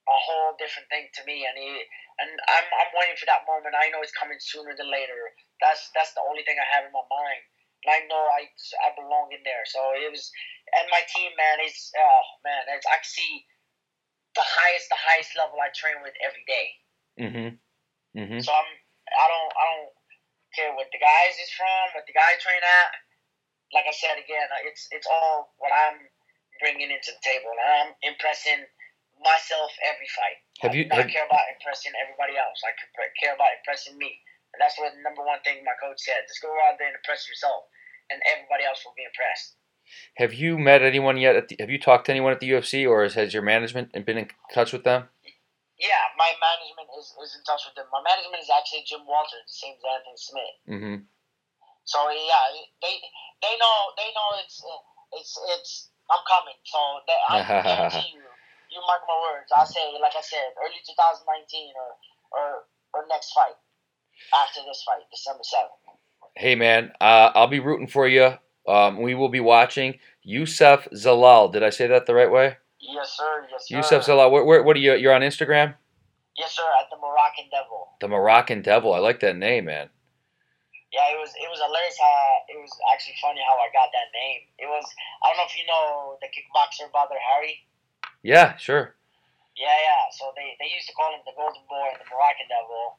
a 0.06 0.18
whole 0.18 0.58
different 0.58 0.90
thing 0.90 1.10
to 1.18 1.22
me, 1.30 1.46
and 1.46 1.56
he 1.56 1.86
and 2.20 2.30
I'm 2.50 2.68
I'm 2.74 2.92
waiting 2.98 3.16
for 3.22 3.30
that 3.30 3.46
moment. 3.46 3.78
I 3.78 3.94
know 3.94 4.02
it's 4.02 4.16
coming 4.18 4.42
sooner 4.42 4.74
than 4.74 4.90
later. 4.90 5.18
That's 5.62 5.94
that's 5.94 6.18
the 6.18 6.26
only 6.26 6.42
thing 6.42 6.58
I 6.58 6.68
have 6.74 6.90
in 6.90 6.94
my 6.94 7.06
mind. 7.06 7.44
And 7.86 7.90
I 7.94 8.00
know 8.10 8.24
I 8.34 8.50
I 8.82 8.98
belong 8.98 9.30
in 9.30 9.46
there. 9.46 9.64
So 9.70 9.80
it 9.94 10.10
was, 10.10 10.34
and 10.74 10.90
my 10.90 11.06
team, 11.06 11.32
man, 11.38 11.62
it's 11.62 11.94
oh 11.94 12.26
man, 12.42 12.66
it's 12.74 12.90
I 12.90 12.98
see 13.06 13.46
the 14.34 14.44
highest 14.44 14.90
the 14.90 15.00
highest 15.00 15.32
level 15.38 15.62
I 15.62 15.70
train 15.72 16.02
with 16.02 16.18
every 16.20 16.44
day. 16.50 16.85
Mm-hmm. 17.20 17.50
Mm-hmm. 18.16 18.40
So 18.40 18.52
I'm 18.52 18.70
I 19.12 19.26
don't 19.28 19.52
I 19.56 19.64
don't 19.76 19.92
care 20.56 20.72
what 20.76 20.88
the 20.92 21.00
guys 21.00 21.36
is 21.40 21.52
from, 21.52 21.96
what 21.96 22.08
the 22.08 22.16
guy 22.16 22.40
train 22.40 22.64
at. 22.64 22.90
Like 23.76 23.88
I 23.88 23.96
said 23.96 24.16
again, 24.16 24.48
it's 24.68 24.88
it's 24.92 25.08
all 25.08 25.56
what 25.60 25.72
I'm 25.76 26.00
bringing 26.64 26.92
into 26.92 27.12
the 27.12 27.24
table, 27.24 27.52
and 27.52 27.60
I'm 27.60 27.92
impressing 28.08 28.64
myself 29.20 29.72
every 29.84 30.08
fight. 30.16 30.40
Have 30.64 30.76
you? 30.76 30.88
I 30.92 30.96
Have, 30.96 31.08
don't 31.08 31.14
care 31.14 31.28
about 31.28 31.48
impressing 31.52 31.92
everybody 32.00 32.40
else. 32.40 32.60
I 32.64 32.72
care 33.20 33.36
about 33.36 33.52
impressing 33.60 34.00
me, 34.00 34.16
and 34.56 34.60
that's 34.64 34.80
what 34.80 34.96
the 34.96 35.04
number 35.04 35.24
one 35.24 35.44
thing 35.44 35.64
my 35.68 35.76
coach 35.80 36.00
said: 36.00 36.24
just 36.28 36.40
go 36.44 36.52
out 36.68 36.80
there 36.80 36.88
and 36.88 36.96
impress 36.96 37.28
yourself, 37.28 37.68
and 38.12 38.20
everybody 38.32 38.64
else 38.64 38.84
will 38.88 38.96
be 38.96 39.08
impressed. 39.08 39.60
have 40.18 40.34
you 40.34 40.58
met 40.58 40.82
anyone 40.82 41.18
yet? 41.20 41.36
At 41.36 41.48
the, 41.52 41.56
have 41.60 41.70
you 41.70 41.80
talked 41.80 42.08
to 42.08 42.16
anyone 42.16 42.32
at 42.32 42.40
the 42.40 42.50
UFC, 42.50 42.88
or 42.88 43.04
has, 43.04 43.16
has 43.16 43.34
your 43.34 43.44
management 43.44 43.92
been 44.06 44.18
in 44.18 44.30
touch 44.54 44.72
with 44.72 44.84
them? 44.84 45.12
Yeah, 45.76 46.04
my 46.16 46.32
management 46.40 46.88
is, 46.96 47.12
is 47.20 47.36
in 47.36 47.44
touch 47.44 47.68
with 47.68 47.76
them. 47.76 47.92
My 47.92 48.00
management 48.00 48.40
is 48.40 48.48
actually 48.48 48.88
Jim 48.88 49.04
Walters, 49.04 49.44
the 49.44 49.56
same 49.60 49.76
as 49.76 49.84
Anthony 49.84 50.20
Smith. 50.20 50.56
Mm-hmm. 50.72 50.98
So 51.84 52.00
yeah, 52.10 52.46
they 52.82 52.96
they 53.44 53.54
know 53.60 53.78
they 54.00 54.10
know 54.16 54.28
it's 54.42 54.64
it's 55.20 55.34
it's 55.54 55.72
I'm 56.10 56.24
coming. 56.26 56.58
So 56.66 56.80
they, 57.06 57.18
I 57.30 57.34
guarantee 57.92 58.16
you, 58.16 58.26
you 58.72 58.80
mark 58.88 59.04
my 59.06 59.20
words. 59.20 59.52
I 59.52 59.68
say 59.68 59.84
like 60.02 60.16
I 60.18 60.24
said, 60.24 60.56
early 60.64 60.80
2019 60.82 61.28
or 61.76 61.90
or 62.34 62.48
or 62.96 63.02
next 63.12 63.36
fight 63.36 63.60
after 64.34 64.62
this 64.66 64.82
fight, 64.88 65.04
December 65.12 65.44
7th. 65.44 65.76
Hey 66.36 66.56
man, 66.56 66.92
uh, 67.00 67.32
I'll 67.36 67.52
be 67.52 67.60
rooting 67.60 67.88
for 67.88 68.08
you. 68.08 68.34
Um, 68.68 69.02
we 69.02 69.14
will 69.14 69.30
be 69.30 69.40
watching 69.40 70.00
Youssef 70.24 70.88
Zalal. 70.94 71.52
Did 71.52 71.64
I 71.64 71.70
say 71.70 71.88
that 71.88 72.08
the 72.08 72.16
right 72.16 72.32
way? 72.32 72.58
Yes, 72.86 73.18
sir. 73.18 73.48
Yes, 73.52 73.68
sir. 73.68 73.76
Youssef 73.78 74.06
Zalal. 74.06 74.32
Where, 74.32 74.44
where, 74.44 74.64
what 74.64 74.76
are 74.76 74.80
you? 74.80 74.94
You're 74.96 75.14
on 75.14 75.22
Instagram. 75.22 75.76
Yes, 76.38 76.52
sir. 76.52 76.68
At 76.82 76.90
the 76.92 76.98
Moroccan 76.98 77.50
Devil. 77.50 77.88
The 78.02 78.08
Moroccan 78.08 78.62
Devil. 78.62 78.94
I 78.94 79.00
like 79.00 79.20
that 79.22 79.38
name, 79.38 79.66
man. 79.66 79.90
Yeah, 80.96 81.12
it 81.12 81.20
was 81.20 81.36
it 81.36 81.50
was 81.52 81.60
hilarious 81.60 82.00
how 82.00 82.16
it 82.48 82.56
was 82.56 82.72
actually 82.88 83.20
funny 83.20 83.44
how 83.44 83.60
I 83.60 83.68
got 83.76 83.92
that 83.92 84.16
name. 84.16 84.48
It 84.56 84.70
was 84.72 84.88
I 85.20 85.28
don't 85.28 85.44
know 85.44 85.50
if 85.50 85.56
you 85.60 85.68
know 85.68 86.16
the 86.24 86.32
kickboxer 86.32 86.88
Badr 86.96 87.20
Hari. 87.20 87.68
Yeah, 88.24 88.56
sure. 88.56 88.96
Yeah, 89.60 89.76
yeah. 89.76 90.04
So 90.16 90.32
they, 90.40 90.56
they 90.60 90.72
used 90.72 90.88
to 90.88 90.96
call 90.96 91.12
him 91.12 91.20
the 91.28 91.36
Golden 91.36 91.64
Boy 91.68 91.92
and 91.92 92.00
the 92.00 92.08
Moroccan 92.08 92.48
Devil. 92.48 92.96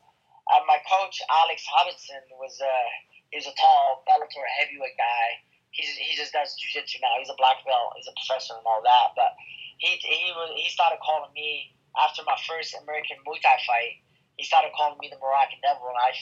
Uh, 0.53 0.61
my 0.69 0.77
coach 0.85 1.25
Alex 1.25 1.65
Hobson 1.65 2.21
was 2.37 2.61
uh 2.61 2.89
he 3.33 3.41
was 3.41 3.49
a 3.49 3.57
tall 3.57 4.05
Bellator 4.05 4.45
heavyweight 4.61 4.97
guy. 5.01 5.27
He's 5.73 5.97
he 5.97 6.13
just 6.21 6.37
does 6.37 6.53
jujitsu 6.61 7.01
now. 7.01 7.17
He's 7.17 7.33
a 7.33 7.39
black 7.41 7.65
belt. 7.65 7.97
He's 7.97 8.13
a 8.13 8.17
professor 8.17 8.61
and 8.61 8.67
all 8.69 8.85
that. 8.85 9.17
But 9.17 9.33
he 9.79 9.97
he 10.01 10.33
was 10.33 10.51
he 10.57 10.69
started 10.71 10.99
calling 11.05 11.33
me 11.35 11.75
after 11.97 12.23
my 12.27 12.37
first 12.49 12.77
American 12.83 13.17
Muay 13.27 13.41
Thai 13.43 13.57
fight. 13.67 13.95
He 14.37 14.45
started 14.45 14.71
calling 14.77 14.99
me 15.01 15.09
the 15.09 15.19
Moroccan 15.19 15.59
Devil, 15.65 15.89
and 15.89 15.97
I 15.97 16.13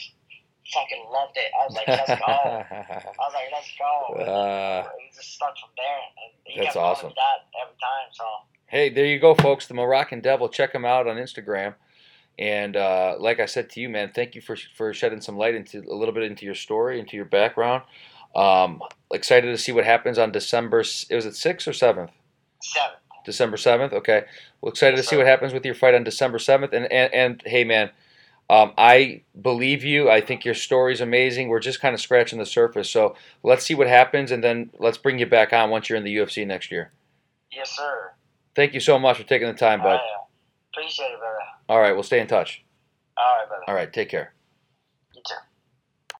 fucking 0.71 1.03
loved 1.11 1.35
it. 1.35 1.51
I 1.51 1.65
was 1.67 1.75
like, 1.75 1.87
let's 1.87 2.15
go. 2.19 2.25
I 2.25 3.23
was 3.27 3.35
like, 3.35 3.49
let's 3.51 3.71
go. 3.77 4.23
Uh, 4.23 4.87
he 4.99 5.15
just 5.15 5.35
stuck 5.35 5.55
from 5.59 5.69
there, 5.75 5.99
and 6.23 6.31
he 6.45 6.63
That's 6.63 6.75
awesome. 6.75 7.09
me 7.09 7.15
that 7.15 7.59
every 7.61 7.75
time. 7.75 8.07
So 8.13 8.23
hey, 8.67 8.89
there 8.89 9.05
you 9.05 9.19
go, 9.19 9.35
folks. 9.35 9.67
The 9.67 9.73
Moroccan 9.73 10.21
Devil. 10.21 10.49
Check 10.49 10.73
him 10.73 10.85
out 10.85 11.07
on 11.07 11.17
Instagram. 11.17 11.75
And 12.37 12.75
uh, 12.75 13.15
like 13.17 13.39
I 13.39 13.45
said 13.45 13.69
to 13.71 13.79
you, 13.79 13.87
man, 13.87 14.11
thank 14.13 14.35
you 14.35 14.41
for 14.41 14.57
for 14.75 14.93
shedding 14.93 15.21
some 15.21 15.37
light 15.37 15.55
into 15.55 15.79
a 15.79 15.95
little 15.95 16.13
bit 16.13 16.23
into 16.23 16.45
your 16.45 16.55
story, 16.55 16.99
into 16.99 17.15
your 17.15 17.25
background. 17.25 17.83
Um, 18.35 18.81
excited 19.13 19.47
to 19.47 19.57
see 19.57 19.71
what 19.71 19.85
happens 19.85 20.17
on 20.17 20.31
December. 20.31 20.79
It 20.81 21.15
was 21.15 21.25
it 21.25 21.35
sixth 21.35 21.67
or 21.67 21.73
seventh? 21.73 22.11
seven. 22.61 22.97
December 23.25 23.57
seventh. 23.57 23.93
Okay. 23.93 24.23
Well, 24.61 24.71
excited 24.71 24.97
to 24.97 25.03
see 25.03 25.17
what 25.17 25.25
happens 25.25 25.53
with 25.53 25.65
your 25.65 25.75
fight 25.75 25.95
on 25.95 26.03
December 26.03 26.39
seventh. 26.39 26.73
And, 26.73 26.91
and 26.91 27.13
and 27.13 27.43
hey, 27.45 27.63
man, 27.63 27.91
um, 28.49 28.73
I 28.77 29.23
believe 29.39 29.83
you. 29.83 30.09
I 30.09 30.21
think 30.21 30.45
your 30.45 30.53
story's 30.53 31.01
amazing. 31.01 31.49
We're 31.49 31.59
just 31.59 31.81
kind 31.81 31.93
of 31.93 32.01
scratching 32.01 32.39
the 32.39 32.45
surface. 32.45 32.89
So 32.89 33.15
let's 33.43 33.65
see 33.65 33.73
what 33.73 33.87
happens, 33.87 34.31
and 34.31 34.43
then 34.43 34.69
let's 34.79 34.97
bring 34.97 35.19
you 35.19 35.25
back 35.25 35.51
on 35.51 35.69
once 35.69 35.89
you're 35.89 35.97
in 35.97 36.03
the 36.03 36.15
UFC 36.15 36.45
next 36.45 36.71
year. 36.71 36.91
Yes, 37.51 37.71
sir. 37.71 38.11
Thank 38.55 38.73
you 38.73 38.79
so 38.79 38.99
much 38.99 39.17
for 39.17 39.23
taking 39.23 39.47
the 39.47 39.53
time, 39.53 39.81
bud. 39.81 39.99
I, 39.99 39.99
appreciate 40.73 41.07
it, 41.07 41.19
brother. 41.19 41.37
All 41.67 41.79
right, 41.79 41.93
we'll 41.93 42.03
stay 42.03 42.19
in 42.19 42.27
touch. 42.27 42.63
All 43.17 43.37
right, 43.37 43.47
brother. 43.47 43.63
All 43.67 43.75
right, 43.75 43.91
take 43.91 44.09
care. 44.09 44.33